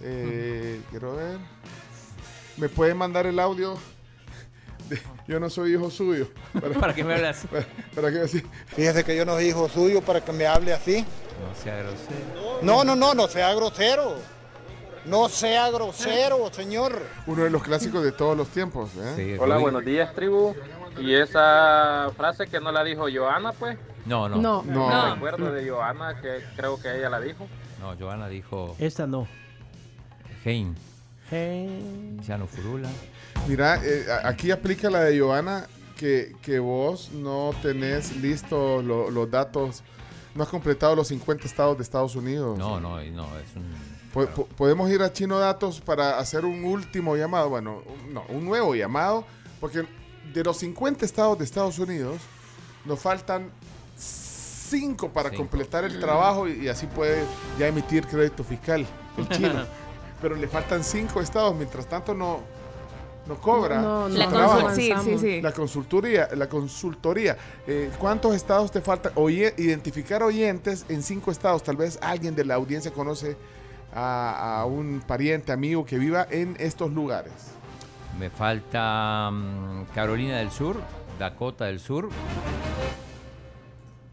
[0.00, 1.38] Eh, quiero ver.
[2.56, 3.76] ¿Me puede mandar el audio?
[4.88, 6.28] de- yo no soy hijo suyo.
[6.80, 7.44] ¿Para qué me hablas?
[7.50, 8.42] Para, para que así.
[8.68, 11.04] Fíjese que yo no soy hijo suyo para que me hable así.
[11.40, 12.58] No sea grosero.
[12.62, 14.16] No, no, no, no sea grosero.
[15.08, 17.00] No sea grosero, señor.
[17.26, 18.90] Uno de los clásicos de todos los tiempos.
[18.96, 19.36] ¿eh?
[19.40, 20.54] Hola, buenos días, tribu.
[21.00, 23.78] Y esa frase que no la dijo Joana, pues.
[24.04, 24.36] No, no.
[24.36, 24.62] No.
[24.64, 24.90] No.
[24.90, 27.46] No recuerdo de Joana, que creo que ella la dijo.
[27.80, 29.28] No, Joana dijo Esta no.
[30.44, 30.76] Hein.
[31.30, 32.18] Hey.
[32.26, 32.88] Ya no furula.
[33.46, 35.66] Mira, eh, aquí aplica la de Joana
[35.96, 39.82] que, que vos no tenés listos lo- los datos,
[40.34, 42.58] no has completado los 50 estados de Estados Unidos.
[42.58, 43.87] No, no, y no, es un.
[44.12, 48.24] Po- po- podemos ir a Chino Datos para hacer un último llamado, bueno, un- no,
[48.30, 49.24] un nuevo llamado,
[49.60, 49.84] porque
[50.32, 52.18] de los 50 estados de Estados Unidos
[52.84, 53.50] nos faltan
[53.96, 55.42] 5 para Cinco.
[55.42, 57.22] completar el trabajo y, y así puede
[57.58, 58.86] ya emitir crédito fiscal
[59.16, 59.64] el chino.
[60.20, 62.40] Pero le faltan 5 estados, mientras tanto no,
[63.26, 63.80] no cobra.
[63.80, 65.40] No, no, su La consul- sí, sí, sí.
[65.42, 67.36] La consultoría, la consultoría.
[67.66, 69.12] Eh, ¿Cuántos estados te falta?
[69.14, 71.62] Oye, identificar oyentes en cinco estados.
[71.62, 73.36] Tal vez alguien de la audiencia conoce
[73.94, 77.52] a, a un pariente, amigo que viva en estos lugares.
[78.18, 80.80] Me falta mm, Carolina del Sur,
[81.18, 82.08] Dakota del Sur,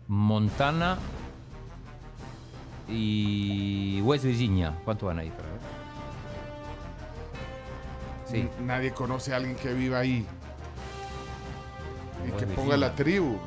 [0.07, 0.97] Montana
[2.87, 4.75] y West Virginia.
[4.85, 5.29] ¿Cuánto van ahí?
[5.31, 5.59] Para ver?
[8.25, 8.49] Sí.
[8.63, 10.25] Nadie conoce a alguien que viva ahí.
[12.23, 12.55] Y West que Virginia.
[12.55, 13.37] ponga la tribu.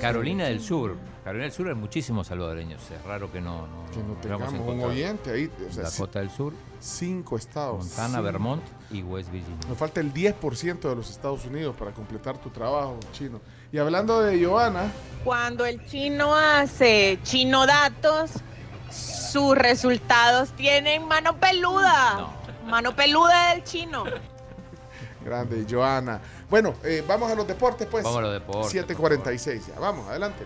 [0.00, 0.96] Carolina del Sur.
[1.24, 2.80] Carolina del Sur hay muchísimos salvadoreños.
[2.90, 5.50] Es raro que no, no, Que no tengamos un oyente ahí.
[5.68, 7.78] O sea, Dakota del Sur, cinco estados.
[7.78, 8.22] Montana, Cinco.
[8.22, 9.58] Vermont y West Virginia.
[9.68, 13.40] Nos falta el 10% de los Estados Unidos para completar tu trabajo, chino.
[13.70, 14.90] Y hablando de Joana,
[15.22, 18.30] Cuando el chino hace chino datos,
[18.90, 22.28] sus resultados tienen mano peluda.
[22.66, 24.04] Mano peluda del chino.
[25.24, 26.20] grande, Joana.
[26.48, 28.04] Bueno, eh, vamos a los deportes, pues.
[28.04, 29.78] Vamos a los deportes, 7:46 ya.
[29.78, 30.44] Vamos, adelante.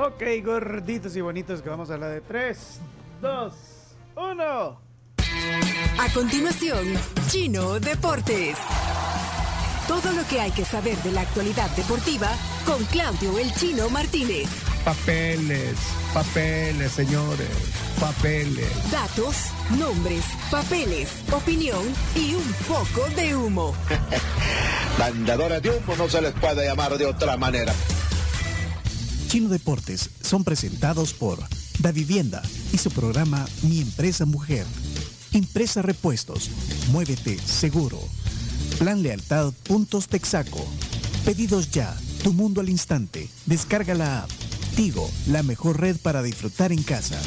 [0.00, 2.80] Ok, gorditos y bonitos, que vamos a hablar de 3,
[3.20, 3.52] 2,
[4.14, 4.80] 1.
[5.98, 6.86] A continuación,
[7.28, 8.56] Chino Deportes.
[9.88, 12.28] Todo lo que hay que saber de la actualidad deportiva
[12.64, 14.48] con Claudio El Chino Martínez.
[14.84, 15.74] Papeles,
[16.14, 17.48] papeles, señores,
[17.98, 18.92] papeles.
[18.92, 19.46] Datos,
[19.80, 21.82] nombres, papeles, opinión
[22.14, 23.74] y un poco de humo.
[24.96, 27.74] Vendedores de humo no se les puede llamar de otra manera.
[29.28, 31.38] Chino Deportes son presentados por
[31.80, 32.40] Da Vivienda
[32.72, 34.64] y su programa Mi Empresa Mujer.
[35.32, 36.50] Impresa Repuestos.
[36.92, 38.00] Muévete seguro.
[38.78, 40.66] Plan Lealtad Puntos Texaco.
[41.26, 41.94] Pedidos ya.
[42.22, 43.28] Tu mundo al instante.
[43.44, 44.30] Descarga la app.
[44.74, 47.20] Tigo, la mejor red para disfrutar en casa.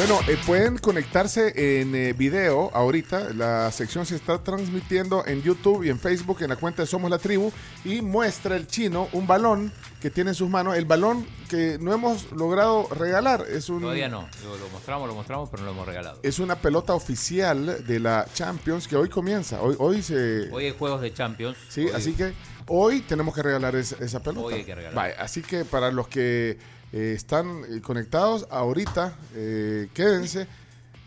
[0.00, 3.34] Bueno, eh, pueden conectarse en eh, video ahorita.
[3.34, 7.10] La sección se está transmitiendo en YouTube y en Facebook en la cuenta de Somos
[7.10, 7.52] la Tribu
[7.84, 9.70] y muestra el chino un balón
[10.00, 10.74] que tiene en sus manos.
[10.78, 14.26] El balón que no hemos logrado regalar es un Todavía no.
[14.42, 16.18] Lo, lo mostramos, lo mostramos, pero no lo hemos regalado.
[16.22, 19.60] es una pelota oficial de la Champions que hoy comienza.
[19.60, 21.58] Hoy, hoy se Hoy hay juegos de Champions.
[21.68, 22.32] Sí, Hoy- así que
[22.68, 24.46] hoy tenemos que regalar esa, esa pelota.
[24.46, 25.14] Hoy hay que regalar.
[25.18, 26.56] Así que para los que
[26.92, 30.46] eh, están eh, conectados ahorita, eh, quédense,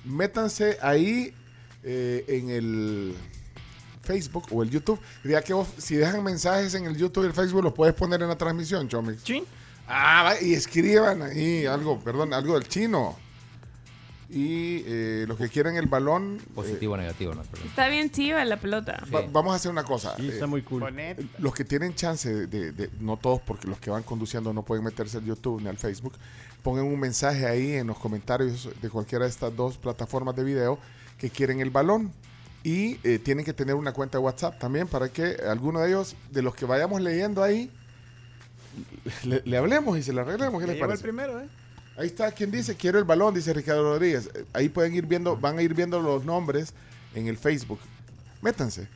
[0.06, 1.34] métanse ahí
[1.84, 3.16] eh, en el
[4.02, 5.00] Facebook o el YouTube.
[5.24, 8.22] Ya que vos, si dejan mensajes en el YouTube y el Facebook, los puedes poner
[8.22, 9.24] en la transmisión, Chomix.
[9.24, 9.44] Sí.
[9.88, 13.18] Ah, y escriban ahí algo, perdón, algo del chino.
[14.34, 16.40] Y eh, los que quieren el balón.
[16.56, 19.04] Positivo o negativo, no Está bien chiva la pelota.
[19.14, 20.16] Va- vamos a hacer una cosa.
[20.18, 20.84] Sí, está Eh, muy cool.
[21.38, 24.64] Los que tienen chance de, de- de- no todos, porque los que van conduciendo no
[24.64, 26.14] pueden meterse al YouTube ni al Facebook,
[26.64, 30.80] pongan un mensaje ahí en los comentarios de cualquiera de estas dos plataformas de video
[31.18, 32.12] que quieren el balón.
[32.64, 36.16] Y eh, tienen que tener una cuenta de WhatsApp también para que alguno de ellos,
[36.32, 37.70] de los que vayamos leyendo ahí,
[39.26, 40.60] le, le hablemos y se le arreglemos.
[40.62, 41.04] ¿Qué les llegó el parece?
[41.04, 41.48] primero, ¿eh?
[41.96, 44.30] Ahí está quien dice quiero el balón, dice Ricardo Rodríguez.
[44.34, 46.74] Eh, Ahí pueden ir viendo, van a ir viendo los nombres
[47.14, 47.80] en el Facebook.
[48.42, 48.88] Métanse, eh,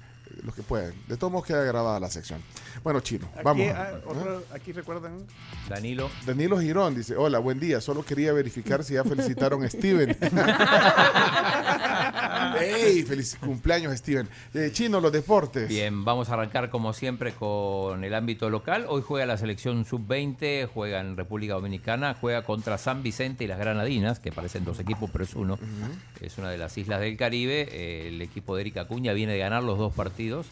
[0.43, 0.93] los que puedan.
[1.07, 2.41] De todos modos queda grabada la sección.
[2.83, 3.67] Bueno, chino, Aquí, vamos.
[3.75, 5.25] ah, otro- aquí recuerdan.
[5.67, 6.09] Danilo.
[6.25, 7.81] Danilo Girón dice, hola, buen día.
[7.81, 10.15] Solo quería verificar si ya felicitaron a Steven.
[12.59, 13.03] ¡Ey!
[13.03, 14.27] Feliz cumpleaños, Steven.
[14.53, 15.67] Eh, chino, los deportes.
[15.69, 18.85] Bien, vamos a arrancar como siempre con el ámbito local.
[18.89, 23.59] Hoy juega la selección sub-20, juega en República Dominicana, juega contra San Vicente y las
[23.59, 25.59] Granadinas, que parecen dos equipos, pero es uno.
[26.21, 27.67] Es una de las islas del Caribe.
[27.71, 30.47] Eh, el equipo de Erika Acuña viene de ganar los dos partidos,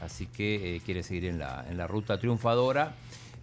[0.00, 2.94] así que eh, quiere seguir en la, en la ruta triunfadora.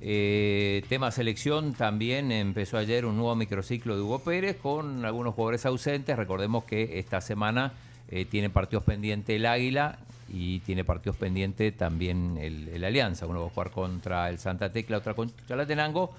[0.01, 5.65] Eh, tema selección, también empezó ayer un nuevo microciclo de Hugo Pérez con algunos jugadores
[5.65, 6.17] ausentes.
[6.17, 7.73] Recordemos que esta semana
[8.09, 13.25] eh, tiene partidos pendientes el Águila y tiene partidos pendientes también el, el Alianza.
[13.25, 16.13] Uno va a jugar contra el Santa Tecla, otra contra Chalatenango.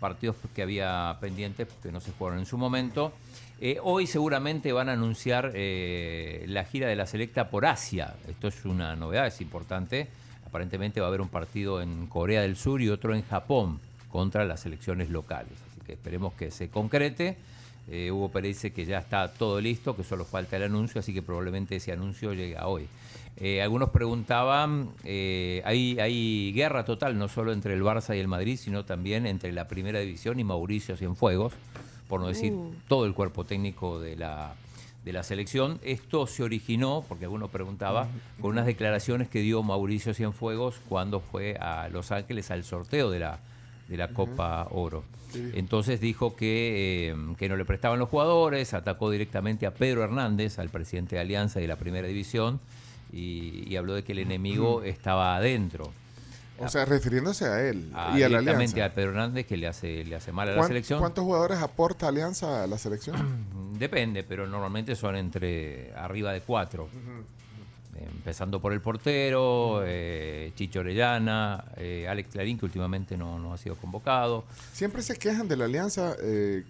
[0.00, 3.12] Partidos que había pendientes que no se jugaron en su momento.
[3.60, 8.14] Eh, hoy seguramente van a anunciar eh, la gira de la selecta por Asia.
[8.28, 10.08] Esto es una novedad, es importante.
[10.46, 14.44] Aparentemente va a haber un partido en Corea del Sur y otro en Japón contra
[14.44, 15.52] las selecciones locales.
[15.70, 17.36] Así que esperemos que se concrete.
[17.88, 21.12] Eh, Hugo Pérez dice que ya está todo listo, que solo falta el anuncio, así
[21.12, 22.88] que probablemente ese anuncio llegue a hoy.
[23.60, 28.84] Algunos preguntaban, hay, hay guerra total, no solo entre el Barça y el Madrid, sino
[28.84, 31.52] también entre la Primera División y Mauricio Cienfuegos,
[32.08, 32.72] por no decir Uh.
[32.88, 34.54] todo el cuerpo técnico de la,
[35.04, 35.80] de la selección.
[35.82, 38.08] Esto se originó, porque alguno preguntaba,
[38.40, 43.18] con unas declaraciones que dio Mauricio Cienfuegos cuando fue a Los Ángeles al sorteo de
[43.20, 43.38] la,
[43.88, 45.04] de la Copa Oro.
[45.54, 50.60] Entonces dijo que, eh, que no le prestaban los jugadores, atacó directamente a Pedro Hernández,
[50.60, 52.60] al presidente de Alianza y de la Primera División,
[53.12, 55.92] y, y habló de que el enemigo estaba adentro.
[56.58, 58.84] O sea, refiriéndose a él Ah, y a la Alianza.
[58.84, 61.00] a Pedro Hernández, que le hace, le hace mal a la ¿Cuán- selección.
[61.00, 63.16] ¿Cuántos jugadores aporta Alianza a la selección?
[63.78, 66.88] Depende, pero normalmente son entre arriba de cuatro.
[67.96, 73.58] Empezando por el portero, eh, Chicho Orellana, eh, Alex Clarín, que últimamente no, no ha
[73.58, 74.44] sido convocado.
[74.72, 76.64] Siempre se quejan de la Alianza eh,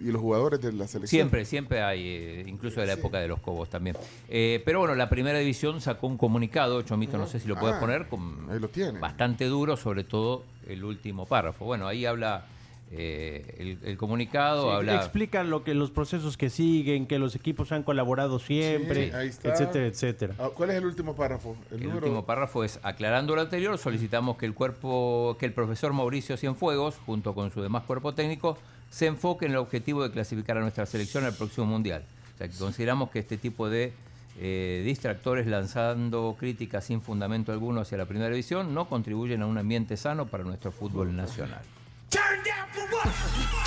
[0.00, 1.08] y los jugadores de la selección.
[1.08, 3.96] Siempre, siempre hay, eh, incluso de la época de los Cobos también.
[4.28, 7.76] Eh, pero bueno, la primera división sacó un comunicado, Chomito, no sé si lo puedes
[7.76, 8.98] Ah, poner, con ahí lo tiene.
[8.98, 11.64] bastante duro, sobre todo el último párrafo.
[11.64, 12.46] Bueno, ahí habla
[12.92, 14.96] eh, el, el comunicado, Sí, habla...
[14.96, 19.28] Explica lo que los procesos que siguen, que los equipos han colaborado siempre, Sí, ahí
[19.28, 19.52] está.
[19.52, 20.34] etcétera, etcétera.
[20.38, 21.56] Ah, ¿Cuál es el último párrafo?
[21.70, 25.92] El, número- último párrafo es, aclarando lo anterior, solicitamos que el cuerpo, que el profesor
[25.92, 28.58] Mauricio Cienfuegos, junto con su demás cuerpo técnico,
[28.90, 32.02] se enfoque en el objetivo de clasificar a nuestra selección al próximo Mundial.
[32.34, 33.92] O sea, que consideramos que este tipo de
[34.38, 39.58] eh, distractores lanzando críticas sin fundamento alguno hacia la primera división no contribuyen a un
[39.58, 41.60] ambiente sano para nuestro fútbol nacional.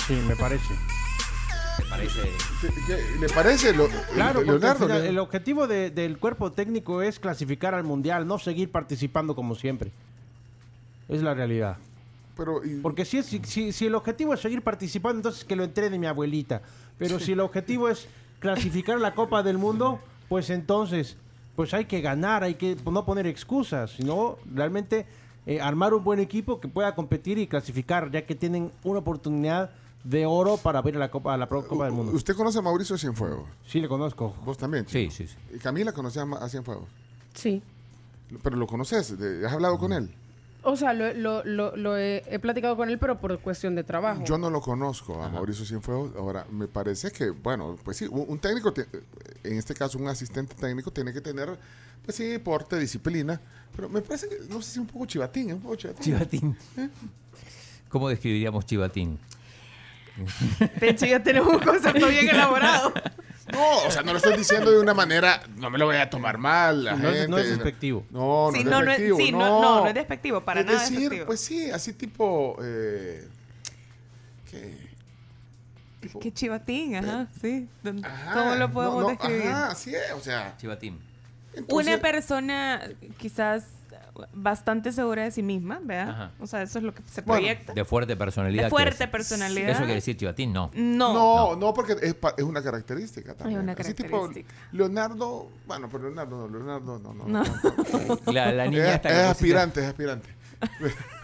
[0.06, 0.74] Sí, me parece.
[1.76, 2.20] ¿Te parece?
[2.86, 4.86] ¿Qué- ¿Le parece, lo- Claro, porque Leonardo?
[4.86, 9.54] final el objetivo de- del cuerpo técnico es clasificar al mundial, no seguir participando como
[9.54, 9.90] siempre.
[11.08, 11.76] Es la realidad.
[12.36, 15.62] Pero, Porque si, es- si, si- si el objetivo es seguir participando, entonces que lo
[15.64, 16.62] entrene mi abuelita.
[16.98, 18.06] Pero si el objetivo es
[18.40, 21.16] clasificar la Copa del Mundo, pues entonces
[21.56, 25.06] pues hay que ganar, hay que no poner excusas, sino realmente
[25.46, 29.70] eh, armar un buen equipo que pueda competir y clasificar, ya que tienen una oportunidad
[30.02, 32.10] de oro para ver a la Copa, a la Pro- Copa del Mundo.
[32.12, 33.48] ¿Usted conoce a Mauricio Cienfuegos?
[33.66, 34.34] Sí, le conozco.
[34.44, 34.84] ¿Vos también?
[34.88, 35.10] Sí, Chino?
[35.12, 35.36] sí, sí.
[35.54, 36.88] ¿Y Camila conocía a Cienfuegos?
[37.34, 37.62] Sí.
[38.42, 39.16] ¿Pero lo conoces?
[39.16, 40.10] ¿De- ¿Has hablado con él?
[40.66, 43.84] O sea, lo, lo- lo- lo he, he platicado con él, pero por cuestión de
[43.84, 44.24] trabajo.
[44.24, 46.12] Yo no lo conozco a Mauricio Cienfuegos.
[46.16, 48.72] Ahora, me parece que, bueno, pues sí, un, un técnico,
[49.44, 51.58] en este caso un asistente técnico, tiene que tener,
[52.04, 53.40] pues sí, porte, disciplina.
[53.76, 55.54] Pero me parece que, no sé si un poco chivatín, ¿eh?
[55.54, 56.02] un poco chivatín.
[56.02, 56.56] Chivatín.
[57.88, 59.18] ¿Cómo describiríamos Chivatín?
[60.80, 62.92] Pencho, ya tenemos un concepto bien elaborado.
[63.54, 66.08] No, o sea, no lo estoy diciendo de una manera, no me lo voy a
[66.10, 66.84] tomar mal.
[66.84, 68.06] La No es- gente, no es despectivo.
[68.10, 69.16] No, no Sí, es no, no es- despectivo.
[69.18, 71.26] sí, no, no, no, no es despectivo, para es nada decir, despectivo.
[71.26, 73.28] pues sí, así tipo, eh,
[74.50, 74.84] ¿qué?
[76.20, 77.66] Qué chivatín, ajá, sí.
[77.82, 79.46] ¿Cómo Ah, lo podemos no, no, describir?
[79.48, 80.54] Ajá, así es, o sea.
[80.58, 80.98] Chivatín.
[81.68, 82.82] Una persona
[83.16, 83.64] quizás
[84.32, 86.08] bastante segura de sí misma, ¿verdad?
[86.10, 86.30] Ajá.
[86.40, 87.72] O sea, eso es lo que se Bueno, proyecta.
[87.72, 88.64] De fuerte personalidad.
[88.64, 89.70] De fuerte personalidad.
[89.70, 90.52] ¿Eso quiere decir Chivatín?
[90.52, 90.70] No.
[90.74, 91.12] No.
[91.14, 93.60] No, no, porque es, pa- es una característica también.
[93.60, 94.54] una Así tipo característica.
[94.72, 97.24] Leonardo, bueno, pero Leonardo no, Leonardo no, no.
[97.26, 97.42] No.
[97.44, 98.20] no.
[98.32, 100.28] La, la niña es, esta es aspirante, es aspirante.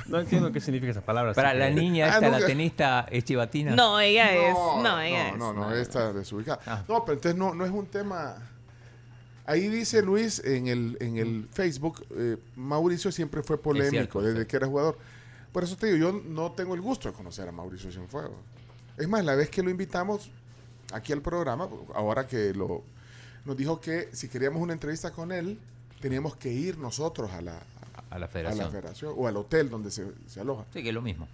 [0.07, 1.33] No entiendo qué significa esa palabra.
[1.33, 3.75] Para la niña Ah, esta, no, la tenista, es chivatina.
[3.75, 4.53] No, ella es.
[4.53, 5.39] No, ella no, es.
[5.39, 6.61] no, no, está desubicada.
[6.67, 6.83] Ah.
[6.89, 8.37] No, pero entonces no, no es un tema.
[9.51, 14.43] Ahí dice Luis en el, en el Facebook, eh, Mauricio siempre fue polémico cierto, desde
[14.43, 14.47] sí.
[14.47, 14.97] que era jugador.
[15.51, 18.39] Por eso te digo, yo no tengo el gusto de conocer a Mauricio Cienfuegos.
[18.97, 20.31] Es más, la vez que lo invitamos
[20.93, 22.85] aquí al programa, ahora que lo
[23.44, 25.59] nos dijo que si queríamos una entrevista con él,
[26.01, 27.60] teníamos que ir nosotros a la,
[28.10, 28.64] A la a federación.
[28.66, 30.64] la federación o al hotel donde se, se aloja.
[30.72, 31.27] Sí, que es lo mismo.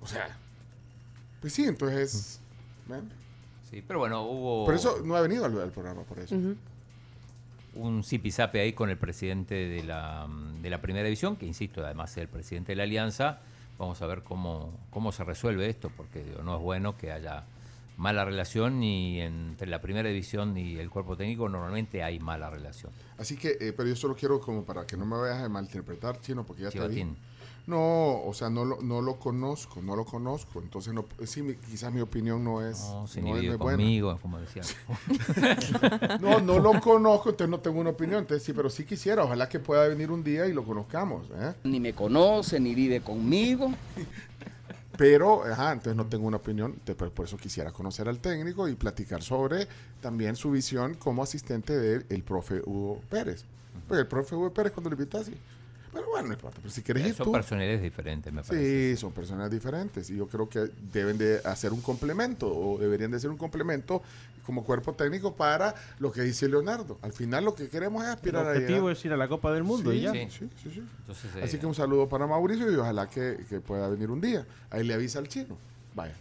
[0.00, 0.36] O sea,
[1.40, 2.40] pues sí, entonces...
[2.88, 3.19] ¿ven?
[3.70, 6.34] Sí, pero bueno, hubo Por eso no ha venido al, al programa, por eso.
[7.74, 10.26] un zipizape ahí con el presidente de la,
[10.60, 13.40] de la primera división, que insisto, además es el presidente de la alianza.
[13.78, 17.44] Vamos a ver cómo, cómo se resuelve esto, porque digo, no es bueno que haya
[17.96, 22.92] mala relación y entre la primera división y el cuerpo técnico normalmente hay mala relación.
[23.18, 26.20] Así que, eh, pero yo solo quiero como para que no me vayas a malinterpretar,
[26.20, 26.94] chino, porque ya está ahí.
[26.94, 27.16] Chivatín.
[27.70, 30.60] No, o sea, no lo, no lo conozco, no lo conozco.
[30.60, 33.76] Entonces, no, sí, mi- quizás mi opinión no es, No, se no es muy buena.
[33.76, 34.62] conmigo, como decía.
[36.20, 38.20] No, no lo conozco, entonces no tengo una opinión.
[38.20, 41.26] Entonces, sí, pero sí quisiera, ojalá que pueda venir un día y lo conozcamos.
[41.34, 41.54] ¿eh?
[41.64, 43.70] Ni me conoce, ni vive conmigo.
[44.96, 48.68] Pero, ajá, entonces no tengo una opinión, te- pero por eso quisiera conocer al técnico
[48.68, 49.66] y platicar sobre
[50.02, 53.44] también su visión como asistente del el profe Hugo Pérez.
[53.88, 55.32] Pues el profe Hugo Pérez cuando lo invitó así.
[55.92, 57.32] Pero bueno, no importa, pero si quieres ir Son tú.
[57.32, 58.94] personalidades diferentes, me parece.
[58.94, 63.10] Sí, son personas diferentes y yo creo que deben de hacer un complemento o deberían
[63.10, 64.00] de ser un complemento
[64.46, 66.98] como cuerpo técnico para lo que dice Leonardo.
[67.02, 68.92] Al final lo que queremos es El aspirar a objetivo llegar.
[68.96, 70.12] es ir a la Copa del Mundo Sí, y ya.
[70.12, 70.82] sí, sí, sí, sí.
[71.00, 74.20] Entonces, Así eh, que un saludo para Mauricio y ojalá que, que pueda venir un
[74.20, 74.46] día.
[74.70, 75.56] Ahí le avisa al chino.
[75.94, 76.14] Vaya.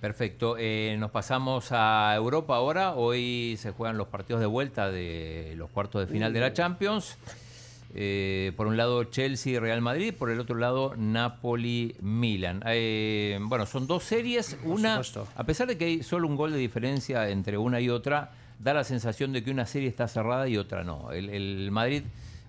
[0.00, 0.56] Perfecto.
[0.58, 2.94] Eh, nos pasamos a Europa ahora.
[2.94, 7.16] Hoy se juegan los partidos de vuelta de los cuartos de final de la Champions.
[7.94, 12.62] Eh, por un lado Chelsea y Real Madrid, por el otro lado Napoli Milan.
[12.66, 15.00] Eh, bueno, son dos series, una
[15.36, 18.74] a pesar de que hay solo un gol de diferencia entre una y otra, da
[18.74, 21.12] la sensación de que una serie está cerrada y otra no.
[21.12, 22.02] El, el Madrid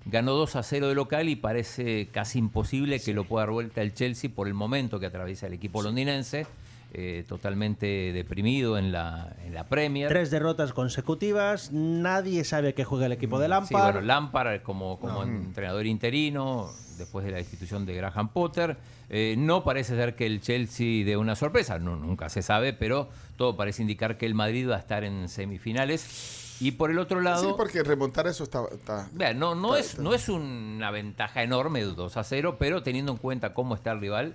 [0.05, 3.81] ganó 2 a 0 de local y parece casi imposible que lo pueda dar vuelta
[3.81, 6.47] el Chelsea por el momento que atraviesa el equipo londinense.
[6.93, 10.09] Eh, totalmente deprimido en la, en la Premier.
[10.09, 13.83] Tres derrotas consecutivas, nadie sabe que juega el equipo de Sí, Lampard.
[13.93, 18.77] bueno, Lampard como, como entrenador interino, después de la institución de Graham Potter.
[19.09, 23.09] Eh, no parece ser que el Chelsea dé una sorpresa, no, nunca se sabe, pero
[23.37, 26.48] todo parece indicar que el Madrid va a estar en semifinales.
[26.61, 27.47] Y por el otro lado...
[27.47, 28.63] Sí, porque remontar eso está...
[28.71, 32.57] está- Vea, no, no, está- es, está- no es una ventaja enorme, 2 a 0,
[32.59, 34.33] pero teniendo en cuenta cómo está el rival,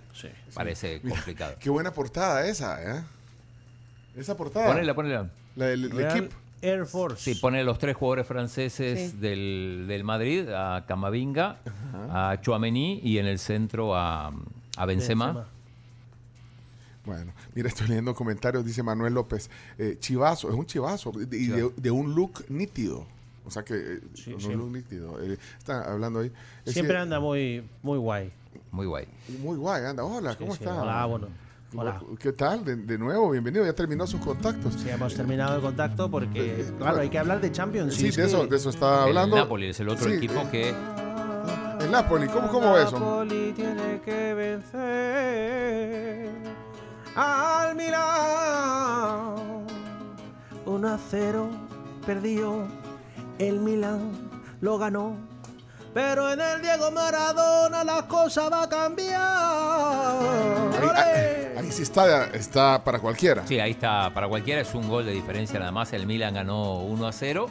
[0.54, 1.54] parece complicado.
[1.60, 3.02] Qué buena portada esa, ¿eh?
[4.16, 4.68] Esa portada.
[4.68, 5.28] Ponela, ponela.
[5.56, 6.34] La del equipo.
[6.62, 7.34] Air Force.
[7.34, 9.16] Sí, pone los tres jugadores franceses Sí.
[9.18, 11.58] del, del Madrid, a Camavinga,
[12.10, 14.28] a Chouameni y en el centro a,
[14.76, 15.26] a Benzema.
[15.26, 15.48] Benzema.
[17.04, 19.50] Bueno, mira, estoy leyendo comentarios, dice Manuel López.
[19.78, 23.06] eh, chivazo, es un chivazo y de, de un look nítido.
[23.46, 24.00] O sea que, eh,
[24.32, 24.52] un sí.
[24.54, 25.20] look nítido.
[25.22, 26.32] Eh, está hablando ahí.
[26.64, 28.32] Es Siempre decir, anda muy, muy guay.
[28.70, 29.06] Muy guay.
[29.40, 30.02] Muy guay, anda.
[30.04, 30.80] Hola, ¿cómo sí, está?
[30.82, 31.28] hola, bueno.
[31.76, 32.00] Hola.
[32.20, 32.64] ¿Qué tal?
[32.64, 33.66] De, de nuevo, bienvenido.
[33.66, 34.74] Ya terminó sus contactos.
[34.74, 37.94] Sí, hemos terminado el contacto porque, claro, hay que hablar de Champions.
[37.96, 39.36] Sí, es de eso, de eso estaba El hablando.
[39.36, 42.92] Napoli es el otro Sí, equipo eh, que El Napoli, ¿cómo, cómo eso?
[42.92, 46.30] Napoli tiene que vencer
[47.16, 49.34] al Milan.
[50.66, 51.48] 1 a 0
[52.06, 52.66] perdió.
[53.38, 54.12] El Milan
[54.60, 55.16] lo ganó.
[55.92, 59.20] Pero en el Diego Maradona la cosa va a cambiar.
[60.80, 63.46] Ahí, ahí- ahí sí está, está para cualquiera.
[63.46, 65.92] Sí, ahí está, para cualquiera es un gol de diferencia nada más.
[65.92, 67.46] El Milan ganó 1 a 0.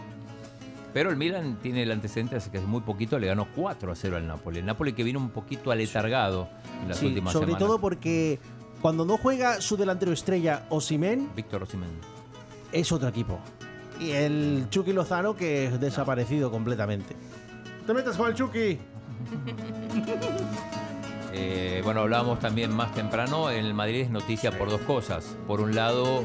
[0.94, 3.96] Pero el Milan tiene el antecedente, así que es muy poquito, le ganó 4 a
[3.96, 4.60] 0 al Napoli.
[4.60, 6.50] El Napoli que vino un poquito aletargado
[6.84, 7.68] en las Sí, últimas sobre semanas.
[7.68, 8.40] todo porque
[8.84, 11.90] cuando no juega su delantero estrella Osimen, Víctor Osimhen.
[12.74, 13.40] es otro equipo.
[13.98, 17.16] Y el Chucky Lozano que es desaparecido completamente.
[17.88, 18.78] Te metas con el Chucky.
[21.36, 25.36] Eh, bueno, hablábamos también más temprano, en el Madrid es noticia por dos cosas.
[25.48, 26.24] Por un lado,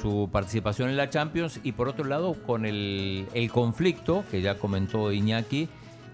[0.00, 4.58] su participación en la Champions y por otro lado, con el, el conflicto que ya
[4.58, 5.68] comentó Iñaki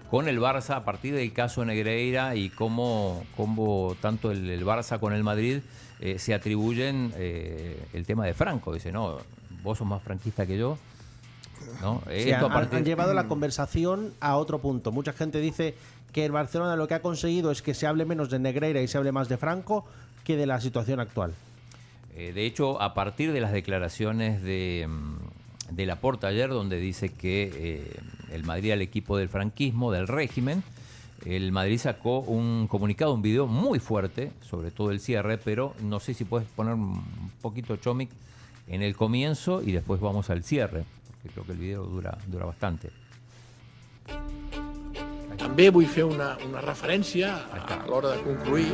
[0.09, 4.99] con el Barça a partir del caso Negreira y cómo, cómo tanto el, el Barça
[4.99, 5.59] con el Madrid
[5.99, 8.73] eh, se atribuyen eh, el tema de Franco.
[8.73, 9.17] Dice, no,
[9.63, 10.77] vos sos más franquista que yo.
[11.81, 12.01] ¿no?
[12.07, 14.91] Han, partir- han llevado la conversación a otro punto.
[14.91, 15.75] Mucha gente dice
[16.11, 18.87] que el Barcelona lo que ha conseguido es que se hable menos de Negreira y
[18.87, 19.85] se hable más de Franco
[20.23, 21.33] que de la situación actual.
[22.15, 25.17] Eh, de hecho, a partir de las declaraciones de, mm,
[25.71, 27.99] de Laporta ayer, donde dice que eh,
[28.31, 30.63] el Madrid era el equipo del franquismo, del régimen,
[31.25, 35.99] el Madrid sacó un comunicado, un video muy fuerte, sobre todo el cierre, pero no
[35.99, 37.03] sé si puedes poner un
[37.41, 38.09] poquito Chomic
[38.67, 42.45] en el comienzo y después vamos al cierre, porque creo que el video dura, dura
[42.45, 42.89] bastante.
[45.39, 48.67] També vull fer una, una referència a l'hora de concluir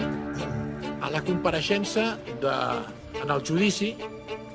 [1.06, 2.56] a la compareixença de,
[3.22, 3.94] en el judici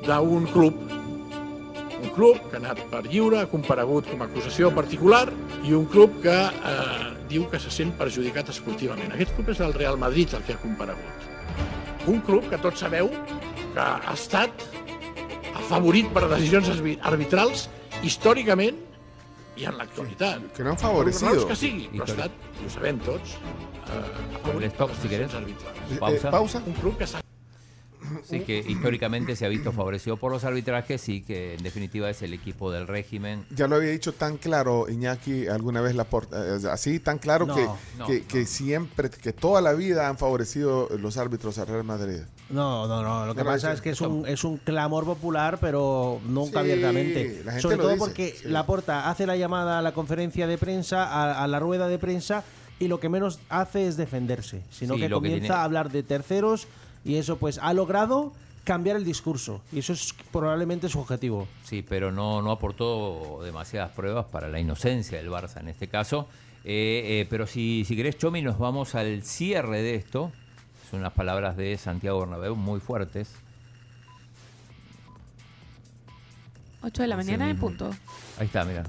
[0.02, 0.99] d'un club.
[2.02, 5.26] Un club que ha anat per lliure, ha comparegut com a acusació particular
[5.68, 9.12] i un club que eh, diu que se sent perjudicat esportivament.
[9.12, 11.28] Aquest club és el Real Madrid el que ha comparegut.
[12.08, 13.10] Un club que tots sabeu
[13.74, 14.64] que ha estat
[15.54, 17.68] afavorit per decisions arbi- arbitrals
[18.02, 18.78] històricament
[19.60, 20.46] i en l'actualitat.
[20.56, 21.34] Que no han favorecido.
[21.34, 22.30] raons que sigui, però ha estat,
[22.64, 25.98] ho sabem tots, eh, afavorit per decisions arbitrals.
[26.00, 26.30] Pausa.
[26.30, 26.62] pausa.
[26.66, 27.20] Un club que s'ha
[28.24, 32.22] Sí, que históricamente se ha visto favorecido por los arbitrajes y que en definitiva es
[32.22, 33.44] el equipo del régimen.
[33.54, 37.46] Ya lo había dicho tan claro Iñaki alguna vez la porta, eh, así tan claro
[37.46, 37.66] No, que,
[37.98, 42.20] no, que, que siempre, que toda la vida han favorecido los árbitros al Real Madrid.
[42.50, 43.26] No, no, no.
[43.26, 46.70] Lo que No pasa es que es un, es un clamor popular, pero nunca Sí,
[46.70, 47.42] abiertamente.
[47.44, 48.48] la gente Sobre lo todo dice, porque sí.
[48.48, 52.42] Laporta hace la llamada a la conferencia de prensa, a, a la rueda de prensa,
[52.80, 55.64] y lo que menos hace es defenderse, sino Sí, que lo que comienza tiene- a
[55.64, 56.66] hablar de terceros,
[57.04, 58.32] y eso pues ha logrado
[58.64, 59.62] cambiar el discurso.
[59.72, 61.48] Y eso es probablemente su objetivo.
[61.64, 66.28] Sí, pero no, no aportó demasiadas pruebas para la inocencia del Barça en este caso.
[66.64, 70.30] Eh, eh, pero si, si querés, Chomi, nos vamos al cierre de esto.
[70.90, 73.34] Son unas palabras de Santiago Bernabéu muy fuertes.
[76.82, 77.90] 8 de la mañana en punto.
[78.38, 78.84] Ahí está, mira.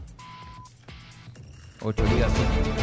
[1.83, 2.31] Ocho ligas.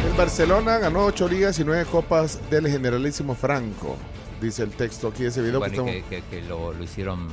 [0.05, 3.95] El Barcelona ganó ocho ligas y nueve copas del Generalísimo Franco,
[4.41, 5.61] dice el texto aquí de ese video.
[5.61, 7.27] que Bueno, y estamos- que, que- que lo, lo hicieron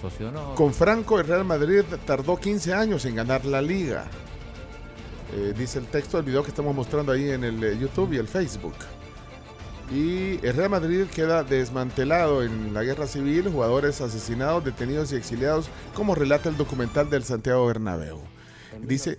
[0.00, 0.54] socio, ¿no?
[0.54, 4.06] Con Franco, el Real Madrid tardó 15 años en ganar la liga.
[5.34, 8.16] Eh, dice el texto del video que estamos mostrando ahí en el eh, YouTube y
[8.16, 8.74] el Facebook.
[9.92, 15.68] Y el Real Madrid queda desmantelado en la guerra civil, jugadores asesinados, detenidos y exiliados,
[15.94, 18.20] como relata el documental del Santiago Bernabéu.
[18.82, 19.18] Dice,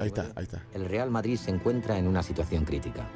[0.00, 0.62] ahí está, ahí está.
[0.74, 3.08] El Real Madrid se encuentra en una situación crítica.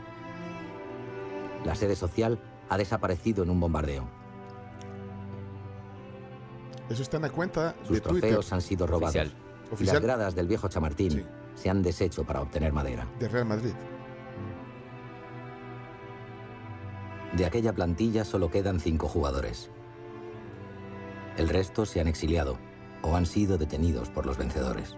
[1.65, 4.05] La sede social ha desaparecido en un bombardeo.
[6.89, 8.21] Eso está en la cuenta Sus de Twitter.
[8.21, 9.17] trofeos han sido robados.
[9.17, 9.35] Oficial.
[9.81, 11.25] Y las gradas del viejo Chamartín Sí.
[11.57, 13.07] se han deshecho para obtener madera.
[13.19, 13.73] de Real Madrid.
[17.37, 19.71] De aquella plantilla solo quedan cinco jugadores.
[21.37, 22.57] El resto se han exiliado
[23.03, 24.97] o han sido detenidos por los vencedores.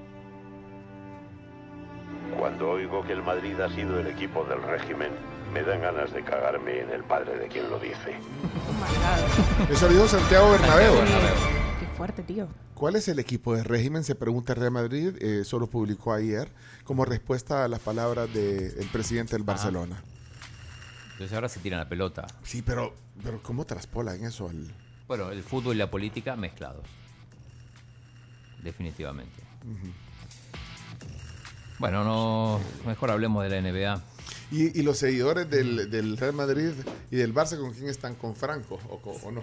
[2.39, 5.11] Cuando oigo que el Madrid ha sido el equipo del régimen,
[5.53, 8.19] me dan ganas de cagarme en el padre de quien lo dice.
[9.71, 10.95] Eso lo dijo Santiago Bernabéu.
[11.81, 12.49] Qué fuerte, tío.
[12.75, 14.05] ¿Cuál es el equipo de régimen?
[14.05, 15.17] Se pregunta el Real Madrid.
[15.21, 16.49] Eh, Eso lo publicó ayer
[16.85, 20.01] como respuesta a las palabras del presidente del Barcelona.
[21.13, 22.27] Entonces ahora se tiran la pelota.
[22.45, 24.49] Sí, pero, pero ¿cómo traspolan eso?
[24.49, 24.73] al-
[25.09, 26.85] Bueno, el fútbol y la política mezclados.
[28.63, 29.43] Definitivamente.
[31.79, 34.03] Bueno, no, mejor hablemos de la NBA.
[34.51, 36.71] Y, y los seguidores del, del Real Madrid
[37.11, 38.15] y del Barça, ¿con quién están?
[38.15, 39.43] ¿Con Franco o, co- o no?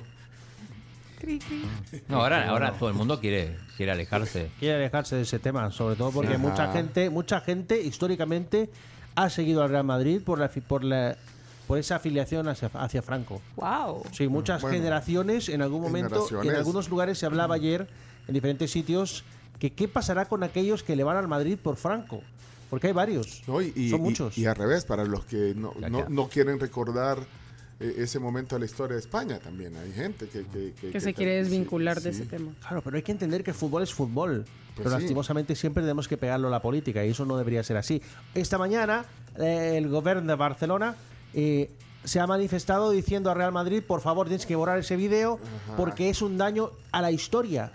[2.08, 4.52] No, ahora, ahora todo el mundo quiere, quiere alejarse.
[4.60, 8.70] Quiere alejarse de ese tema, sobre todo porque mucha gente, mucha gente históricamente
[9.16, 11.16] ha seguido al Real Madrid por la fi- por la
[11.68, 13.42] por esa afiliación hacia, hacia Franco.
[13.56, 14.04] Wow.
[14.12, 17.88] Sí, muchas Bueno, generaciones en algún momento, y en algunos lugares se hablaba ayer,
[18.28, 19.24] en diferentes sitios,
[19.58, 22.22] que qué pasará con aquellos que le van al Madrid por Franco.
[22.70, 23.44] Porque hay varios.
[23.48, 24.38] No, y, y- Son y- muchos.
[24.38, 26.10] Y, al revés, para los que no, Ya, no, ya.
[26.10, 27.20] no quieren recordar
[27.80, 29.76] eh, ese momento de la historia de España también.
[29.76, 30.44] Hay gente que...
[30.46, 32.22] Que, que- Que se que- quiere sí, desvincular de sí.
[32.22, 32.54] ese tema.
[32.62, 34.46] Claro, pero hay que entender que el fútbol es fútbol.
[34.78, 34.96] pero sí.
[34.98, 38.02] lastimosamente siempre tenemos que pegarlo a la política y eso no debería ser así.
[38.34, 39.06] Esta mañana
[39.38, 40.96] eh, el gobierno de Barcelona
[41.34, 41.70] eh,
[42.04, 45.76] se ha manifestado diciendo a Real Madrid, por favor tienes que borrar ese video Ajá.
[45.78, 47.72] porque es un daño a la historia.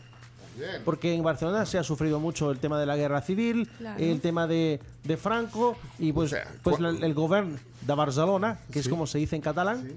[0.56, 0.82] Bien.
[0.84, 3.98] Porque en Barcelona se ha sufrido mucho el tema de la guerra civil, Claro.
[4.02, 8.80] el tema de, de Franco y pues, pues cua- la- el gobierno de Barcelona, que
[8.80, 8.90] es Sí.
[8.90, 9.88] como se dice en catalán,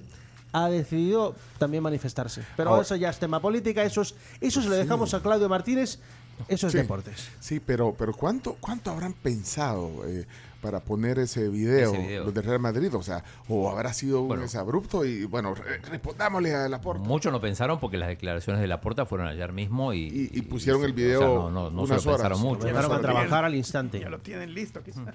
[0.53, 2.43] ha decidido también manifestarse.
[2.55, 5.49] Pero Ahora- eso ya es tema política, eso, es- eso se lo dejamos a Claudio
[5.49, 5.99] Martínez
[6.47, 6.79] Eso es Sí.
[6.79, 7.27] deportes.
[7.39, 10.25] Sí, pero, pero ¿cuánto, cuánto habrán pensado eh,
[10.63, 12.23] para poner ese video, Ese video.
[12.23, 12.91] los del Real Madrid?
[12.95, 17.03] O sea, o habrá sido un exabrupto y bueno, re- respondámosle a la porta.
[17.03, 20.91] Muchos no pensaron porque las declaraciones de Laporta fueron ayer mismo y, Y, pusieron el
[20.91, 22.05] o video sea, no, no, no se lo horas.
[22.05, 22.67] pensaron mucho.
[22.67, 23.99] Empezaron a trabajar al instante.
[23.99, 25.13] Ya lo tienen listo, quizá.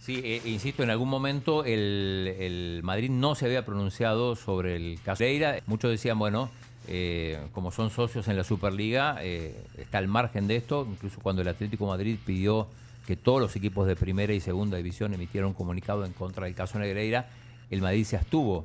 [0.00, 4.98] Sí, eh, insisto, en algún momento el, el Madrid no se había pronunciado sobre el
[5.04, 5.60] caso Pereira.
[5.66, 6.50] Muchos decían, bueno,
[6.88, 10.86] eh, como son socios en la Superliga, eh, está al margen de esto.
[10.90, 12.66] Incluso cuando el Atlético de Madrid pidió
[13.06, 16.54] que todos los equipos de primera y segunda división emitieran un comunicado en contra del
[16.54, 17.28] caso Negreira,
[17.70, 18.64] el Madrid se abstuvo.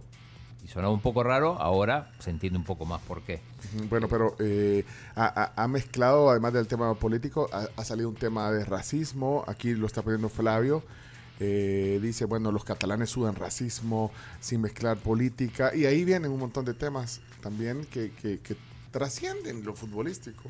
[0.64, 3.40] Y sonaba un poco raro, ahora se entiende un poco más por qué.
[3.90, 4.84] Bueno, pero eh,
[5.16, 9.46] ha, mezclado, además del tema político, ha, ha salido un tema de racismo.
[9.48, 10.84] Aquí lo está poniendo Flavio.
[11.40, 15.74] Eh, dice, bueno, los catalanes sudan racismo sin mezclar política.
[15.76, 18.56] Y ahí vienen un montón de temas también que, que- que
[18.92, 20.50] trascienden lo futbolístico.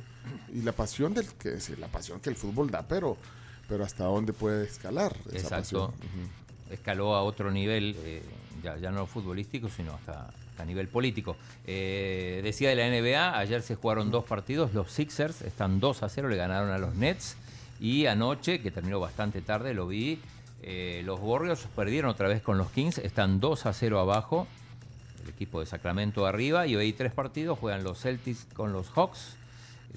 [0.54, 3.18] Y la pasión del que la pasión que el fútbol da, pero,
[3.68, 5.88] pero hasta dónde puede escalar esa Exacto.
[5.92, 5.92] pasión.
[6.72, 8.22] Escaló a otro nivel, eh,
[8.64, 11.38] ya, ya no futbolístico, sino hasta, hasta a nivel político.
[11.66, 16.10] Eh, decía de la NBA, ayer se jugaron dos partidos, los Sixers están 2 a
[16.10, 17.36] 0, le ganaron a los Nets.
[17.80, 20.20] Y anoche, que terminó bastante tarde, lo vi,
[20.64, 24.48] eh, los Warriors perdieron otra vez con los Kings, están 2 a 0 abajo,
[25.24, 28.90] el equipo de Sacramento arriba, y hoy hay tres partidos, juegan los Celtics con los
[28.90, 29.36] Hawks,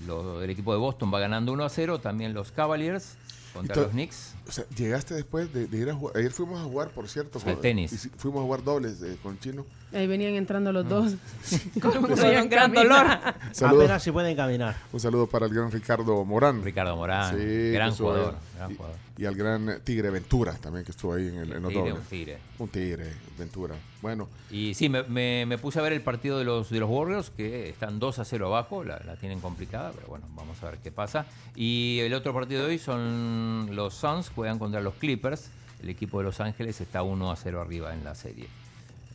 [0.06, 3.14] lo- el equipo de Boston va ganando 1 a 0, también los Cavaliers
[3.52, 4.34] contra to- los Knicks.
[4.48, 6.16] O sea, llegaste después de, de ir a jugar.
[6.16, 7.38] Ayer fuimos a jugar, por cierto.
[7.44, 7.92] Al con- tenis.
[7.92, 9.64] y fuimos a jugar dobles eh, con Chino.
[9.92, 11.14] Ahí venían entrando los dos.
[11.82, 13.06] Con un gran dolor.
[13.52, 13.84] Saludos.
[13.84, 14.76] Apenas se pueden caminar.
[14.92, 16.62] Un saludo para el gran Ricardo Morán.
[16.62, 18.56] Ricardo Morán, Sí, gran jugador, ahí.
[18.56, 18.96] gran y, jugador.
[19.18, 22.00] y al gran Tigre Ventura también, que estuvo ahí en, el, en los Tigre, un
[22.02, 22.38] tigre.
[22.60, 23.74] Un Tigre, Ventura.
[24.00, 26.88] Bueno, Y sí, me, me- me puse a ver el partido de los, de los
[26.88, 30.66] Warriors, que están 2 a 0 abajo, la, la tienen complicada, pero bueno, vamos a
[30.70, 31.26] ver qué pasa.
[31.56, 35.50] Y el otro partido de hoy son los Suns, juegan contra los Clippers.
[35.82, 38.46] El equipo de Los Ángeles está 1 a 0 arriba en la serie.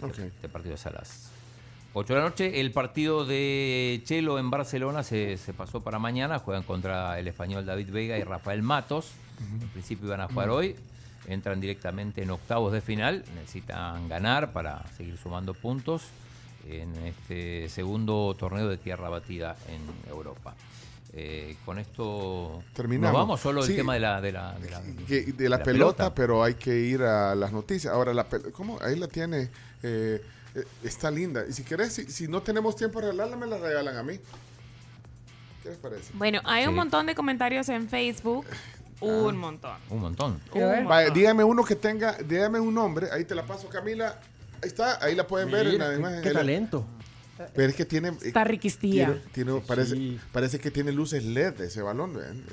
[0.02, 0.20] Ok.
[0.20, 1.32] Este partido es a las
[1.94, 2.60] 8 de la noche.
[2.60, 6.40] El partido de Chelo en Barcelona se, se pasó para mañana.
[6.40, 9.12] Juegan contra el español David Vega y Rafael Matos.
[9.62, 10.76] En principio iban a jugar hoy.
[11.28, 13.24] Entran directamente en octavos de final.
[13.36, 16.04] Necesitan ganar para seguir sumando puntos
[16.68, 20.56] en este segundo torneo de tierra batida en Europa.
[21.18, 23.14] Eh, con esto terminamos.
[23.14, 25.64] nos vamos solo el tema de la, de la, de la- que- de la, de
[25.64, 27.94] pelota, pero hay que ir a las noticias.
[27.94, 28.78] Ahora, la ¿cómo?
[28.82, 29.50] Ahí la tiene.
[29.82, 30.22] eh,
[30.56, 31.46] eh, está linda.
[31.48, 34.20] Y si querés, si, si no tenemos tiempo de regalarla, me la regalan a mí.
[35.64, 36.12] ¿Qué les parece?
[36.16, 38.46] Bueno, hay un montón de comentarios en Facebook.
[39.02, 39.78] Un montón.
[39.90, 40.42] Un montón.
[40.54, 44.20] Un Vaya, dígame uno que tenga, dígame un nombre, ahí te la paso Camila,
[44.62, 46.22] ahí está, ahí la pueden ver en la qué- imagen.
[46.22, 46.86] qué talento.
[47.54, 48.10] Pero es que tiene...
[48.10, 49.06] eh, Está riquistía.
[49.34, 52.18] tiene- tiene- parece, parece que tiene luces LED ese balón.
[52.18, 52.44] Eh,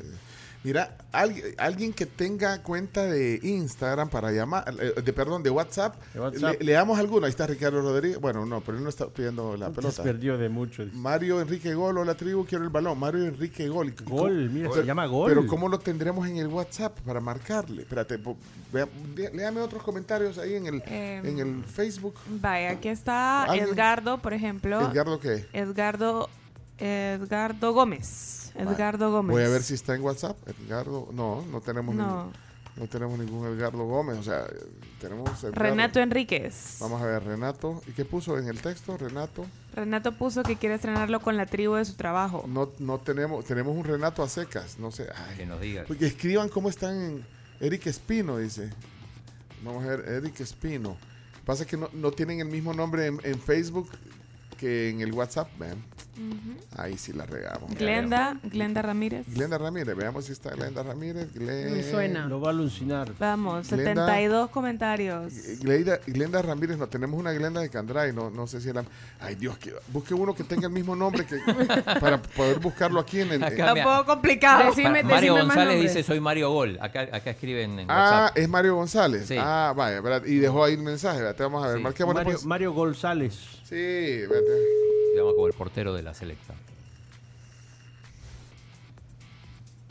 [0.64, 5.96] Mira, alguien, alguien que tenga cuenta de Instagram para llamar, eh, de perdón, de WhatsApp,
[6.14, 6.60] De WhatsApp.
[6.60, 7.26] Le, leamos alguno.
[7.26, 8.20] Ahí está Ricardo Rodríguez.
[8.20, 10.02] Bueno, no, pero él no está pidiendo la Se pelota.
[10.04, 10.84] perdió de mucho.
[10.92, 12.96] Mario Enrique Gol, hola tribu, quiero el balón.
[12.96, 13.88] Mario Enrique Gol.
[13.88, 15.28] ¿Y cómo- Gol, mira, se llama gol.
[15.28, 17.82] Pero ¿cómo lo tendremos en el WhatsApp para marcarle?
[17.82, 18.20] Espérate,
[18.72, 22.14] vea- lé- léame otros comentarios ahí en el, Em, en el Facebook.
[22.40, 23.68] Vaya, aquí está ¿Alguien?
[23.68, 24.80] Edgardo, por ejemplo.
[24.80, 25.44] ¿Edgardo qué?
[25.52, 26.30] Edgardo,
[26.78, 28.41] Edgardo Gómez.
[28.54, 29.32] Edgardo Gómez.
[29.34, 30.36] Voy a ver si está en WhatsApp.
[30.48, 32.06] Edgardo, no, no tenemos No.
[32.06, 32.32] ningún,
[32.76, 34.18] no tenemos ningún Edgardo Gómez.
[34.18, 34.46] O sea,
[35.00, 35.60] tenemos Edgardo.
[35.62, 36.76] Renato Enríquez.
[36.80, 37.82] Vamos a ver, Renato.
[37.86, 39.44] ¿Y qué puso en el texto, Renato?
[39.74, 42.44] Renato puso que quiere estrenarlo con la tribu de su trabajo.
[42.46, 44.78] No, no tenemos, tenemos un Renato a secas.
[44.78, 45.06] No sé.
[45.14, 45.84] Ay, Que nos diga.
[45.86, 47.26] Porque escriban cómo están en
[47.60, 48.70] Eric Espino, dice.
[49.64, 50.96] Vamos a ver, Eric Espino.
[51.44, 53.88] Pasa que no, no tienen el mismo nombre en, en Facebook
[54.58, 55.48] que en el WhatsApp,
[56.16, 56.56] vean.
[56.76, 57.74] Ahí sí la regamos.
[57.74, 59.26] Glenda, Glenda Ramírez.
[59.28, 61.34] Glenda Ramírez, veamos si está Glenda Ramírez.
[61.34, 62.26] Me suena.
[62.26, 63.12] Lo va a alucinar.
[63.18, 64.06] Vamos, Glenda.
[64.06, 65.32] 72 comentarios.
[65.60, 68.84] Glenda, Glenda Ramírez, no tenemos una Glenda de Candray, no, no sé si era.
[69.20, 71.38] Ay Dios, que, busque uno que tenga el mismo nombre que
[72.00, 73.42] para poder buscarlo aquí en el.
[73.44, 74.64] Acá, Está un poco complicado.
[74.70, 76.78] Decime, Mario decime González dice soy Mario Gol.
[76.80, 77.94] Acá, acá escriben en Ah,
[78.24, 78.38] WhatsApp.
[78.38, 79.26] es Mario González.
[79.26, 79.36] Sí.
[79.38, 80.24] Ah, vaya, ¿verdad?
[80.26, 81.20] y dejó ahí el mensaje.
[81.22, 81.36] ¿verdad?
[81.38, 82.04] Vamos a ver, Sí.
[82.04, 82.44] Mario, pues.
[82.44, 83.61] Mario González.
[83.72, 84.50] Sí, espérate.
[85.12, 86.52] Se llama como el portero de la selecta.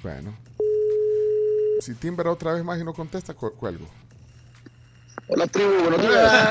[0.04, 0.36] Bueno.
[1.80, 3.88] Si Timber otra vez más y no contesta, cu- cuelgo.
[5.28, 6.50] Hola tribu, buenos días.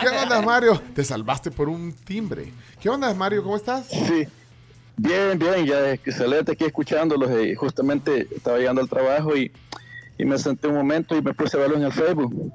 [0.00, 0.80] ¿Qué onda, Mario?
[0.94, 2.50] Te salvaste por un timbre.
[2.80, 3.42] ¿Qué onda, Mario?
[3.42, 3.86] ¿Cómo estás?
[3.88, 4.26] Sí,
[4.96, 7.30] bien, bien, ya excelente aquí escuchándolos.
[7.30, 9.52] eh, justamente estaba llegando al trabajo y,
[10.16, 12.52] y me senté un momento y me puse a verlo en el Facebook.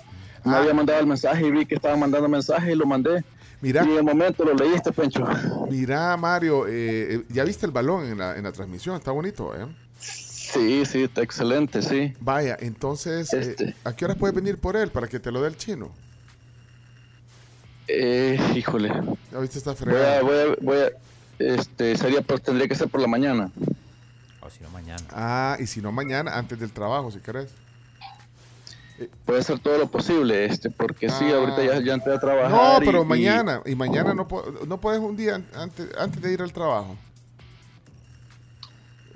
[0.49, 0.59] Me Ah.
[0.59, 3.23] había mandado el mensaje y vi que estaban mandando mensajes y lo mandé.
[3.61, 3.83] Mira.
[3.83, 5.25] Y de momento lo leíste, Pencho.
[5.69, 9.53] Mira, Mario, eh, eh, ya viste el balón en la, en la transmisión, está bonito,
[9.55, 9.65] ¿eh?
[9.99, 12.13] Sí, sí, está excelente, sí.
[12.21, 13.75] Vaya, entonces, eh, Este.
[13.83, 15.91] ¿a qué horas puedes venir por él para que te lo dé el chino?
[17.87, 18.91] Eh, híjole.
[19.33, 20.25] Ahorita está Voy a, fregado.
[20.25, 20.91] voy a, voy a,
[21.39, 23.51] este, sería, pues, tendría que ser por la mañana.
[24.41, 25.03] O si no, mañana.
[25.11, 27.49] Ah, y si no, mañana, antes del trabajo, si querés.
[29.25, 31.37] Puede ser todo lo posible, este, porque sí, Ah.
[31.37, 32.51] ahorita ya, ya entré a trabajar.
[32.51, 33.61] No, pero y- mañana.
[33.65, 36.97] Y mañana no, po- no puedes un día an- antes, antes de ir al trabajo.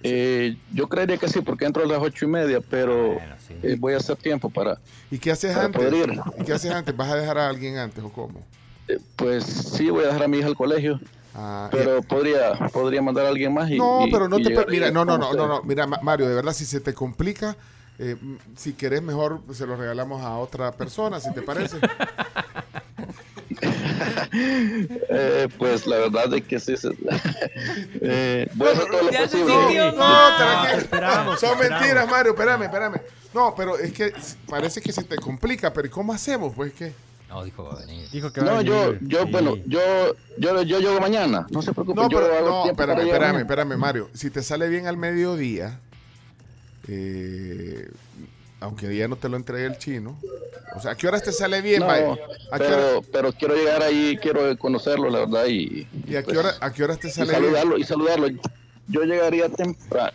[0.05, 3.17] eh, yo creería que sí, porque entro a las ocho y media, pero
[3.61, 4.77] eh, voy a hacer tiempo para.
[5.09, 5.81] ¿Y qué haces antes?
[5.81, 6.19] poder ir.
[6.39, 6.95] ¿Y qué haces antes?
[6.95, 8.41] ¿Vas a dejar a alguien antes o cómo?
[8.89, 10.99] Eh, pues sí, voy a dejar a mi hija al colegio.
[11.35, 13.77] Ah, pero podría, podría mandar a alguien más y.
[13.77, 14.65] No, y- pero no y te...
[14.67, 15.63] Mira, no, no, no, no, no.
[15.63, 17.55] Mira, Ma- Mario, de verdad, si se te complica,
[17.99, 18.15] eh,
[18.55, 21.77] si querés mejor se lo regalamos a otra persona, si te parece.
[24.35, 26.75] Eh, pues la verdad es que sí.
[26.75, 26.89] se-
[28.01, 29.53] eh, voy a hacer todo lo Ya se posible.
[29.61, 30.33] sintió Y- mal.
[30.33, 30.77] y- tranquilo.
[30.81, 31.81] esperamos, Son esperamos.
[31.81, 33.01] mentiras, Mario, espérame, espérame.
[33.33, 34.13] No, pero es que
[34.49, 36.53] parece que se te complica, pero ¿y cómo hacemos?
[36.55, 36.93] Pues que...
[37.29, 38.07] No, dijo va a venir.
[38.11, 39.79] Dijo que No, yo, yo, bueno, yo,
[40.37, 41.47] yo, yo llego mañana.
[41.49, 44.09] No se preocupen, No, yo pero, hago no, espérame, espérame, espérame, Mario.
[44.13, 45.79] Si te sale bien al mediodía,
[46.87, 47.89] eh,
[48.59, 50.17] aunque ya no te lo entregue el chino,
[50.75, 52.15] o sea, ¿a qué horas te sale bien, No, vaya?
[52.51, 55.87] ¿A qué hora- pero, quiero llegar ahí, quiero conocerlo, la verdad, y...
[56.07, 57.43] ¿Y a qué, pues, hora, a qué horas te y sale bien?
[57.43, 58.27] saludarlo, y saludarlo.
[58.87, 60.11] Yo llegaría temprano,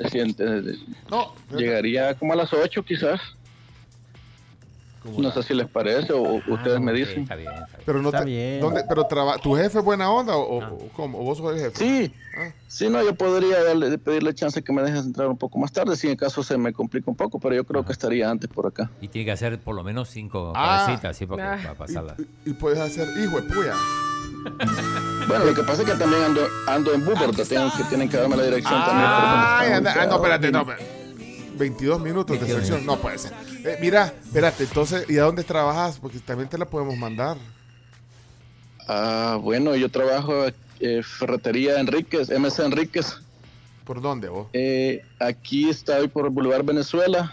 [1.11, 3.21] No, llegaría como a las 8 quizás.
[5.17, 7.27] No sé si les parece o o ustedes me dicen.
[7.87, 8.61] Pero no Está te, bien.
[8.61, 11.21] ¿dónde, pero traba- ¿Tu jefe es buena onda o, o- o cómo?
[11.21, 11.77] ¿O vos sos el jefe?
[11.77, 12.13] Sí,
[12.67, 15.97] sí, no, yo podría darle- pedirle chance que me dejes entrar un poco más tarde,
[15.97, 18.67] si en caso se me complica un poco, pero yo creo que estaría antes por
[18.67, 18.91] acá.
[19.01, 20.83] Y tiene que hacer por lo menos cinco Ah.
[20.87, 21.27] cabecitas, ¿sí?
[21.27, 21.59] Porque Ah.
[21.63, 22.15] para pasarla.
[22.45, 23.75] Y puedes hacer, hijo de puya.
[25.27, 28.09] Bueno, lo que pasa es que también ando, ando en Búfalo, que tienen, que tienen
[28.09, 29.75] que darme la dirección Ay, también.
[29.75, 30.61] anda, ah, no, espérate, no.
[30.61, 30.98] espérate.
[31.59, 32.87] 22 minutos de sección.
[32.87, 33.33] No puede ser.
[33.65, 35.99] Eh, mira, espérate, entonces, ¿y a dónde trabajas?
[35.99, 37.37] Porque también te la podemos mandar.
[38.87, 40.47] Ah, bueno, yo trabajo
[40.81, 43.17] eh, ferretería Enríquez, MC Enríquez.
[43.85, 44.49] ¿Por dónde vos?
[44.53, 47.33] Eh, aquí estoy por Boulevard Venezuela.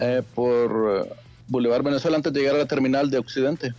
[0.00, 1.12] Eh, por eh,
[1.48, 3.74] Boulevard Venezuela antes de llegar a la terminal de Occidente.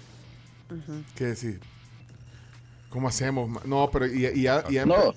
[1.16, 1.60] ¿Qué decir?
[2.90, 3.66] ¿Cómo hacemos?
[3.66, 5.14] No, pero y, y, ya- y ya- No,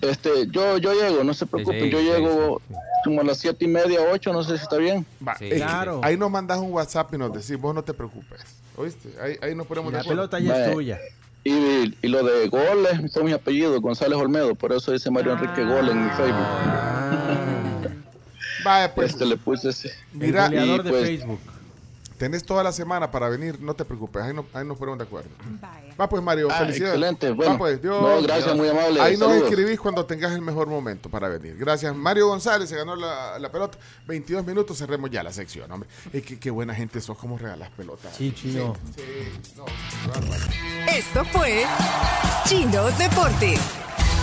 [0.00, 2.62] este, yo, yo llego, no se preocupen, sí, yo sí, llego
[3.04, 5.04] como a las siete y media, ocho, no sé si está bien.
[5.26, 5.62] Va, que
[6.02, 8.40] Ahí nos mandas un WhatsApp y nos decís, vos no te preocupes.
[8.76, 9.10] ¿Oíste?
[9.20, 10.28] Ahí, ahí nos ponemos La de acuerdo.
[10.28, 10.98] pelota ya es tuya.
[11.44, 15.62] Y, y lo de goles, son mis apellidos, González Olmedo, por eso dice Mario Enrique
[15.62, 16.46] Gol en mi Facebook.
[18.64, 19.10] Vaya, pues.
[19.12, 19.92] Este le puse ese.
[20.12, 21.20] Mira, Y, pues,
[22.24, 25.04] Tenés toda la semana para venir, no te preocupes, ahí, no- ahí nos ponemos de
[25.04, 25.28] acuerdo.
[26.00, 26.94] Va pues Mario, Ah, felicidades.
[26.94, 27.58] excelente, Va, bueno.
[27.58, 28.00] pues, Dios.
[28.00, 31.54] No, gracias, muy amable, Ahí nos escribís cuando tengas el mejor momento para venir.
[31.58, 31.94] Gracias.
[31.94, 33.76] Mario González se ganó la, la pelota.
[34.06, 35.86] 22 minutos, cerremos ya la sección, hombre.
[36.14, 38.16] Es que qué buena gente sos, como regalas pelotas.
[38.16, 38.74] Sí, chino.
[38.96, 39.02] Sí,
[39.42, 40.98] sí, no, qué.
[40.98, 41.66] Esto fue
[42.46, 43.60] Chino Deportes.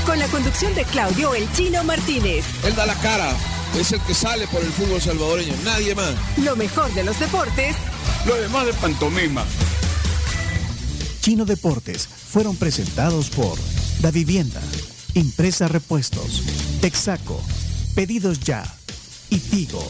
[0.07, 2.45] Con la conducción de Claudio El Chino Martínez.
[2.65, 3.31] Él da la cara,
[3.79, 6.13] es el que sale por el fútbol salvadoreño, nadie más.
[6.37, 7.75] Lo mejor de los deportes
[8.25, 9.45] Lo demás de pantomima.
[11.21, 13.57] Chino Deportes fueron presentados por
[13.99, 14.59] Da Vivienda,
[15.13, 16.43] Impresa Repuestos,
[16.81, 17.39] Texaco,
[17.95, 18.63] Pedidos Ya
[19.29, 19.83] y Tigo.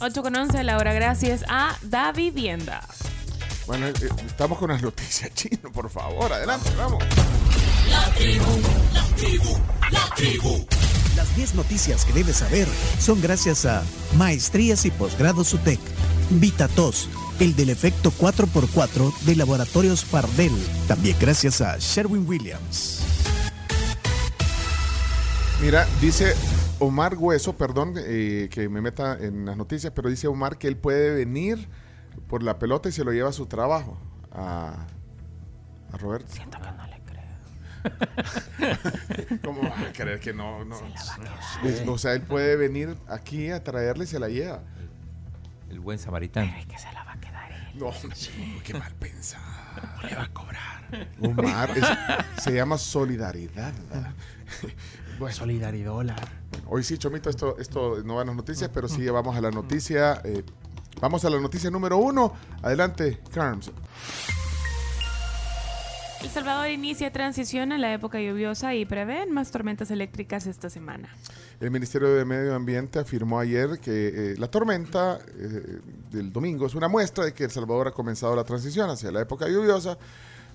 [0.00, 2.86] 8 con 11 la hora gracias a Da Vivienda.
[3.66, 3.94] Bueno, eh,
[4.26, 6.30] estamos con las noticias chino, por favor.
[6.32, 7.02] Adelante, vamos.
[7.94, 8.60] La tribu,
[8.92, 9.58] la tribu,
[9.92, 10.66] la tribu.
[11.14, 12.66] Las 10 noticias que debes saber
[12.98, 13.84] son gracias a
[14.16, 15.78] Maestrías y Posgrados UTEC,
[16.30, 17.08] VitaTos,
[17.38, 20.50] el del efecto 4x4 de Laboratorios Pardel.
[20.88, 23.00] También gracias a Sherwin Williams.
[25.62, 26.34] Mira, dice
[26.80, 30.76] Omar Hueso, perdón eh, que me meta en las noticias, pero dice Omar que él
[30.76, 31.68] puede venir
[32.26, 33.96] por la pelota y se lo lleva a su trabajo.
[34.32, 34.84] A,
[35.92, 36.32] a Roberto.
[36.32, 36.83] Siento que no le creo.
[39.44, 40.64] ¿Cómo va a creer que no?
[40.64, 40.76] no?
[41.64, 44.60] Es- O sea, él puede venir aquí a traerle y se la lleva.
[45.70, 46.46] El buen samaritano.
[47.74, 47.90] No,
[48.62, 49.44] qué mal pensado.
[50.08, 51.08] le va a cobrar.
[51.20, 53.72] Omar, es- se llama solidaridad.
[55.16, 55.32] Bueno.
[55.36, 56.16] Solidaridad.
[56.66, 59.52] Hoy sí, Chomito, esto, esto no va en las noticias, pero sí vamos a la
[59.52, 60.20] noticia.
[60.24, 60.42] eh,
[61.00, 62.32] vamos a la noticia número uno.
[62.62, 63.70] Adelante, Carms.
[66.24, 71.14] El Salvador inicia transición a la época lluviosa y prevén más tormentas eléctricas esta semana.
[71.60, 75.80] El Ministerio de Medio Ambiente afirmó ayer que eh, la tormenta eh,
[76.10, 79.20] del domingo es una muestra de que El Salvador ha comenzado la transición hacia la
[79.20, 79.98] época lluviosa.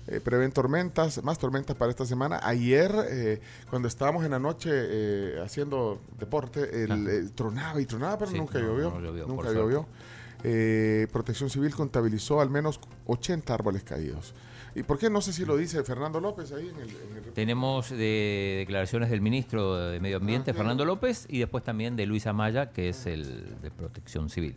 [0.08, 2.40] Eh, prevén tormentas, más tormentas para esta semana.
[2.42, 8.90] Ayer, cuando estábamos en la noche haciendo deporte, el, tronaba y tronaba, pero nunca llovió.
[9.28, 9.86] nunca llovió.
[11.12, 14.34] Protección Civil contabilizó al menos 80 árboles caídos.
[14.74, 15.10] ¿Y por qué?
[15.10, 17.32] No sé si lo dice Fernando López ahí en el...
[17.32, 22.06] Tenemos de declaraciones del ministro de Medio Ambiente, ah, Fernando López, y después también de
[22.06, 24.56] Luis Amaya, que es el de Protección Civil.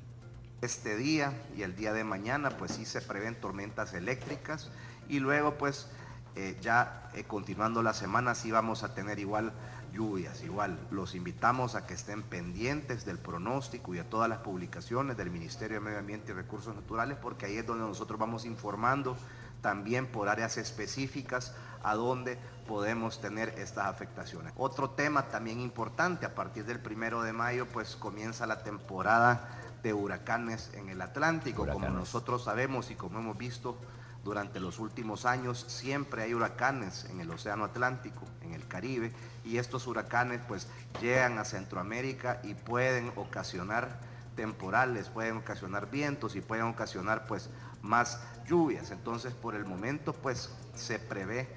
[0.62, 4.70] Este día y el día de mañana, pues sí se prevén tormentas eléctricas
[5.10, 5.90] y luego, pues
[6.36, 9.52] eh, ya eh, continuando la semana, sí vamos a tener igual
[9.94, 10.44] lluvias.
[10.44, 15.32] Igual, los invitamos a que estén pendientes del pronóstico y de todas las publicaciones del
[15.32, 19.18] Ministerio de Medio Ambiente y Recursos Naturales, porque ahí es donde nosotros vamos informando
[19.64, 22.38] también por áreas específicas a donde
[22.68, 24.54] podemos tener estas afectaciones.
[24.56, 29.50] Otro tema también importante, a partir del primero de mayo, pues comienza la temporada
[29.82, 31.68] de huracanes en el Atlántico.
[31.68, 33.78] Como nosotros sabemos y como hemos visto
[34.24, 39.12] durante los últimos años, siempre hay huracanes en el Océano Atlántico, en el Caribe,
[39.44, 40.68] y estos huracanes pues
[41.02, 44.00] llegan a Centroamérica y pueden ocasionar
[44.38, 47.50] temporales, pueden ocasionar vientos y pueden ocasionar pues
[47.84, 48.90] más lluvias.
[48.90, 51.48] Entonces, por el momento, pues se prevé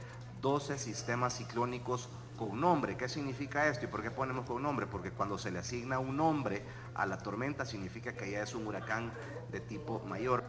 [0.42, 2.96] 12 sistemas ciclónicos con nombre.
[2.96, 4.86] ¿Qué significa esto y por qué ponemos con nombre?
[4.86, 6.62] Porque cuando se le asigna un nombre
[6.94, 9.10] a la tormenta significa que ya es un huracán
[9.50, 10.44] de tipo mayor.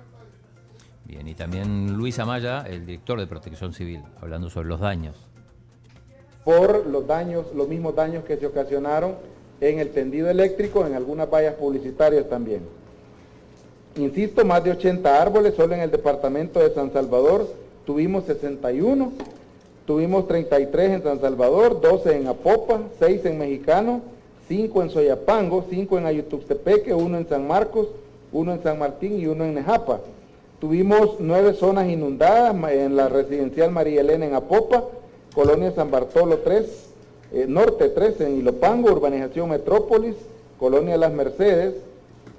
[1.05, 5.15] Bien, y también Luis Amaya, el director de Protección Civil, hablando sobre los daños.
[6.43, 9.15] Por los daños, los mismos daños que se ocasionaron
[9.61, 12.67] en el tendido eléctrico, en algunas vallas publicitarias también.
[13.98, 17.48] Insisto, más de 80 árboles, solo en el departamento de San Salvador
[17.88, 19.14] tuvimos 61,
[19.86, 24.02] tuvimos 33 en San Salvador, 12 en Apopa, 6 en Mexicano,
[24.49, 27.88] 5 en Soyapango, 5 en Ayutuxtepeque, 1 en San Marcos,
[28.34, 30.02] 1 en San Martín y 1 en Nejapa.
[30.60, 34.84] Tuvimos 9 zonas inundadas en la residencial María Elena en Apopa,
[35.34, 36.90] Colonia San Bartolo 3,
[37.34, 40.15] eh, Norte 3 en Ilopango, Urbanización Metrópolis,
[40.60, 41.76] Colonia Las Mercedes,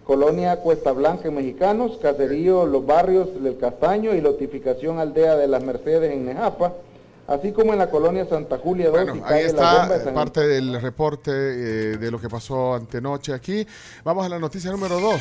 [0.08, 5.62] Colonia Cuesta Blanca en Mexicanos, Caserío Los Barrios del Castaño y Lotificación Aldea de las
[5.62, 6.72] Mercedes en Nejapa,
[7.26, 11.98] así como en la colonia Santa Julia 2 bueno, ahí está parte del reporte eh,
[11.98, 13.66] de lo que pasó antenoche aquí.
[14.02, 15.20] Vamos a la noticia número 2.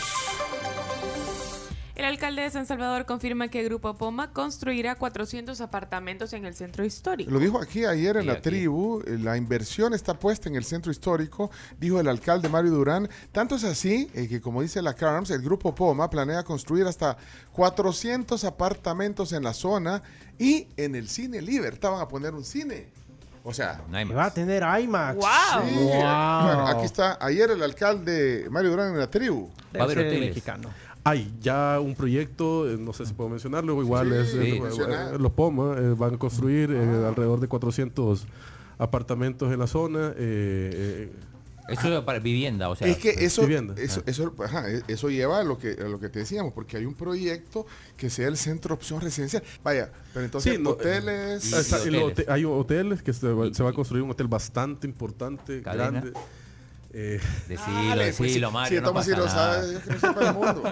[2.18, 6.84] El alcalde de San Salvador confirma que Grupo Poma construirá 400 apartamentos en el centro
[6.84, 7.30] histórico.
[7.30, 10.91] Lo dijo aquí ayer en la tribu, eh, la inversión está puesta en el centro
[10.91, 13.07] histórico, dijo el alcalde Mario Durán.
[13.31, 17.18] Tanto es así eh, que, como dice la CARMS, el Grupo Poma planea construir hasta
[17.52, 20.02] 400 apartamentos en la zona
[20.39, 22.88] y en el cine Libertad van a poner un cine.
[23.44, 25.15] O sea, va a tener IMAX.
[25.15, 25.64] Wow.
[25.64, 29.49] Bueno, aquí está ayer el alcalde Mario Durán en la tribu.
[29.73, 30.69] Va a haber mexicano.
[31.08, 35.32] Hay ya un proyecto, eh, no sé si puedo mencionarlo, igual es eh, eh, los
[35.32, 38.26] POMA van a construir alrededor de 400
[38.78, 40.10] apartamentos en la zona.
[40.10, 42.90] eso es para vivienda, o sea.
[42.90, 46.52] Es que eso, eso, e, eso, lleva a lo, que, a lo que te decíamos,
[46.52, 47.66] porque hay un proyecto
[47.96, 49.44] que sea el centro opción residencial.
[49.64, 52.28] Vaya, pero entonces hoteles.
[52.28, 56.12] hay hoteles que se va, se va, a construir un hotel bastante importante, grande.
[56.99, 58.82] Eh, decilo, pues, decilo, Mario.
[58.82, 60.64] no pasa lo sabe, que no sepa el mundo.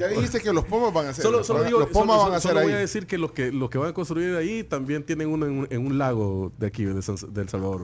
[0.00, 1.22] Ya dijiste que los pomas van a hacer.
[1.22, 3.70] Solo, solo digo, los pomas van a hacer voy a decir que los que, los
[3.70, 6.84] que van a construir ahí también tienen uno en un, en un lago de aquí,
[6.84, 7.80] de, El Salvador.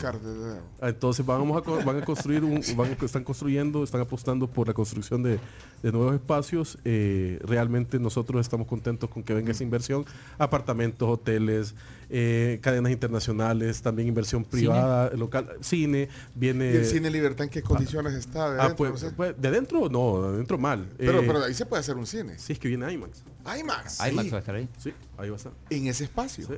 [0.80, 4.74] Ah, entonces vamos a, van a construir, un, van están construyendo, están apostando por la
[4.74, 5.38] construcción de,
[5.82, 6.78] de nuevos espacios.
[6.84, 10.04] Eh, realmente nosotros estamos contentos con que venga esa inversión.
[10.38, 11.74] Apartamentos, hoteles,
[12.10, 16.72] eh, cadenas internacionales, también inversión privada, local, cine, viene...
[16.72, 18.50] ¿Y el cine Libertad en qué condiciones está?
[18.50, 18.90] ¿De ah, dentro?
[18.90, 20.88] Pues, pues, de dentro no, de dentro mal.
[20.96, 22.38] Pero, eh, pero ahí se puede hacer un cine.
[22.38, 23.22] Sí, es que viene IMAX.
[23.58, 23.98] IMAX.
[24.08, 24.68] IMAX va a estar ahí.
[24.78, 25.52] Sí, ahí va a estar.
[25.70, 26.46] En ese espacio.
[26.46, 26.54] Sí.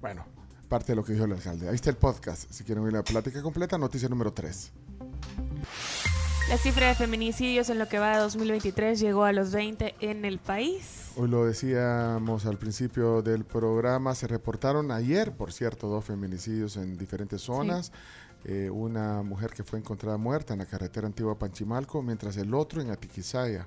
[0.00, 0.26] Bueno,
[0.68, 1.68] parte de lo que dijo el alcalde.
[1.68, 2.50] Ahí está el podcast.
[2.50, 4.72] Si quieren oír la plática completa, noticia número 3.
[6.48, 10.26] La cifra de feminicidios en lo que va de 2023 llegó a los 20 en
[10.26, 11.10] el país.
[11.16, 16.98] Hoy lo decíamos al principio del programa, se reportaron ayer, por cierto, dos feminicidios en
[16.98, 17.92] diferentes zonas.
[18.44, 22.82] Eh, una mujer que fue encontrada muerta en la carretera antigua Panchimalco, mientras el otro
[22.82, 23.66] en Atiquizaya,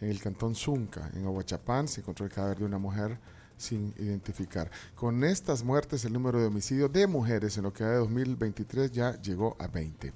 [0.00, 3.16] en el cantón Zunca, en Aguachapán, se encontró el cadáver de una mujer
[3.56, 4.70] sin identificar.
[4.96, 8.90] Con estas muertes, el número de homicidios de mujeres en lo que va de 2023
[8.90, 10.12] ya llegó a 20.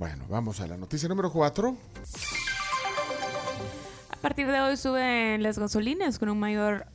[0.00, 1.76] Bueno, vamos a la noticia número 4.
[4.08, 6.86] A partir de hoy suben las gasolinas con un mayor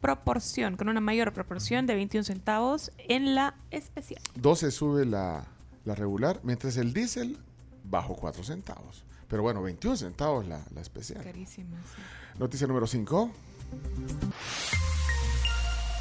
[0.00, 4.22] proporción, con una mayor proporción de 21 centavos en la especial.
[4.36, 5.44] 12 sube la,
[5.84, 7.36] la regular, mientras el diésel
[7.84, 9.04] bajo 4 centavos.
[9.28, 11.22] Pero bueno, 21 centavos la, la especial.
[11.22, 11.76] Carísima.
[11.94, 12.00] sí.
[12.38, 13.32] Noticia número 5.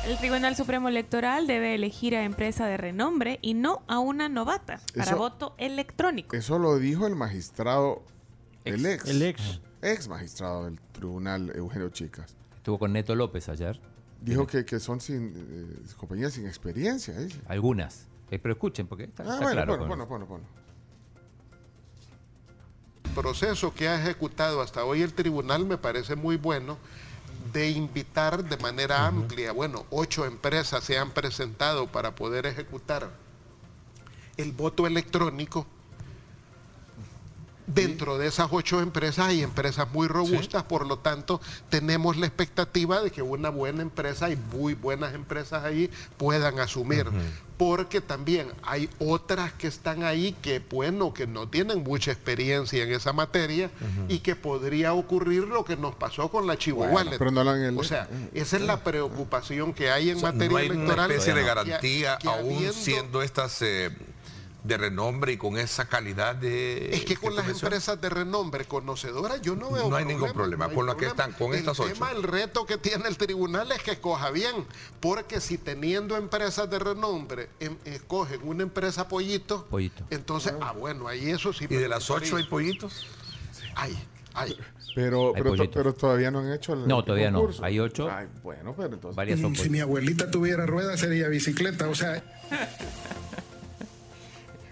[0.07, 4.79] El Tribunal Supremo Electoral debe elegir a empresa de renombre y no a una novata
[4.93, 6.35] para Eso- voto electrónico.
[6.35, 8.03] Eso lo dijo el magistrado,
[8.65, 9.05] el ex.
[9.09, 9.61] El ex.
[9.81, 12.35] Ex magistrado del tribunal, Eugenio Chicas.
[12.55, 13.79] Estuvo con Neto López ayer.
[14.21, 17.17] Dijo que, que son sin, eh, compañías sin experiencia.
[17.19, 17.39] dice.
[17.47, 18.07] Algunas.
[18.31, 19.77] Eh, pero escuchen, porque está, Ah, está bueno, claro.
[19.77, 20.45] bueno, bueno, bueno, bueno.
[23.13, 26.77] proceso que ha ejecutado hasta hoy el tribunal me parece muy bueno
[27.55, 33.09] de invitar de manera amplia, bueno, ocho empresas se han presentado para poder ejecutar
[34.35, 35.65] el voto electrónico.
[37.67, 43.01] Dentro de esas ocho empresas hay empresas muy robustas, por lo tanto tenemos la expectativa
[43.01, 47.07] de que una buena empresa y muy buenas empresas ahí puedan asumir.
[47.57, 52.91] Porque también hay otras que están ahí que, bueno, que no tienen mucha experiencia en
[52.91, 53.71] esa materia
[54.09, 56.91] y que podría ocurrir lo que nos pasó con la Chihuahua.
[56.91, 60.51] Bueno, pero no O sea, esa es la preocupación que hay en O sea, materia
[60.51, 61.11] no hay una electoral.
[61.11, 63.89] especie de que- garantía, que aún habiendo- siendo estas eh,
[64.65, 66.93] de renombre y con esa calidad de...
[66.95, 70.33] Es que con las mencionas, empresas de renombre conocedoras yo no veo No hay ningún
[70.33, 71.93] problema, no hay con las que están, con el estas ocho.
[71.93, 74.65] tema, el reto que tiene el tribunal es que escoja bien,
[74.99, 80.03] porque si teniendo empresas de renombre em- escogen una empresa pollito, Pollito.
[80.09, 81.65] entonces, ah, bueno, ahí eso sí.
[81.69, 83.05] ¿Y de las ocho hay pollitos?
[83.75, 83.95] Hay,
[84.33, 84.57] hay.
[84.95, 87.49] Pero, Hay pero, todavía no han hecho el No, todavía no.
[87.61, 88.09] Hay ocho.
[88.09, 89.15] Ay, bueno, pero entonces.
[89.15, 92.23] Varias son Si mi abuelita tuviera ruedas sería bicicleta, o sea,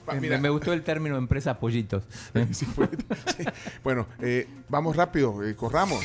[0.08, 2.04] Ah, Me, gustó el término empresa pollitos.
[2.52, 3.16] Sí, pollito.
[3.38, 3.44] Sí.
[3.84, 6.04] Bueno, eh, vamos rápido, eh, corramos.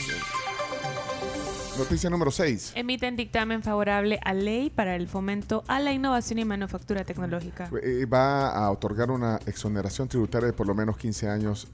[1.78, 2.72] Noticia número 6.
[2.74, 7.70] Emiten dictamen favorable a ley para el fomento a la innovación y manufactura tecnológica.
[7.82, 11.68] Eh, va a otorgar una exoneración tributaria de por lo menos 15 años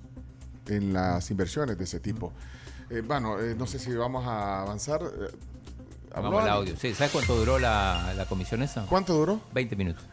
[0.69, 2.33] en las inversiones de ese tipo.
[2.91, 5.01] Eh, bueno, eh, no sé si vamos a avanzar.
[5.03, 5.31] eh,
[6.13, 6.77] ¿habló Vamos al audio.
[6.77, 8.85] Sí, ¿Sabes cuánto duró la, la comisión esa?
[8.87, 9.41] ¿Cuánto duró?
[9.55, 10.05] 20 minutos.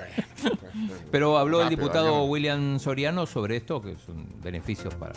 [0.00, 2.24] Bueno, Pero habló el Rápido, diputado.
[2.24, 5.14] William Soriano sobre esto, que son beneficios para...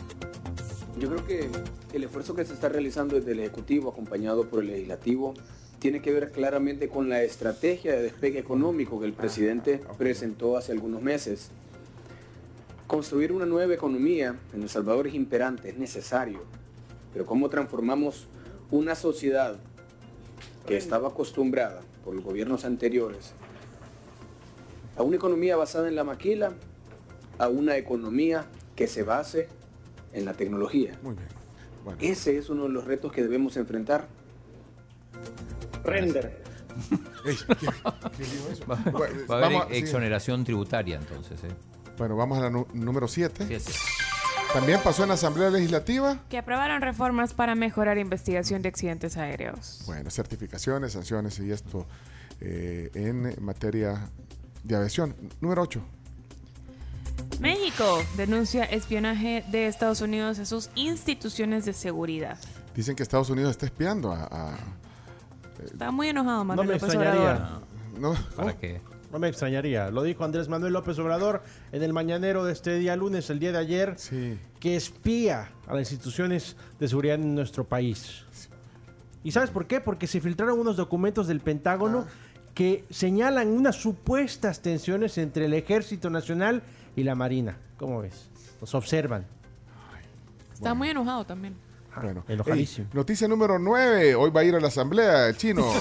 [0.99, 1.49] Yo creo que
[1.93, 5.34] el esfuerzo que se está realizando desde el Ejecutivo, acompañado por el Legislativo,
[5.80, 10.72] tiene que ver claramente con la estrategia de despegue económico que el presidente presentó hace
[10.72, 11.49] algunos meses.
[12.88, 16.43] Construir una nueva economía en El Salvador es imperante, es necesario.
[17.11, 18.27] Pero ¿cómo transformamos
[18.72, 19.57] una sociedad
[20.68, 23.34] que estaba acostumbrada por los gobiernos anteriores
[24.98, 26.52] a una economía basada en la maquila,
[27.40, 28.45] a una economía
[28.76, 29.48] que se base
[30.14, 30.98] en la tecnología.
[31.03, 31.28] Muy bien.
[31.99, 34.07] Ese es uno de los retos que debemos enfrentar.
[35.84, 36.41] Render.
[38.70, 39.76] Va, Bueno, va a haber vamos a- sí.
[39.78, 41.44] exoneración tributaria entonces.
[41.44, 41.52] ¿eh?
[41.98, 43.45] Bueno, vamos a la número 7.
[44.53, 46.20] También pasó en la Asamblea Legislativa.
[46.30, 49.82] Que aprobaron reformas para mejorar investigación de accidentes aéreos.
[49.86, 51.86] Bueno, certificaciones, sanciones y esto
[52.41, 54.07] eh, en materia
[54.64, 55.15] de aviación.
[55.41, 55.81] Número 8.
[57.40, 62.38] México denuncia espionaje de Estados Unidos a sus instituciones de seguridad.
[62.76, 64.23] Dicen que Estados Unidos está espiando a...
[64.23, 64.57] a-
[65.64, 67.22] Está muy enojado Manuel me López extrañaría.
[67.35, 67.61] Obrador.
[67.99, 68.81] no, ¿Para qué?
[69.11, 69.91] No me extrañaría.
[69.91, 73.52] Lo dijo Andrés Manuel López Obrador en el mañanero de este día lunes, el día
[73.52, 73.95] de ayer,
[74.60, 78.23] que espía a las instituciones de seguridad en nuestro país.
[79.23, 79.80] ¿Y sabes por qué?
[79.80, 82.07] Porque se filtraron unos documentos del Pentágono
[82.54, 86.62] que señalan unas supuestas tensiones entre el Ejército Nacional
[86.96, 87.58] y la Marina.
[87.78, 88.30] ¿Cómo ves?
[88.62, 89.26] Nos observan.
[90.54, 91.56] Está muy enojado también.
[92.02, 92.88] Bueno, enojadísimo.
[92.90, 94.16] Ey, noticia número 9.
[94.16, 95.66] Hoy va a ir a la Asamblea el chino.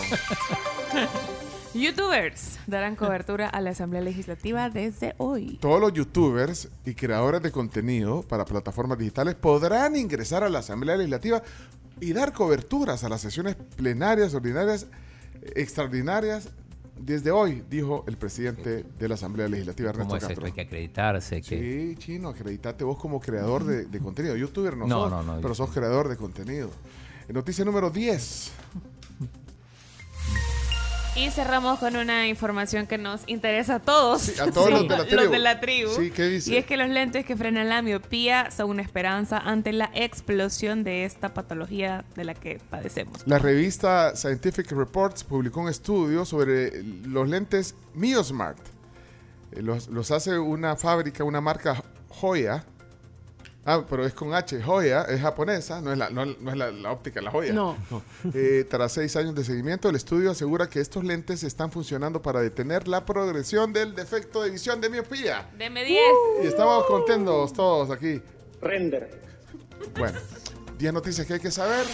[1.75, 5.57] Youtubers darán cobertura a la Asamblea Legislativa desde hoy.
[5.59, 10.97] Todos los youtubers y creadores de contenido para plataformas digitales podrán ingresar a la Asamblea
[10.97, 11.43] Legislativa
[11.99, 14.87] y dar coberturas a las sesiones plenarias, ordinarias,
[15.55, 16.51] extraordinarias
[16.97, 20.35] desde hoy, dijo el presidente de la Asamblea Legislativa, Ernesto ¿Cómo es esto?
[20.35, 20.47] Castro.
[20.47, 21.43] Hay que acreditarse.
[21.43, 21.95] Que...
[21.95, 24.37] Sí, chino, acreditate vos como creador de, de contenido.
[24.37, 26.71] Youtuber no, No, sos, no, no, pero sos creador de contenido.
[27.29, 28.53] Noticia número 10.
[31.15, 34.23] Y cerramos con una información que nos interesa a todos.
[34.23, 35.31] Sí, a todos los de la tribu.
[35.31, 35.91] de la tribu.
[35.95, 36.53] Sí, ¿qué dice?
[36.53, 40.85] Y es que los lentes que frenan la miopía son una esperanza ante la explosión
[40.85, 43.23] de esta patología de la que padecemos.
[43.27, 48.59] La revista Scientific Reports publicó un estudio sobre los lentes Miosmart.
[49.53, 52.65] Eh, Los, los hace una fábrica, una marca joya,
[53.65, 56.73] Ah, pero es con H, joya, es japonesa, no es la, no, no es la,
[56.73, 57.53] la óptica, la joya.
[57.53, 57.77] No.
[58.35, 62.41] Eh, tras seis años de seguimiento, el estudio asegura que estos lentes están funcionando para
[62.41, 65.51] detener la progresión del defecto de visión de miopía.
[65.59, 66.03] Deme 10.
[66.45, 68.23] Y estamos contentos todos aquí.
[68.61, 69.21] Render.
[69.99, 70.19] Bueno,
[70.79, 71.87] 10 noticias que hay que saber.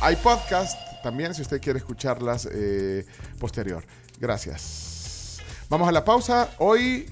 [0.00, 3.06] Hay podcast también si usted quiere escucharlas eh,
[3.38, 3.84] posterior.
[4.18, 5.40] Gracias.
[5.68, 6.50] Vamos a la pausa.
[6.58, 7.06] Hoy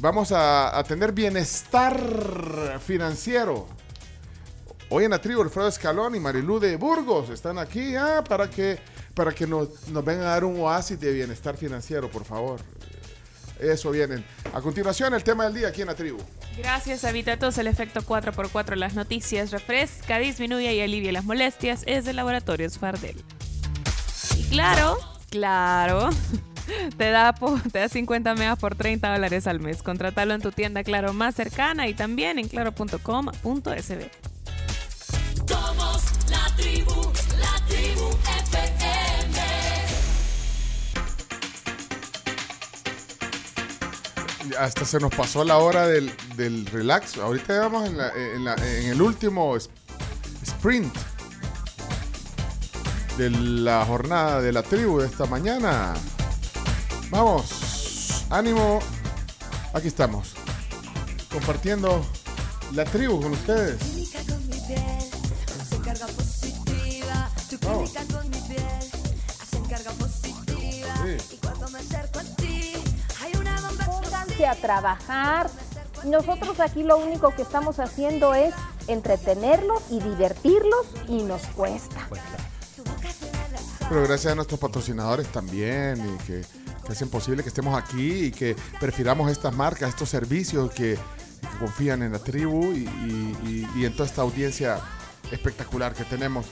[0.00, 3.66] vamos a, tener bienestar financiero.
[4.90, 8.78] Hoy en la tribu, Alfredo Escalón y Marilú de Burgos están aquí ah, para que,
[9.14, 12.60] para que nos, nos vengan a dar un oasis de bienestar financiero, por favor.
[13.58, 14.24] Eso vienen.
[14.52, 16.18] A continuación, el tema del día aquí en la tribu.
[16.58, 17.56] Gracias, Habitatos.
[17.58, 21.82] El efecto 4x4 las noticias refresca, disminuye y alivia las molestias.
[21.86, 23.16] Es de Laboratorios Fardel.
[24.36, 24.98] Y claro,
[25.30, 26.10] claro.
[26.96, 29.82] Te da, po- te da 50 megas por 30 dólares al mes.
[29.82, 34.10] Contratalo en tu tienda Claro más cercana y también en claro.com.sb.
[35.46, 38.08] Somos la tribu, la tribu
[38.48, 39.38] FM.
[44.58, 47.16] Hasta se nos pasó la hora del, del relax.
[47.18, 49.56] Ahorita vamos en, la- en la- en el último
[50.42, 50.94] sprint
[53.18, 55.94] de la jornada de la tribu de esta mañana.
[57.14, 58.80] Vamos, ánimo.
[59.72, 60.34] Aquí estamos,
[61.30, 62.04] compartiendo
[62.72, 63.78] la tribu con ustedes.
[67.62, 67.92] Vamos.
[71.04, 71.38] Sí.
[73.86, 75.50] Pónganse a trabajar.
[76.04, 78.56] Nosotros aquí lo único que estamos haciendo es
[78.88, 82.08] entretenerlos y divertirlos y nos cuesta.
[83.88, 86.44] Pero gracias a nuestros patrocinadores también y que,
[86.84, 90.98] que hacen posible que estemos aquí y que prefiramos estas marcas, estos servicios que,
[91.40, 93.36] que confían en la tribu y, y-
[93.74, 94.80] y- y en toda esta audiencia
[95.30, 96.46] espectacular que tenemos.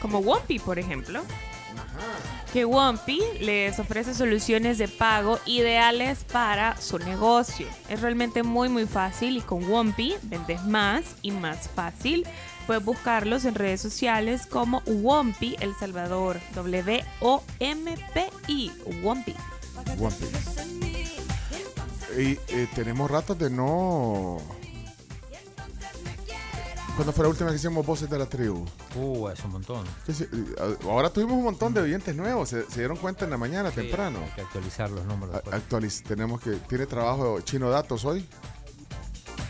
[0.00, 1.22] Como Wompi, por ejemplo.
[2.52, 7.66] Que Wompi les ofrece soluciones de pago ideales para su negocio.
[7.88, 12.24] Es realmente muy muy fácil y con Wompi vendes más y más fácil.
[12.66, 16.40] Puedes buscarlos en redes sociales como Wompi El Salvador.
[16.54, 17.12] W-O-M-P-I.
[19.02, 19.34] Wompi.
[19.98, 20.24] Wampi.
[22.18, 24.38] Y eh, tenemos ratos de no...
[26.96, 28.64] ¿Cuándo fue la última vez que hicimos voces de la tribu?
[28.94, 29.84] Uh, es un montón.
[30.08, 33.68] Eh, Ahora tuvimos un montón de oyentes nuevos, se, se dieron cuenta en la mañana
[33.68, 34.18] Sí, temprano.
[34.24, 35.36] Hay que actualizar los números.
[35.52, 38.26] Actualiz, tenemos que, tiene trabajo Chino Datos hoy.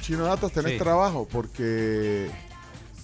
[0.01, 0.79] Chino Datos, tenés Sí.
[0.79, 2.29] trabajo porque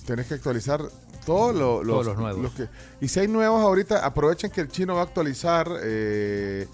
[0.04, 0.80] tenés que actualizar
[1.24, 2.52] todos lo- los, Todos los nuevos.
[2.52, 2.68] que,
[3.00, 6.66] y si hay nuevos ahorita, aprovechen que el chino va a actualizar eh,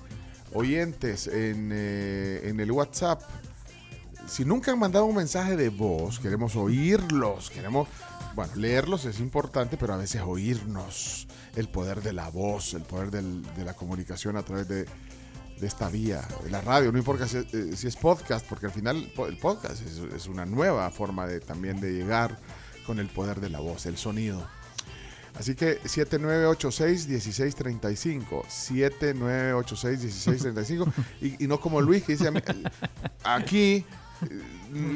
[0.55, 3.21] oyentes en, eh, en el WhatsApp.
[4.27, 7.89] Si nunca han mandado un mensaje de voz, queremos oírlos, queremos,
[8.35, 11.27] bueno, leerlos es importante, pero a veces oírnos,
[11.57, 15.67] el poder de la voz, el poder del- de la comunicación a través de, de
[15.67, 19.11] esta vía, de la radio, no importa si, eh, si es podcast, porque al final
[19.29, 22.39] el podcast es, es una nueva forma de también de llegar
[22.89, 24.45] con el poder de la voz, el sonido.
[25.39, 28.45] Así que 7986-1635.
[28.49, 30.93] 7986-1635.
[31.21, 32.41] y, y no como Luis que dice a mí,
[33.25, 33.85] aquí
[34.23, 34.43] eh,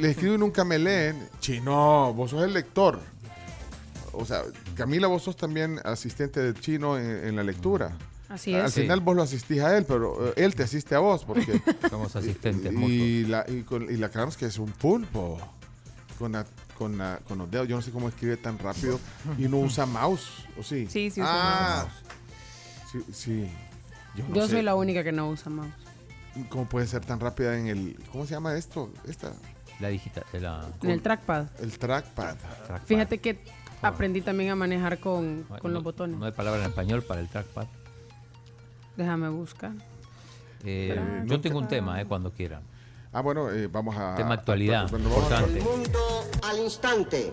[0.00, 1.28] le escribo y nunca me leen.
[1.40, 3.00] Chino, vos sos el lector.
[4.12, 4.42] O sea,
[4.74, 7.96] Camila, vos sos también asistente del chino en, en la lectura.
[8.28, 8.74] Así Al es.
[8.74, 11.60] final vos lo asistís a él, pero eh, él te asiste a vos porque
[11.90, 15.38] Somos asistentes y, la, y, con, y la aclaramos que es un pulpo
[16.18, 16.46] con, la-
[16.78, 17.68] con, la- con los dedos.
[17.68, 18.98] Yo no sé cómo escribe tan rápido
[19.38, 20.86] y no usa mouse, ¿o sí?
[20.88, 21.88] Sí, sí usa ah,
[22.90, 23.50] Sí, sí.
[24.14, 25.72] Yo, no Yo sé soy la única que no usa mouse.
[26.48, 27.96] ¿Cómo puede ser tan rápida en el...
[28.10, 28.90] ¿Cómo se llama esto?
[29.06, 29.32] Esta,
[29.80, 30.24] La digital.
[30.32, 31.46] La, En el trackpad.
[31.60, 32.36] el trackpad.
[32.86, 33.38] Fíjate que
[33.82, 36.18] aprendí también a manejar con, con los botones.
[36.18, 37.66] No hay palabra en español para el trackpad.
[38.96, 39.72] Déjame buscar.
[40.64, 42.62] Eh, yo tengo un tema, eh, cuando quieran.
[43.12, 44.14] Ah, bueno, eh, vamos a...
[44.14, 45.60] Tema actualidad, Bueno, vamos a- importante.
[45.60, 47.32] Mundo al instante.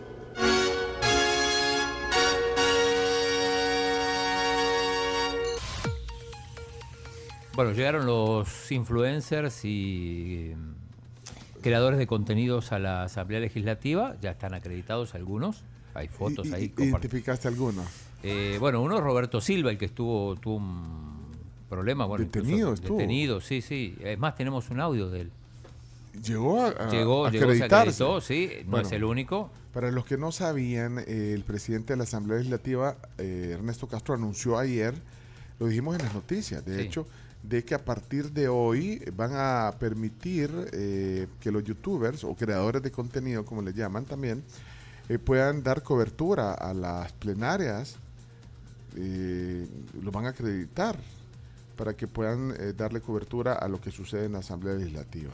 [7.55, 14.15] Bueno, llegaron los influencers y mm, creadores de contenidos a la Asamblea Legislativa.
[14.21, 15.63] Ya están acreditados algunos.
[15.93, 16.73] Hay fotos I- ahí.
[16.77, 17.83] ¿Identificaste alguno?
[18.23, 21.19] Eh, bueno, uno es Roberto Silva, el que estuvo tuvo un
[21.67, 22.05] problema.
[22.05, 22.97] Bueno, Detenido incluso- estuvo.
[22.97, 23.97] Detenido, sí, sí.
[24.01, 25.31] Es más, tenemos un audio de él.
[26.23, 28.03] Llegó a, a- Llegó, a llegó, se acreditarse.
[28.03, 29.51] acreditó, sí, no Bueno, es el único.
[29.73, 34.15] Para los que no sabían, eh, el presidente de la Asamblea Legislativa, eh, Ernesto Castro,
[34.15, 34.93] anunció ayer
[35.59, 36.81] lo dijimos en las noticias, de Sí.
[36.83, 37.05] hecho,
[37.43, 42.81] de que a partir de hoy van a permitir eh, que los youtubers o creadores
[42.81, 44.41] de contenido, como les llaman también,
[45.09, 47.97] eh, puedan dar cobertura a las plenarias,
[48.95, 50.97] lo van a acreditar
[51.77, 55.31] para que puedan darle cobertura a lo que sucede en la Asamblea Legislativa.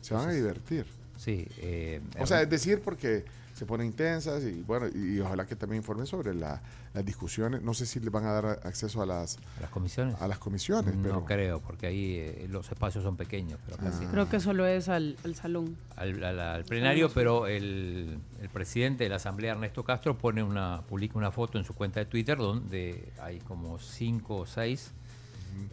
[0.00, 0.86] Se van a divertir.
[1.16, 1.46] Sí.
[1.58, 3.24] eh, O sea, es decir, porque
[3.54, 6.62] se ponen intensas y bueno, y, y ojalá que también informen sobre la-
[6.94, 7.60] las discusiones.
[7.62, 10.16] No sé si les van a dar acceso a las, ¿A las comisiones?
[10.18, 13.60] A las comisiones, no pero creo, porque ahí eh, los espacios son pequeños.
[13.66, 14.06] Pero casi.
[14.06, 15.76] Creo que solo es al, al salón.
[15.96, 17.12] al, al- al plenario, Sí.
[17.14, 21.64] pero el, el presidente de la Asamblea, Ernesto Castro, pone una, publica una foto en
[21.64, 24.92] su cuenta de Twitter donde hay como cinco o seis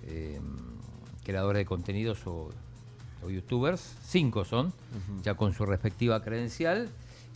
[0.08, 0.42] eh,
[1.24, 2.50] creadores de contenidos o,
[3.24, 4.74] o youtubers, cinco son,
[5.24, 6.90] ya con su respectiva credencial.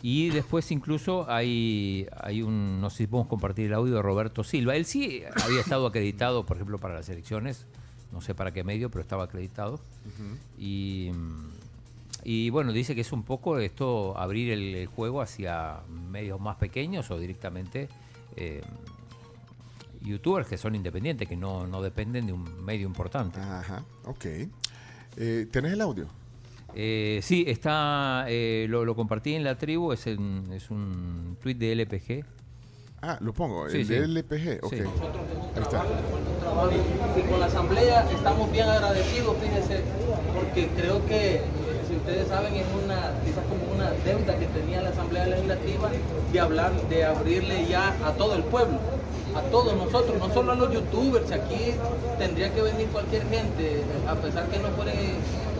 [0.04, 4.42] Y después incluso hay, hay un, no sé si podemos compartir el audio de Roberto
[4.42, 4.74] Silva.
[4.74, 7.66] Él sí había estado acreditado, por ejemplo, para las elecciones,
[8.10, 9.78] no sé para qué medio, pero estaba acreditado.
[10.58, 11.12] Y,
[12.24, 15.80] y bueno, dice que es un poco esto abrir el, el juego hacia
[16.10, 17.88] medios más pequeños o directamente
[18.34, 18.62] eh,
[20.00, 23.38] youtubers que son independientes, que no, no dependen de un medio importante.
[23.38, 24.26] Ajá, ok.
[25.16, 26.06] Eh, ¿Tenés el audio?
[26.74, 31.54] Eh, sí, está, eh, lo, lo compartí en la tribu, es, en- es un tweet
[31.54, 32.24] de LPG.
[33.02, 33.92] Ah, lo pongo, Sí, el sí.
[33.94, 34.72] de LPG, ok.
[34.72, 34.80] Sí.
[34.80, 35.84] Ahí está.
[37.18, 39.80] Y con la asamblea estamos bien agradecidos, fíjense,
[40.34, 41.40] porque creo que,
[41.88, 45.90] si ustedes saben, es una, quizás como una deuda que tenía la asamblea legislativa
[46.32, 48.78] de hablar, de abrirle ya a todo el pueblo,
[49.34, 51.74] a todos nosotros, no solo a los youtubers, aquí
[52.18, 54.92] tendría que venir cualquier gente, a pesar que no fuera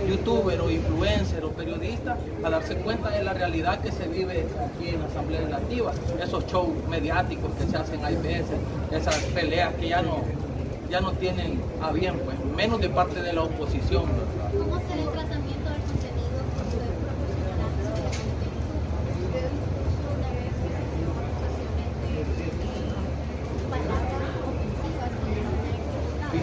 [0.09, 4.89] youtuber o influencer o periodista, a darse cuenta de la realidad que se vive aquí
[4.89, 5.93] en la Asamblea Legislativa.
[6.23, 8.57] Esos shows mediáticos que se hacen hay veces,
[8.91, 10.19] esas peleas que ya no,
[10.91, 14.05] ya no tienen a bien, pues, menos de parte de la oposición.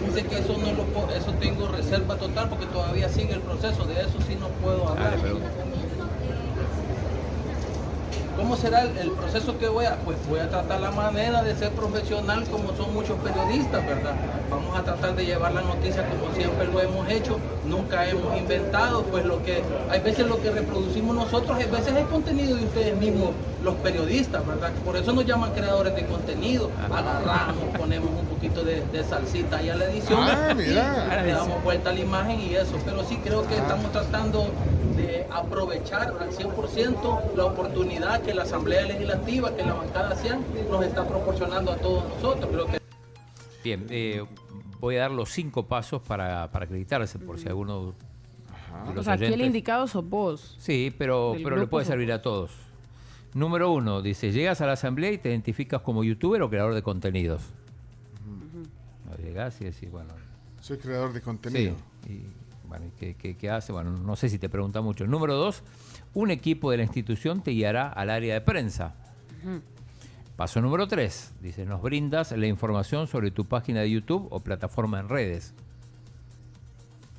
[0.00, 4.00] Fíjense que eso no lo eso tengo reserva total porque todavía sigue el proceso, de
[4.00, 5.18] eso sí no puedo hablar.
[8.40, 9.96] ¿Cómo será el, el proceso que voy a?
[9.96, 14.14] Pues voy a tratar la manera de ser profesional como son muchos periodistas, ¿verdad?
[14.50, 19.02] Vamos a tratar de llevar la noticia como siempre lo hemos hecho, nunca hemos inventado,
[19.04, 22.96] pues lo que, hay veces lo que reproducimos nosotros, hay veces es contenido de ustedes
[22.96, 23.30] mismos,
[23.62, 24.70] los periodistas, ¿verdad?
[24.84, 29.68] Por eso nos llaman creadores de contenido, agarramos, ponemos un poquito de, de salsita ahí
[29.68, 33.20] a la edición Ah, y le damos vuelta a la imagen y eso, pero sí
[33.22, 33.58] creo que Ah.
[33.62, 34.46] estamos tratando
[35.32, 41.06] aprovechar al 100% la oportunidad que la Asamblea Legislativa, que la bancada CIAN nos está
[41.06, 42.50] proporcionando a todos nosotros.
[42.50, 42.80] Creo que
[43.62, 44.24] Bien, eh,
[44.80, 47.84] voy a dar los cinco pasos para, para acreditarse, por si alguno de
[48.94, 50.56] los O sea, aquí el oyentes- indicado sos vos.
[50.58, 52.50] Sí, pero, pero le puede servir a todos.
[53.34, 56.82] Número uno, dice, llegas a la asamblea y te identificas como youtuber o creador de
[56.82, 57.42] contenidos.
[59.08, 60.14] No, Llegás y decís, bueno...
[60.60, 61.74] Soy creador de contenido.
[62.06, 62.22] Sí, y
[62.70, 63.72] bueno, ¿y qué, qué- qué hace?
[63.72, 65.06] Bueno, no sé si te pregunta mucho.
[65.06, 65.62] Número dos,
[66.14, 68.94] un equipo de la institución te guiará al área de prensa.
[70.36, 74.98] Paso número tres, dice, nos brindas la información sobre tu página de YouTube o plataforma
[75.00, 75.52] en redes.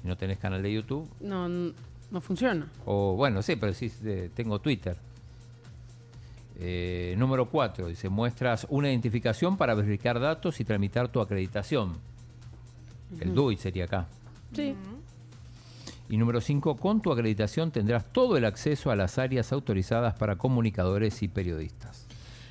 [0.01, 2.67] Si no tenés canal de YouTube, No, no funciona.
[2.85, 4.97] o bueno, sí, pero sí eh, tengo Twitter.
[6.59, 11.97] Eh, número 4, dice, muestras una identificación para verificar datos y tramitar tu acreditación.
[13.19, 13.33] El.
[13.35, 14.07] DUI sería acá.
[14.53, 14.75] Sí.
[16.11, 20.35] Y número 5, con tu acreditación tendrás todo el acceso a las áreas autorizadas para
[20.35, 22.05] comunicadores y periodistas.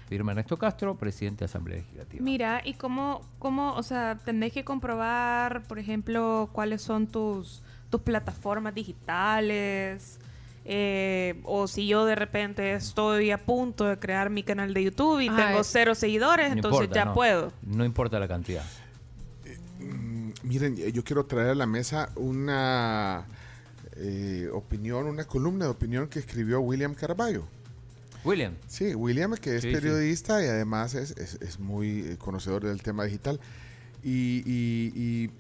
[0.09, 2.25] Firma Ernesto Castro, presidente de Asamblea Legislativa.
[2.25, 8.01] Mira, ¿y cómo, cómo, o sea, tendréis que comprobar, por ejemplo, cuáles son tus, tus
[8.01, 10.19] plataformas digitales?
[10.65, 15.21] Eh, o si yo de repente estoy a punto de crear mi canal de YouTube
[15.21, 17.13] y Ajá, tengo cero seguidores, No entonces importa, ya no.
[17.13, 17.53] puedo.
[17.61, 18.65] No importa la cantidad.
[19.81, 23.27] Mm, Miren, eh, yo quiero traer a la mesa una
[24.01, 27.45] eh, opinión, una columna de opinión que escribió William Caraballo.
[28.25, 28.55] William.
[28.67, 29.75] Sí, William, que es Sí, sí.
[29.75, 33.41] periodista y además es, es- es muy eh, conocedor del tema digital.
[34.03, 35.31] Y, y- y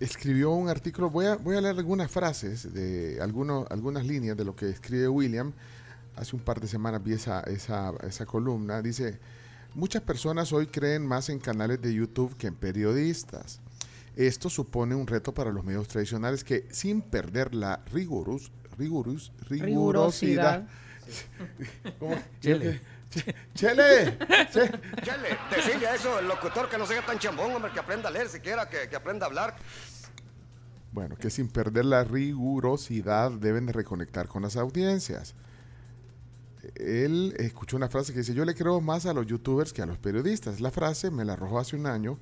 [0.00, 4.44] escribió un artículo, voy a, voy a leer algunas frases, de algunos, algunas líneas de
[4.44, 5.52] lo que escribe William.
[6.16, 8.82] Hace un par de semanas vi esa, esa, esa columna.
[8.82, 9.18] Dice,
[9.74, 13.60] muchas personas hoy creen más en canales de YouTube que en periodistas.
[14.18, 20.66] Esto supone un reto para los medios tradicionales que sin perder la rigorus, rigorus, rigurosidad
[20.66, 20.68] Rigurosidad.
[22.00, 22.16] ¿Cómo?
[22.40, 22.80] Chile.
[23.54, 24.18] Chele,
[24.52, 24.70] che-
[25.02, 28.12] Chele, decirle a eso, el locutor, que no sea tan chambón, hombre, que aprenda a
[28.12, 29.56] leer siquiera, que, que aprenda a hablar.
[30.92, 35.34] Bueno, que sin perder la rigurosidad deben de reconectar con las audiencias.
[36.74, 39.86] Él escuchó una frase que dice, yo le creo más a los youtubers que a
[39.86, 40.60] los periodistas.
[40.60, 42.18] La frase me la arrojó hace un año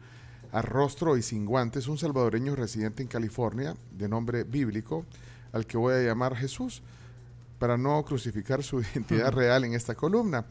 [0.52, 5.04] a rostro y sin guantes un salvadoreño residente en California de nombre bíblico
[5.52, 6.82] al que voy a llamar Jesús
[7.58, 10.44] para no crucificar su identidad real en esta columna.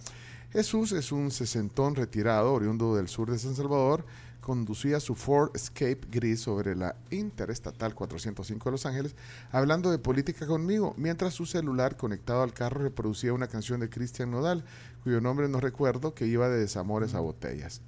[0.51, 4.05] Jesús es un sesentón retirado, oriundo del sur de San Salvador,
[4.45, 9.15] conducía su Ford Escape gris sobre la Interestatal 405 de Los Ángeles,
[9.51, 14.29] hablando de política conmigo, mientras su celular conectado al carro reproducía una canción de Cristian
[14.29, 14.63] Nodal,
[15.03, 17.81] cuyo nombre no recuerdo, que iba de desamores a botellas.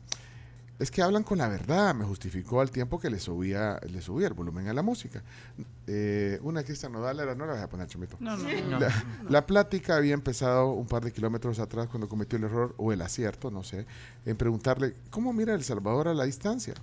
[0.80, 4.28] Es que hablan con la verdad, me justificó al tiempo que le subía, le subía
[4.28, 5.24] el volumen a la música.
[5.88, 8.16] Eh, una Cristian Nodal era, no la voy a poner, chomito.
[8.20, 8.80] No, no, no.
[8.80, 12.94] La, la plática había empezado un par de kilómetros atrás cuando cometió el error o
[12.94, 13.88] el acierto, no sé,
[14.26, 16.76] en preguntarle, ¿cómo mira El Salvador a la distancia?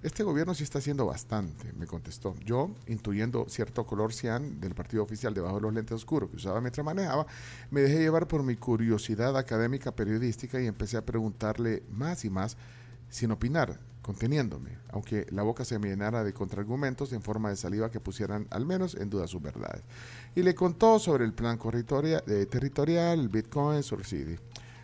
[0.00, 2.36] Este gobierno sí está haciendo bastante, me contestó.
[2.44, 6.60] Yo, intuyendo cierto color cian del partido oficial debajo de los lentes oscuros que usaba
[6.60, 7.26] mientras manejaba,
[7.72, 12.56] me dejé llevar por mi curiosidad académica periodística y empecé a preguntarle más y más
[13.08, 17.90] sin opinar, conteniéndome, aunque la boca se me llenara de contraargumentos en forma de saliva
[17.90, 19.82] que pusieran al menos en duda sus verdades.
[20.34, 24.38] Y le contó sobre el plan eh, territorial, el Bitcoin, Surcidi.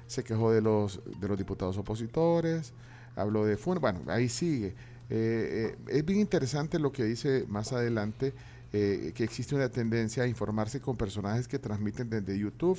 [0.06, 2.74] Se quejó de los, de los diputados opositores,
[3.16, 4.74] habló de FUN, bueno, ahí sigue.
[5.09, 8.34] Eh, eh, es bien interesante lo que dice más adelante,
[8.72, 12.76] que existe una tendencia a informarse con personajes que transmiten desde YouTube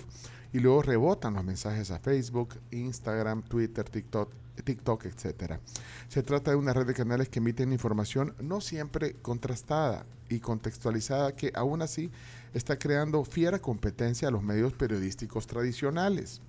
[0.56, 4.32] y luego rebotan los mensajes a Facebook, Instagram, Twitter, TikTok,
[4.64, 5.60] TikTok, etcétera.
[6.08, 11.36] Se trata de una red de canales que emiten información no siempre contrastada y contextualizada
[11.36, 12.10] que aún así
[12.54, 16.40] está creando fiera competencia a los medios periodísticos tradicionales.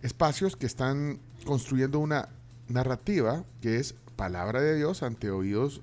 [0.00, 2.28] Espacios que están construyendo una
[2.68, 5.82] narrativa que es palabra de Dios ante oídos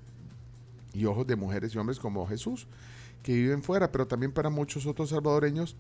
[0.94, 2.66] y ojos de mujeres y hombres como Jesús,
[3.24, 5.76] que viven fuera, pero también para muchos otros salvadoreños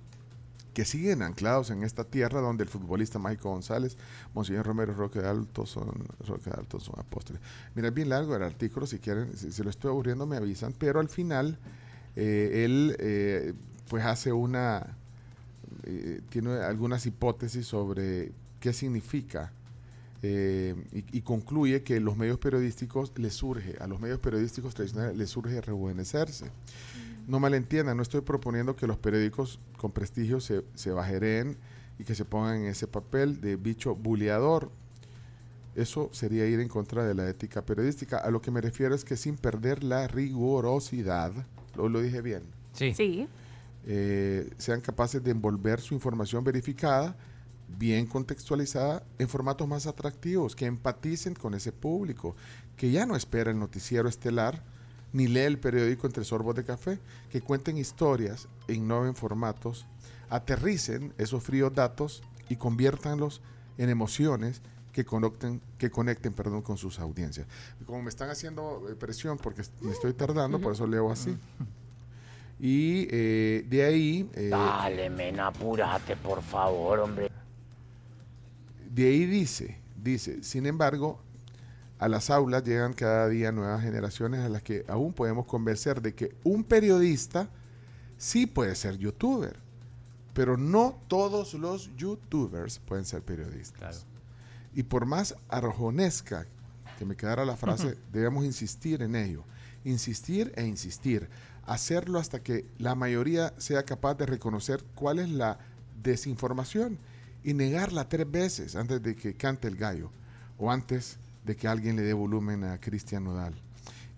[0.73, 3.97] que siguen anclados en esta tierra donde el futbolista Mágico González,
[4.33, 5.91] Monseñor Romero Roque de Alto son,
[6.25, 7.41] Roque de son apóstoles.
[7.75, 10.73] Mira, es bien largo el artículo, si quieren, si, si lo estoy aburriendo me avisan,
[10.77, 11.57] pero al final
[12.15, 13.53] eh, él eh,
[13.87, 14.97] pues hace una,
[15.83, 19.53] eh, tiene algunas hipótesis sobre qué significa
[20.21, 25.61] y, concluye que los medios periodísticos les surge, a los medios periodísticos tradicionales les surge
[25.61, 26.51] rejuvenecerse.
[27.29, 31.57] No malentiendan, no estoy proponiendo que los periódicos con prestigio se, se bajereen
[31.99, 34.71] y que se pongan en ese papel de bicho buleador.
[35.75, 38.17] Eso sería ir en contra de la ética periodística.
[38.17, 41.31] A lo que me refiero es que sin perder la rigurosidad,
[41.75, 42.41] lo, lo dije bien,
[42.73, 42.93] Sí.
[42.93, 43.27] Sí.
[43.85, 47.15] eh, sean capaces de envolver su información verificada,
[47.77, 52.35] bien contextualizada, en formatos más atractivos, que empaticen con ese público,
[52.75, 54.63] que ya no espera el noticiero estelar,
[55.13, 56.99] ni lee el periódico entre sorbos de café,
[57.29, 59.85] que cuenten historias e innoven formatos,
[60.29, 63.41] aterricen esos fríos datos y conviértanlos
[63.77, 64.61] en emociones
[64.91, 67.47] que conecten, que conecten perdón, con sus audiencias.
[67.85, 71.37] Como me están haciendo eh, presión porque me estoy tardando, por eso leo así.
[72.59, 74.29] Y eh, de ahí...
[74.33, 77.31] eh, Dale, men, apúrate, por favor, hombre.
[78.91, 81.21] De ahí dice, dice, sin embargo,
[81.99, 86.15] a las aulas llegan cada día nuevas generaciones a las que aún podemos convencer de
[86.15, 87.49] que un periodista
[88.17, 89.57] sí puede ser youtuber,
[90.33, 94.05] pero no todos los youtubers pueden ser periodistas.
[94.73, 96.45] Y por más arjonesca
[96.97, 99.43] que me quedara la frase, debemos insistir en ello,
[99.83, 101.29] insistir e insistir,
[101.65, 105.59] hacerlo hasta que la mayoría sea capaz de reconocer cuál es la
[106.01, 106.97] desinformación
[107.43, 110.11] y negarla tres veces antes de que cante el gallo
[110.57, 111.17] o antes
[111.49, 113.55] de que alguien le dé volumen a Cristian Nodal.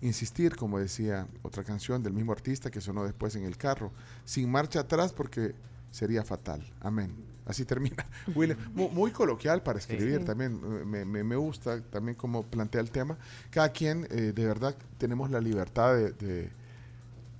[0.02, 3.90] Insistir, como decía otra canción del mismo artista que sonó después en el carro,
[4.26, 5.54] sin marcha atrás porque
[5.90, 6.60] sería fatal.
[6.80, 7.14] Amén.
[7.46, 8.04] Así termina.
[8.34, 10.24] William, mu- muy, coloquial para escribir Sí.
[10.26, 10.60] también.
[10.90, 13.16] Me, me- me gusta también cómo plantea el tema.
[13.50, 16.50] Cada quien, eh, de verdad, tenemos la libertad de, de-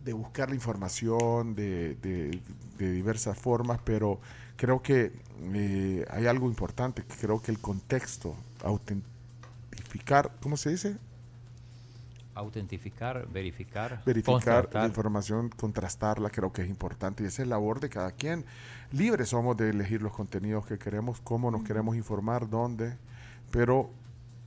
[0.06, 2.40] de buscar la información de, de-
[2.78, 4.20] de diversas formas, pero
[4.56, 5.12] creo que
[5.52, 8.34] eh, hay algo importante, que creo que el contexto,
[9.92, 10.96] autentificar, ¿cómo se dice?
[12.34, 17.90] Autentificar, verificar, Verificar la información, contrastarla, creo que es importante y esa es labor de
[17.90, 18.46] cada quien.
[18.90, 22.96] Libres somos de elegir los contenidos que queremos, cómo nos queremos informar, dónde,
[23.50, 23.90] pero,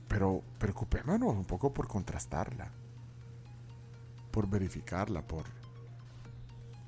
[0.08, 2.70] pero preocupémonos un poco por contrastarla,
[4.32, 5.44] por verificarla, por,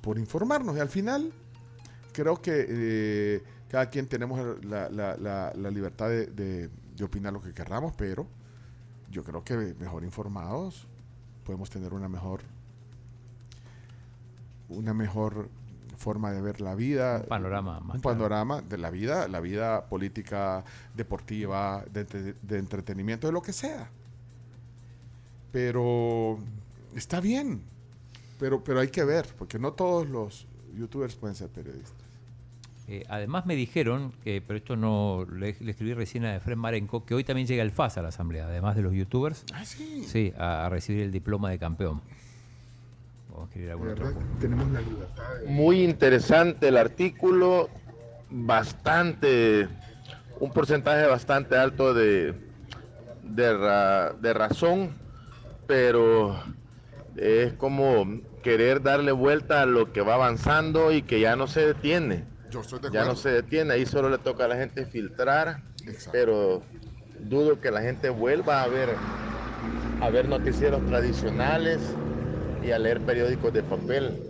[0.03, 0.77] por informarnos.
[0.77, 1.33] Y al final,
[2.12, 7.33] creo que eh, Cada quien tenemos la, la- la- la libertad de, de- de opinar
[7.35, 8.27] lo que querramos, pero
[9.11, 10.87] yo creo que mejor informados
[11.45, 12.43] podemos tener una mejor
[14.69, 15.49] una mejor
[15.97, 17.20] forma de ver la vida.
[17.23, 20.65] Un panorama más Un panorama de la vida, la vida política,
[20.95, 23.91] deportiva, de, de entretenimiento, de lo que sea.
[25.51, 26.39] Pero
[26.95, 27.62] está bien.
[28.39, 30.47] Pero, pero hay que ver, porque no todos los
[30.77, 32.08] youtubers pueden ser periodistas.
[32.91, 37.05] Eh, además me dijeron, que, pero esto no le, le escribí recién a Efren Marenco,
[37.05, 39.44] que hoy también llega el FAS a la asamblea, además de los youtubers.
[39.52, 40.05] Ah, sí.
[40.07, 42.00] Sí, a, a recibir el diploma de campeón.
[43.28, 44.10] Vamos a escribir algún otro.
[44.41, 47.68] Tenemos la libertad Muy interesante el artículo,
[48.31, 49.68] bastante,
[50.41, 52.34] un porcentaje bastante alto de,
[53.23, 54.92] de, ra- de razón,
[55.67, 56.42] pero
[57.17, 61.67] es como querer darle vuelta a lo que va avanzando y que ya no se
[61.67, 62.25] detiene.
[62.51, 65.62] Yo estoy de Ya no se detiene, ahí solo le toca a la gente filtrar,
[66.12, 66.62] pero
[67.20, 68.91] dudo que la gente vuelva a ver,
[70.01, 71.81] a ver noticieros tradicionales
[72.65, 74.23] y a leer periódicos de papel.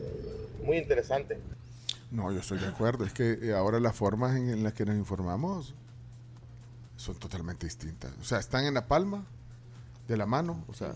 [0.64, 1.38] Muy interesante.
[2.10, 3.04] No, yo estoy de acuerdo.
[3.04, 5.74] Es que eh, ahora las formas en, en las que nos informamos
[6.96, 8.12] son totalmente distintas.
[8.20, 9.24] O sea, están en la palma
[10.08, 10.64] de la mano.
[10.68, 10.94] O sea,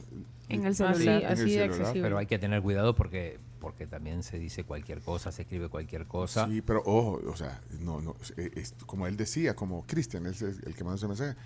[0.49, 0.99] En el celular.
[1.01, 1.71] en el Así de celular.
[1.71, 2.03] accesible.
[2.03, 6.07] Pero hay que tener cuidado porque, porque también se dice cualquier cosa, se escribe cualquier
[6.07, 6.47] cosa.
[6.49, 10.75] Sí, pero ojo, o sea, no, no, es- como él decía, como Cristian, es el
[10.75, 11.37] que mandó ese mensaje,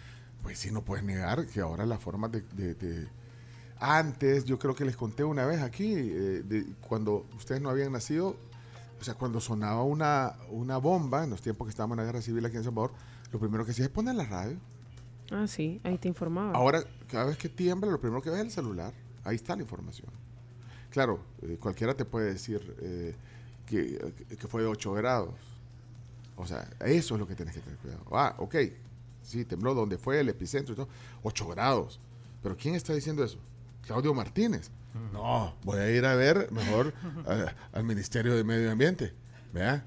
[0.43, 3.09] pues sí, no puedes negar que ahora las formas de, de- de-
[3.79, 7.93] Antes, yo creo que les conté una vez aquí, eh, de cuando ustedes no habían
[7.93, 8.35] nacido,
[8.99, 12.23] o sea, cuando sonaba una, una bomba, en los tiempos que estábamos en la guerra
[12.23, 12.93] civil aquí en El Salvador,
[13.33, 14.57] lo primero que hacía es poner la radio.
[15.31, 16.57] Ah, sí, ahí te informaba.
[16.57, 18.95] Ahora, cada vez que tiembla, lo primero que ves es el celular.
[19.25, 20.09] Ahí está la información.
[20.97, 23.15] Claro, eh, cualquiera te puede decir eh,
[23.67, 25.35] que, que fue de 8 grados.
[26.37, 28.03] O sea, eso es lo que tienes que tener cuidado.
[28.13, 28.55] Ah, ok,
[29.23, 30.89] sí, tembló donde fue el epicentro y todo.
[31.23, 32.01] 8 grados.
[32.43, 33.37] Pero ¿quién está diciendo eso?
[33.83, 34.71] Claudio Martínez.
[35.13, 36.95] No, voy a ir a ver mejor
[37.27, 39.13] a- al Ministerio de Medio Ambiente.
[39.53, 39.85] ¿Vea?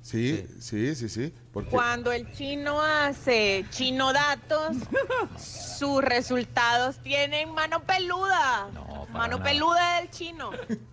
[0.00, 1.34] Sí, sí, sí, sí.
[1.52, 4.76] porque- Cuando el chino hace chino datos,
[5.78, 8.68] sus resultados tienen mano peluda.
[9.12, 9.50] Mano nada.
[9.50, 10.50] peluda del chino.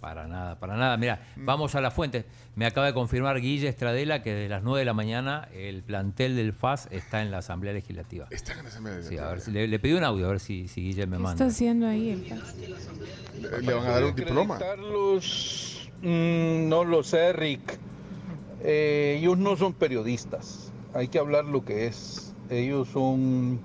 [0.00, 0.96] Para nada, para nada.
[0.96, 2.24] Mira, vamos a la fuente.
[2.56, 6.34] Me acaba de confirmar Guille Estradela que desde las 9 de la mañana el plantel
[6.34, 8.26] del FAS está en la Asamblea Legislativa.
[8.30, 10.40] Está en la Asamblea Sí, a ver si le, le pedí un audio, a ver
[10.40, 11.32] si, si Guille me ¿Qué manda.
[11.34, 12.56] está haciendo ahí el Paz?
[13.40, 14.56] Le, le van a dar un diploma.
[14.56, 17.78] Acreditarlos, mm, no lo sé, Rick.
[18.64, 20.72] Eh, ellos no son periodistas.
[20.94, 22.34] Hay que hablar lo que es.
[22.50, 23.60] Ellos son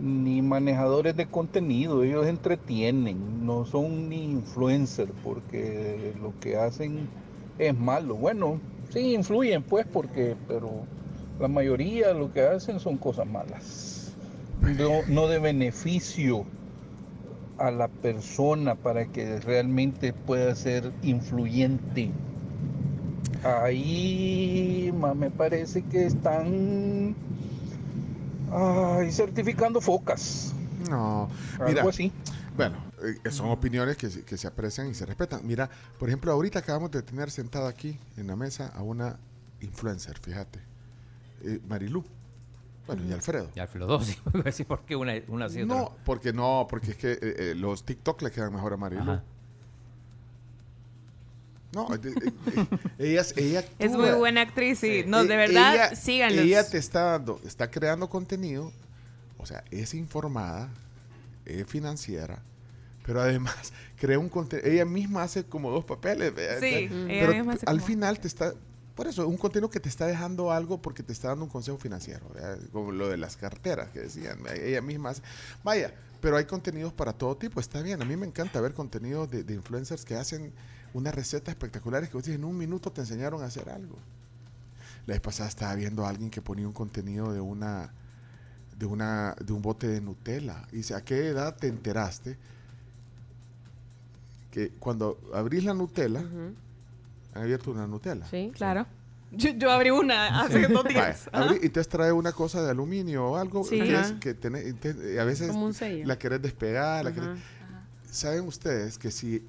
[0.00, 7.08] ni manejadores de contenido, ellos entretienen, no son ni influencers porque lo que hacen
[7.58, 8.16] es malo.
[8.16, 10.70] Bueno, sí influyen pues porque, pero
[11.38, 14.14] la mayoría lo que hacen son cosas malas.
[14.60, 16.44] No, no de beneficio
[17.58, 22.10] a la persona para que realmente pueda ser influyente.
[23.44, 27.14] Ahí me parece que están
[28.54, 30.52] ay, certificando focas.
[30.88, 32.12] No, Algo mira, así.
[32.56, 32.76] Bueno,
[33.24, 35.40] eh, son opiniones que, se- que se aprecian y se respetan.
[35.46, 35.68] Mira,
[35.98, 39.16] por ejemplo, ahorita acabamos de tener sentada aquí en la mesa a una
[39.60, 40.60] influencer, fíjate,
[41.42, 42.04] eh, Marilú.
[42.86, 43.48] Bueno, y Alfredo.
[43.54, 44.14] Y Alfredo dos,
[44.52, 45.64] sí, ¿por qué una, una otra?
[45.64, 49.02] No, porque no, porque es que eh, eh, los TikTok le quedan mejor a Marilú.
[49.02, 49.22] Ajá.
[51.74, 52.66] No, eh, eh, eh,
[52.98, 55.04] ella, ella Es muy buena actriz, sí.
[55.06, 56.44] No, de verdad, ella, síganlos.
[56.44, 58.72] Ella te está dando, está creando contenido,
[59.38, 60.70] o sea, es informada,
[61.44, 62.42] es financiera,
[63.04, 64.68] pero además crea un contenido.
[64.70, 66.32] Ella misma hace como dos papeles.
[66.60, 68.54] Sí, ella pero misma hace al como- final te está.
[68.94, 71.76] Por eso, un contenido que te está dejando algo porque te está dando un consejo
[71.78, 72.30] financiero,
[72.72, 75.22] como lo de las carteras que decían, ella misma hace.
[75.64, 78.00] Vaya, pero hay contenidos para todo tipo, está bien.
[78.00, 80.52] A mí me encanta ver contenidos de, de influencers que hacen
[80.94, 83.98] unas recetas espectaculares que vos dices, en un minuto te enseñaron a hacer algo.
[85.06, 87.92] La vez pasada estaba viendo a alguien que ponía un contenido de una
[88.78, 90.66] de una de un bote de Nutella.
[90.72, 92.36] Y dice, ¿a qué edad te enteraste
[94.50, 96.54] que cuando abrís la Nutella, han
[97.42, 98.26] abierto una Nutella?
[98.26, 98.86] Sí, claro.
[99.32, 101.28] Yo, yo abrí una hace dos días.
[101.32, 103.80] Abrí- y te trae una cosa de aluminio o algo Sí.
[103.80, 105.52] que, es- que tenés- te- a veces
[106.04, 107.04] la querés despegar.
[107.04, 107.38] la querés-
[108.10, 109.44] ¿Saben ustedes que si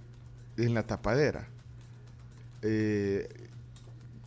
[0.57, 1.47] en la tapadera
[2.61, 3.27] eh,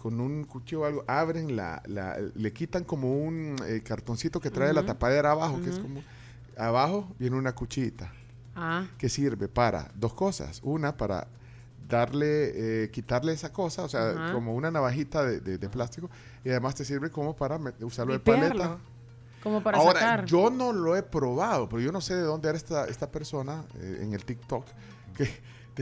[0.02, 4.50] con un cuchillo o algo abren la, la- le quitan como un eh, cartoncito que
[4.50, 6.02] trae la tapadera abajo, que es como
[6.56, 8.12] abajo viene una cuchillita
[8.60, 10.60] Ah, que sirve para dos cosas.
[10.64, 11.28] Una, para
[11.88, 16.10] darle, eh, quitarle esa cosa, o sea, como una navajita de, de- de plástico,
[16.44, 18.78] y además te sirve como para usarlo de paleta.
[19.44, 20.24] Como para Ahora, sacar.
[20.24, 23.64] yo no lo he probado, pero yo no sé de dónde era esta, esta persona
[23.76, 24.66] eh, en el TikTok
[25.16, 25.28] que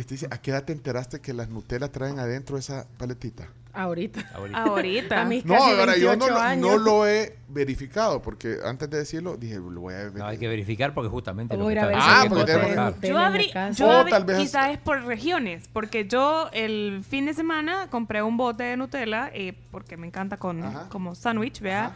[0.05, 3.49] te dice, ¿a qué edad te enteraste que las Nutella traen adentro esa paletita?
[3.73, 4.25] Ahorita.
[4.55, 5.21] Ahorita.
[5.21, 6.67] A mis No, casi ahora yo no, 28 lo- años.
[6.71, 10.49] no lo he verificado, porque antes de decirlo dije, lo voy a No, hay que
[10.49, 13.09] verificar porque justamente lo Voy que a está ver Ah, porque.
[13.09, 17.27] Yo abrí, yo O abrí- tal vez- quizás es por regiones, porque yo el fin
[17.27, 21.95] de semana compré un bote de Nutella, eh, porque me encanta con como sándwich, vea,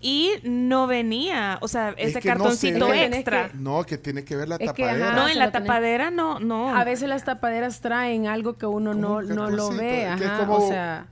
[0.00, 2.38] y no venía, o sea, Es ese que no sé.
[2.40, 3.50] cartoncito Es que extra.
[3.54, 5.06] No, que tiene que ver la Es que, tapadera.
[5.12, 6.74] ajá, no, en la tenés- tapadera no, no.
[6.74, 10.06] A veces las tapaderas traen algo que uno no, no lo ve.
[10.06, 11.06] Ajá, como- o sea,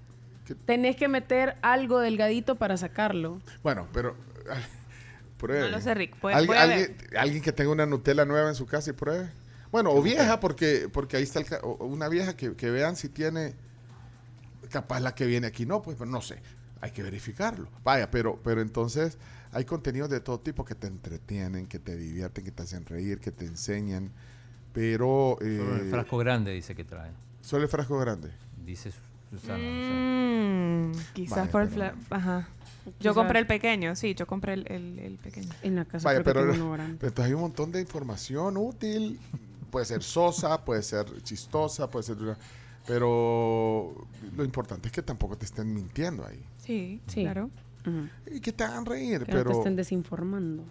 [0.65, 3.41] tenés que meter algo delgadito para sacarlo.
[3.63, 4.17] Bueno, pero
[5.37, 5.63] pruebe.
[5.63, 8.91] No lo sé, Rick, Algu- alguien, alguien que tenga una Nutella nueva en su casa
[8.91, 9.29] y pruebe.
[9.71, 13.11] Bueno, o vieja, porque, porque ahí está el ca- una vieja que, que vean si
[13.11, 13.55] tiene,
[14.71, 16.41] capaz la que viene aquí no, pues no sé,
[16.81, 17.69] hay que verificarlo.
[17.85, 19.19] Vaya, pero, pero entonces
[19.53, 23.19] hay contenidos de todo tipo que te entretienen, que te divierten, que te hacen reír,
[23.21, 24.11] que te enseñan,
[24.73, 25.37] pero...
[25.41, 27.11] Solo el eh, frasco grande dice que trae.
[27.41, 28.31] Solo el frasco grande.
[28.65, 28.99] Dice Su-
[29.39, 29.59] Susana.
[29.59, 32.49] Mm, quizás Vaya, por el pero- fla- Ajá.
[33.01, 35.49] Yo compré el pequeño, sí, yo compré el, el- el pequeño.
[35.63, 39.21] En la casa Vaya, pero, pero entonces hay un montón de información útil.
[39.71, 42.17] Puede ser sosa, puede ser chistosa, puede ser...
[42.89, 43.93] Pero
[44.37, 46.43] lo importante es que tampoco te estén mintiendo ahí.
[46.59, 47.23] Sí, Sí.
[47.23, 47.51] claro.
[48.31, 50.63] Y que te hagan reír, Que no te pero, estén desinformando.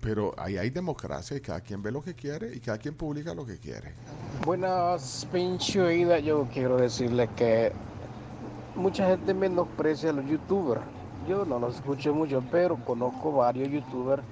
[0.00, 3.34] pero ahí hay democracia y cada quien ve lo que quiere y cada quien publica
[3.34, 3.92] lo que quiere.
[4.44, 6.18] Buenas, pinche oída.
[6.20, 7.72] Yo quiero decirle que
[8.74, 10.82] mucha gente menosprecia a los youtubers.
[11.28, 14.22] Yo no los escucho mucho, pero conozco varios youtubers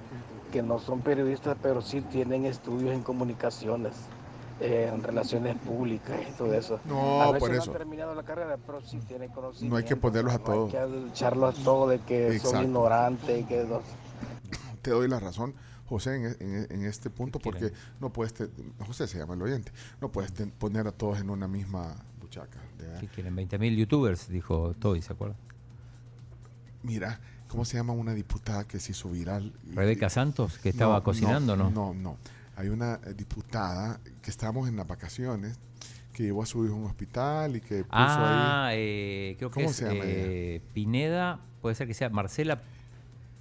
[0.51, 3.93] que no son periodistas, pero sí tienen estudios en comunicaciones,
[4.59, 6.79] eh, en relaciones públicas y todo eso.
[6.85, 7.71] No, a veces por no eso.
[7.71, 9.73] han terminado la carrera, pero sí tienen conocimiento.
[9.73, 10.73] No hay que ponerlos a todos.
[10.73, 12.51] No hay que echarlos a todos de que Exacto.
[12.51, 13.83] son ignorantes y que los
[14.81, 15.53] Te doy la razón,
[15.87, 18.49] José, en, e- en e- en este punto, porque no puedes, te-
[18.85, 22.59] José se llama el oyente, no puedes te- poner a todos en una misma buchaca.
[22.99, 23.35] ¿Qué quieren?
[23.35, 25.35] 20.000 youtubers, dijo Toby, ¿se acuerda?
[26.83, 29.53] Mira, ¿cómo se llama una diputada que se hizo viral?
[29.73, 31.69] Rebeca Santos, que estaba cocinando, ¿no?
[31.71, 32.17] No, no.
[32.55, 35.57] Hay una eh, diputada que estábamos en las vacaciones
[36.13, 38.77] que llevó a su hijo a un hospital y que puso Ah, ahí.
[38.79, 42.61] eh, creo que ¿Cómo es se llama eh, Pineda, puede ser que sea Marcela.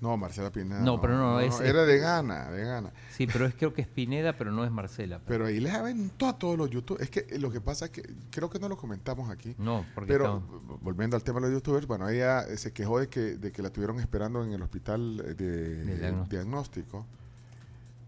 [0.00, 0.80] No, Marcela Pineda.
[0.80, 2.92] No, pero no, es- Era de Gana, de Gana.
[3.12, 5.20] Sí, pero es creo que es Pineda, pero no es Marcela.
[5.26, 7.04] Pero ahí les aventó a todos los youtubers.
[7.04, 9.54] Es que lo que pasa es que creo que no lo comentamos aquí.
[9.56, 12.98] No, porque Pero estamos- volviendo al tema de los youtubers, bueno, ella eh, se quejó
[12.98, 15.46] de que, de que la tuvieron esperando en el hospital eh, de,
[15.84, 16.28] De diagnóstico.
[16.36, 17.06] diagnóstico.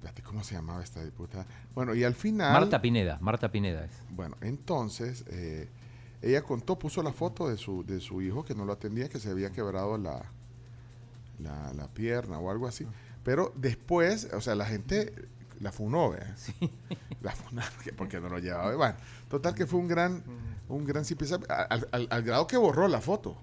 [0.06, 1.46] Espérate, ¿Cómo se llamaba esta diputada?
[1.74, 2.52] Bueno, y al final.
[2.52, 3.90] Marta Pineda, Marta Pineda es.
[4.10, 5.68] Bueno, entonces eh,
[6.22, 9.18] ella contó, puso la foto de su, de su hijo que no lo atendía, que
[9.18, 10.22] se había quebrado la,
[11.40, 12.86] la, la pierna o algo así.
[13.24, 15.12] Pero después, o sea, la gente
[15.60, 16.34] la funó, ¿eh?
[17.22, 18.72] La funaron, que porque no lo llevaba.
[18.76, 18.94] Bueno,
[19.28, 20.22] total que fue un gran,
[20.68, 21.02] un gran
[21.48, 23.36] al, al- al grado que borró la foto.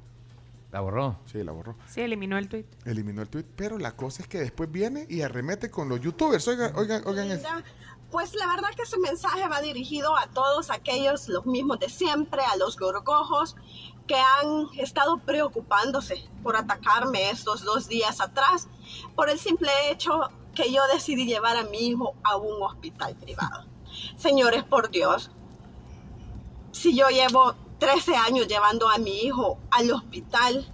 [0.73, 1.19] ¿La borró?
[1.27, 1.75] Sí, la borró.
[1.87, 2.65] Sí, eliminó el tweet.
[2.85, 6.47] Eliminó el tweet, pero la cosa es que después viene y arremete con los youtubers.
[6.47, 7.47] Oigan, oigan, oigan esto.
[8.09, 12.41] Pues la verdad que ese mensaje va dirigido a todos aquellos, los mismos de siempre,
[12.41, 13.55] a los gorgojos
[14.07, 18.67] que han estado preocupándose por atacarme estos dos días atrás,
[19.15, 23.67] por el simple hecho que yo decidí llevar a mi hijo a un hospital privado.
[24.17, 25.29] Señores, por Dios,
[26.71, 30.65] si yo llevo 13 años llevando a mi hijo al hospital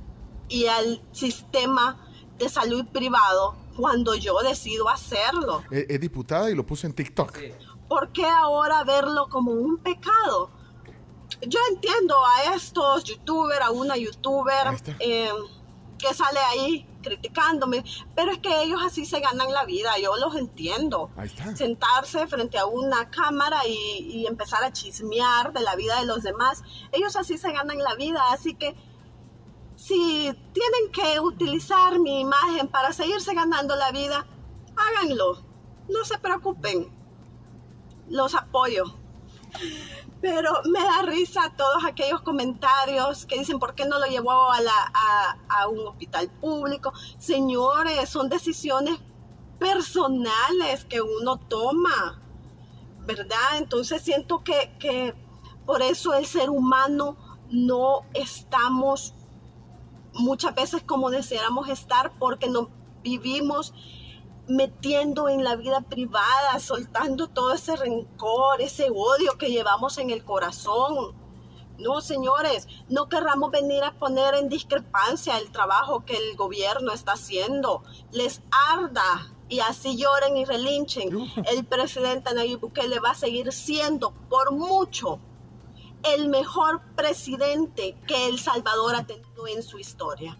[0.47, 2.05] y al sistema
[2.38, 5.63] de salud privado cuando yo decido hacerlo.
[5.71, 7.39] Es, es diputada y lo puso en TikTok.
[7.88, 10.51] ¿Por qué ahora verlo como un pecado?
[11.47, 15.31] Yo entiendo a estos youtubers, a una youtuber eh,
[16.00, 17.84] que sale ahí criticándome,
[18.16, 21.11] pero es que ellos así se ganan la vida, yo los entiendo.
[21.16, 21.56] Ahí está.
[21.56, 26.24] Sentarse frente a una cámara y, y empezar a chismear de la vida de los
[26.24, 28.76] demás, ellos así se ganan la vida, así que
[29.76, 34.26] si tienen que utilizar mi imagen para seguirse ganando la vida,
[34.76, 35.42] háganlo.
[35.88, 36.90] No se preocupen.
[38.10, 38.84] Los apoyo.
[40.22, 44.59] Pero me da risa todos aquellos comentarios que dicen por qué no lo llevó a,
[44.61, 44.91] la-
[45.49, 46.91] a- un hospital público.
[47.17, 48.99] Señores, son decisiones
[49.59, 52.22] personales que uno toma,
[53.06, 53.57] ¿verdad?
[53.57, 55.14] Entonces siento que, que
[55.65, 57.17] por eso el ser humano
[57.49, 59.14] no estamos
[60.14, 62.69] muchas veces como deseáramos estar porque no
[63.03, 63.73] vivimos
[64.50, 70.26] metiendo en la vida privada, soltando todo ese rencor, ese odio que llevamos en el
[70.26, 71.16] corazón.
[71.78, 77.14] No, señores, no querramos venir a poner en discrepancia el trabajo que el gobierno está
[77.14, 77.84] haciendo.
[78.11, 78.42] Les
[78.74, 81.10] arda y así lloren y relinchen.
[81.45, 85.19] El presidente Nayib Bukele va a seguir siendo por mucho
[86.03, 90.38] el mejor presidente que El Salvador ha tenido en su historia.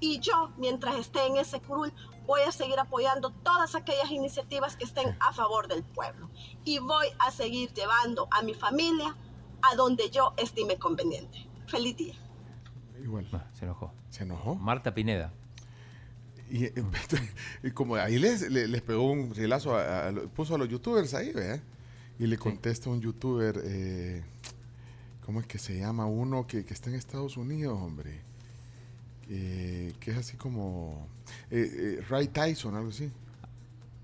[0.00, 1.92] Y yo, mientras esté en ese curul,
[2.30, 6.30] voy a seguir apoyando todas aquellas iniciativas que estén a favor del pueblo.
[6.64, 9.16] Y voy a seguir llevando a mi familia
[9.62, 11.38] a donde yo estime conveniente.
[11.66, 12.14] Feliz día.
[13.02, 13.26] Igual.
[13.32, 13.92] Ah, se enojó.
[14.10, 14.54] ¿Se enojó?
[14.54, 15.32] Marta Pineda.
[16.48, 16.74] Y, eh,
[17.64, 21.14] y como ahí les, le- les pegó un rielazo, a- a- puso a los youtubers
[21.14, 21.60] ahí, ¿verdad?
[22.20, 24.22] Y le contesta un youtuber, eh,
[25.26, 26.06] ¿cómo es que se llama?
[26.06, 28.20] Uno que, que está en Estados Unidos, hombre.
[29.28, 31.08] Eh, que es así como
[31.50, 33.10] eh, eh, Ray Tyson, algo así.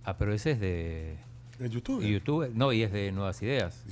[0.04, 1.16] Ah, pero ese es de.
[1.58, 2.02] ¿De YouTube?
[2.02, 2.50] YouTube.
[2.54, 3.82] No, y es de Nuevas Ideas.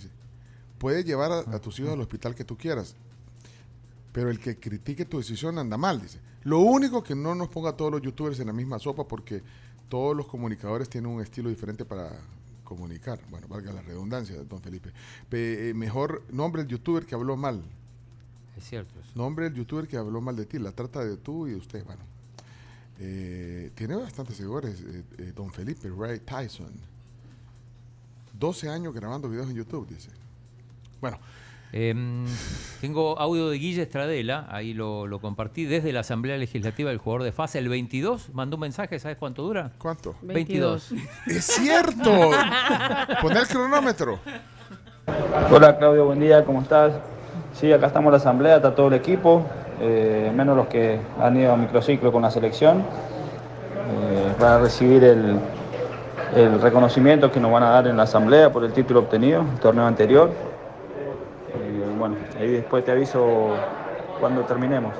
[0.79, 2.95] Puedes llevar a, a tus hijos al hospital que tú quieras,
[4.13, 6.19] pero el que critique tu decisión anda mal, dice.
[6.43, 9.43] Lo único que no nos ponga a todos los youtubers en la misma sopa porque
[9.89, 12.11] todos los comunicadores tienen un estilo diferente para
[12.65, 13.19] comunicar.
[13.31, 14.91] Bueno, valga la redundancia, don Felipe.
[15.31, 17.63] Pe- eh, mejor nombre el youtuber que habló mal.
[18.59, 18.93] Es cierto.
[19.01, 19.11] eso.
[19.15, 20.59] Nombre el youtuber que habló mal de ti.
[20.59, 21.83] La trata de tú y de usted.
[21.85, 22.03] Bueno.
[22.99, 26.73] Eh, tiene bastantes seguidores, eh, eh, don Felipe Ray Tyson.
[28.39, 30.11] 12 años grabando videos en YouTube, dice.
[31.01, 31.19] Bueno,
[31.77, 32.25] Em,
[32.81, 37.25] tengo audio de Guille Estradela, ahí lo, lo compartí desde la Asamblea Legislativa del jugador
[37.25, 37.59] de fase.
[37.59, 39.73] El 22 mandó un mensaje, ¿sabes cuánto dura?
[39.79, 40.15] ¿Cuánto?
[40.23, 40.93] 22.
[41.27, 42.31] Es cierto.
[43.21, 44.21] Poner el cronómetro.
[45.51, 46.93] Hola Claudio, buen día, ¿cómo estás?
[47.55, 49.45] Sí, acá estamos en la asamblea, está todo el equipo,
[49.81, 55.39] eh, menos los que han ido a microciclo con la selección, eh, para recibir el,
[56.35, 59.61] el reconocimiento que nos van a dar en la asamblea por el título obtenido, el
[59.61, 60.31] torneo anterior.
[61.55, 63.57] Eh, bueno, ahí después te aviso
[64.21, 64.95] cuando terminemos.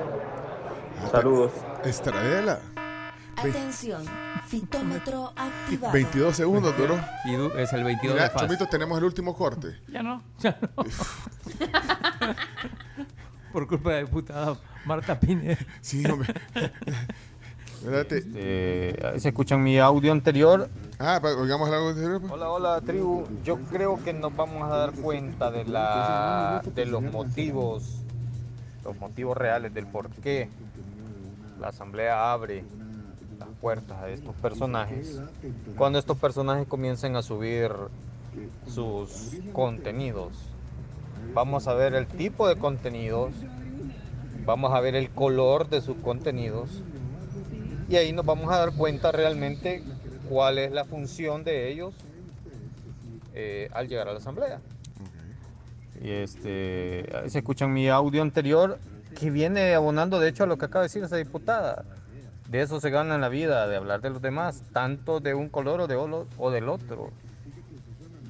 [1.11, 1.51] Saludos.
[1.83, 2.59] Estradela.
[3.37, 4.03] Atención,
[4.47, 5.93] fitómetro activado.
[5.93, 6.95] 22 segundos duró.
[7.25, 8.45] Y du- es el 22 Mira, de fase.
[8.45, 9.75] Chomito, tenemos el último corte.
[9.89, 10.83] Ya no, ya no.
[13.55, 15.57] Por culpa de la diputada Marta Pineda.
[15.81, 16.33] Sí, hombre.
[17.89, 20.67] Este, ¿Se escuchan mi audio anterior?
[20.99, 22.19] Ah, oigamos algo anterior.
[22.19, 22.33] pues.
[22.33, 23.23] Hola, hola tribu.
[23.45, 28.01] Yo creo que nos vamos a dar cuenta de la de los motivos,
[28.83, 30.49] los motivos reales del por qué
[31.61, 32.65] la asamblea abre
[33.39, 35.21] las puertas a estos personajes
[35.77, 37.71] cuando estos personajes comiencen a subir
[38.67, 40.54] sus contenidos.
[41.33, 43.33] Vamos a ver el tipo de contenidos,
[44.45, 46.83] vamos a ver el color de sus contenidos
[47.89, 49.83] y ahí nos vamos a dar cuenta realmente
[50.29, 51.93] cuál es la función de ellos
[53.33, 54.59] eh, al llegar a la asamblea.
[56.01, 58.79] Y este, se escuchan mi audio anterior
[59.17, 61.85] que viene abonando de hecho a lo que acaba de decir esa diputada.
[62.49, 65.49] De eso se gana en la vida, de hablar de los demás, tanto de un
[65.49, 67.11] color o, de o del otro.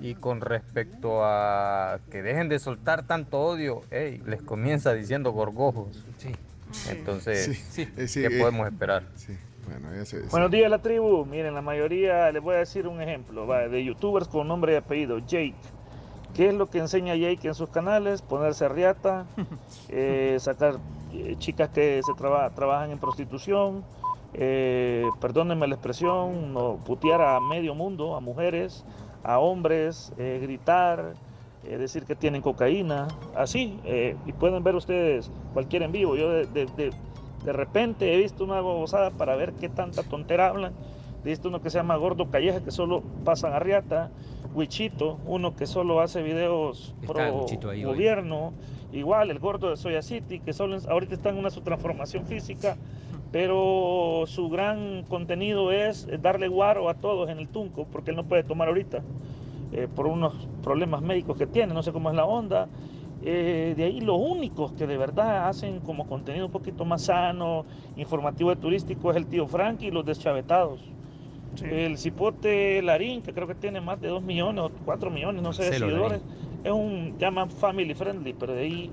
[0.01, 6.03] Y con respecto a que dejen de soltar tanto odio, ey, les comienza diciendo gorgojos.
[6.89, 9.03] Entonces, Sí, sí, ¿qué podemos esperar?
[9.67, 11.25] Bueno, ese, ese- Buenos días, la tribu.
[11.25, 14.75] Miren, la mayoría, les voy a decir un ejemplo, va, de youtubers con nombre y
[14.75, 15.19] apellido.
[15.19, 15.55] Jake.
[16.35, 18.21] ¿Qué es lo que enseña Jake en sus canales?
[18.21, 19.25] Ponerse a riata,
[19.89, 20.75] eh, sacar
[21.13, 23.83] eh, chicas que se traba- trabajan en prostitución,
[24.33, 28.83] eh, perdónenme la expresión, no, putear a medio mundo, a mujeres,
[29.25, 31.13] a hombres, eh, gritar,
[31.63, 33.79] eh, decir que tienen cocaína, así.
[33.83, 36.15] eh, y pueden ver ustedes cualquier en vivo.
[36.15, 36.93] Yo de, de- de-
[37.43, 40.73] de repente he visto una babosada para ver qué tanta tontera hablan.
[41.23, 44.11] He visto uno que se llama Gordo Calleja, que solo pasan a riata.
[44.53, 47.45] Wichito, uno que solo hace videos pro
[47.83, 47.83] hoy.
[47.95, 48.53] gobierno.
[48.91, 52.25] Igual, el gordo de Soya City, que solo en- ahorita está en una su transformación
[52.25, 52.77] física,
[53.35, 58.23] pero su gran contenido es darle guaro a todos en el Tunco, porque él no
[58.23, 59.03] puede tomar ahorita
[59.73, 62.69] eh, por unos problemas médicos que tiene, no sé cómo es la onda.
[63.25, 67.65] Eh, de ahí los únicos que de verdad hacen como contenido un poquito más sano,
[67.97, 70.79] informativo y turístico es el tío Frank y los deschavetados.
[71.61, 75.51] El cipote Larín, que creo que tiene más de 2 millones o 4 millones, no
[75.51, 76.21] sé, de seguidores,
[76.63, 78.91] es un llama family friendly, pero de ahí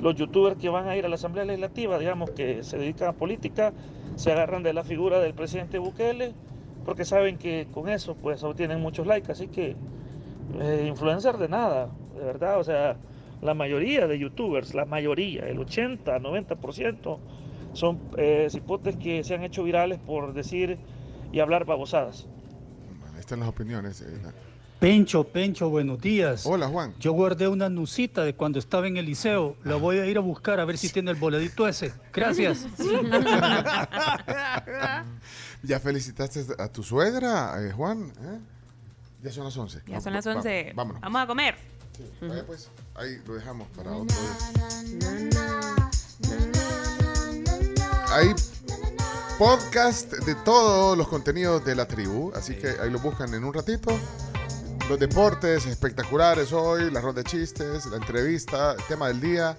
[0.00, 3.12] los youtubers que van a ir a la Asamblea Legislativa, digamos que se dedican a
[3.12, 3.72] política,
[4.16, 6.34] se agarran de la figura del presidente Bukele,
[6.84, 9.76] porque saben que con eso pues obtienen muchos likes, así que
[10.60, 12.96] eh, influencer de nada, de verdad, o sea,
[13.42, 17.18] la mayoría de youtubers, la mayoría, el 80, 90%
[17.72, 20.78] son eh, cipotes que se han hecho virales por decir
[21.32, 22.26] y hablar babosadas.
[23.18, 24.02] están las opiniones.
[24.02, 24.20] eh,
[24.80, 26.46] Pencho, Pencho, buenos días.
[26.46, 26.94] Hola, Juan.
[26.98, 29.56] Yo guardé una nucita de cuando estaba en el liceo.
[29.62, 31.92] La voy a ir a buscar a ver si tiene el boledito ese.
[32.14, 32.66] Gracias.
[35.62, 38.10] ¿Ya felicitaste a tu suegra, eh, Juan?
[38.22, 38.38] ¿Eh?
[39.22, 39.82] Ya son las 11.
[39.86, 40.72] Ya son las Va- 11.
[40.74, 41.02] vámonos.
[41.02, 41.56] Vamos a comer.
[42.22, 45.10] Vaya, pues, ahí lo dejamos para otro día.
[48.12, 48.28] Hay
[49.38, 53.52] podcast de todos los contenidos de la tribu, así que ahí lo buscan en un
[53.52, 53.90] ratito.
[54.90, 59.56] Los deportes espectaculares hoy, la ronda de chistes, la entrevista, el tema del día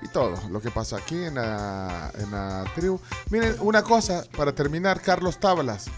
[0.00, 2.98] y todo lo que pasa aquí en la, en la tribu.
[3.28, 5.90] Miren, una cosa para terminar, Carlos Tablas.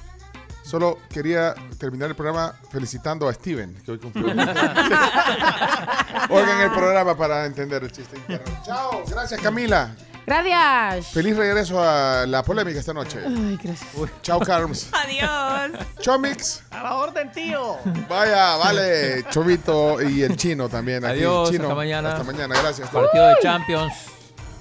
[0.65, 4.27] Solo quería terminar el programa felicitando a Steven, que hoy cumplió.
[6.31, 8.53] Oigan el programa para entender el chiste interno.
[8.65, 9.95] Chao, gracias Camila.
[10.27, 11.07] Gracias.
[11.13, 13.21] Feliz regreso a la polémica esta noche.
[13.25, 13.89] Ay, gracias.
[14.23, 14.89] Chao, Carms.
[14.93, 15.81] Adiós.
[16.01, 16.63] Chomix.
[16.73, 17.79] A la orden, tío.
[18.09, 19.25] Vaya, vale.
[19.31, 21.05] Chovito y el chino también.
[21.05, 21.65] Aquí, Adiós, chino.
[21.65, 22.13] hasta mañana.
[22.13, 22.89] Hasta mañana, gracias.
[22.91, 23.93] Partido de Champions.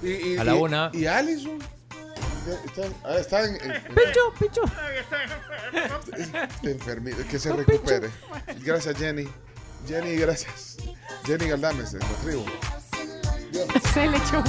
[0.03, 0.89] Y, y- a la y- una.
[0.93, 1.57] ¿Y Alison?
[2.65, 4.61] Está, ah, está en, en- Picho, picho.
[6.15, 8.11] Está enfermito, que se recupere.
[8.61, 9.27] Gracias, Jenny.
[9.87, 10.77] Jenny, gracias.
[11.25, 12.45] Jenny Galdames, de la tribu.
[13.93, 14.43] Se le echó.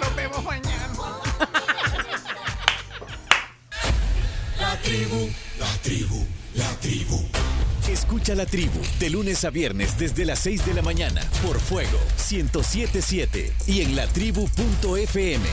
[0.00, 0.88] Nos vemos mañana.
[4.60, 7.28] La tribu, la tribu, la tribu.
[7.88, 11.98] Escucha la tribu de lunes a viernes desde las 6 de la mañana por Fuego
[12.30, 15.44] 1077 y en latribu.fm.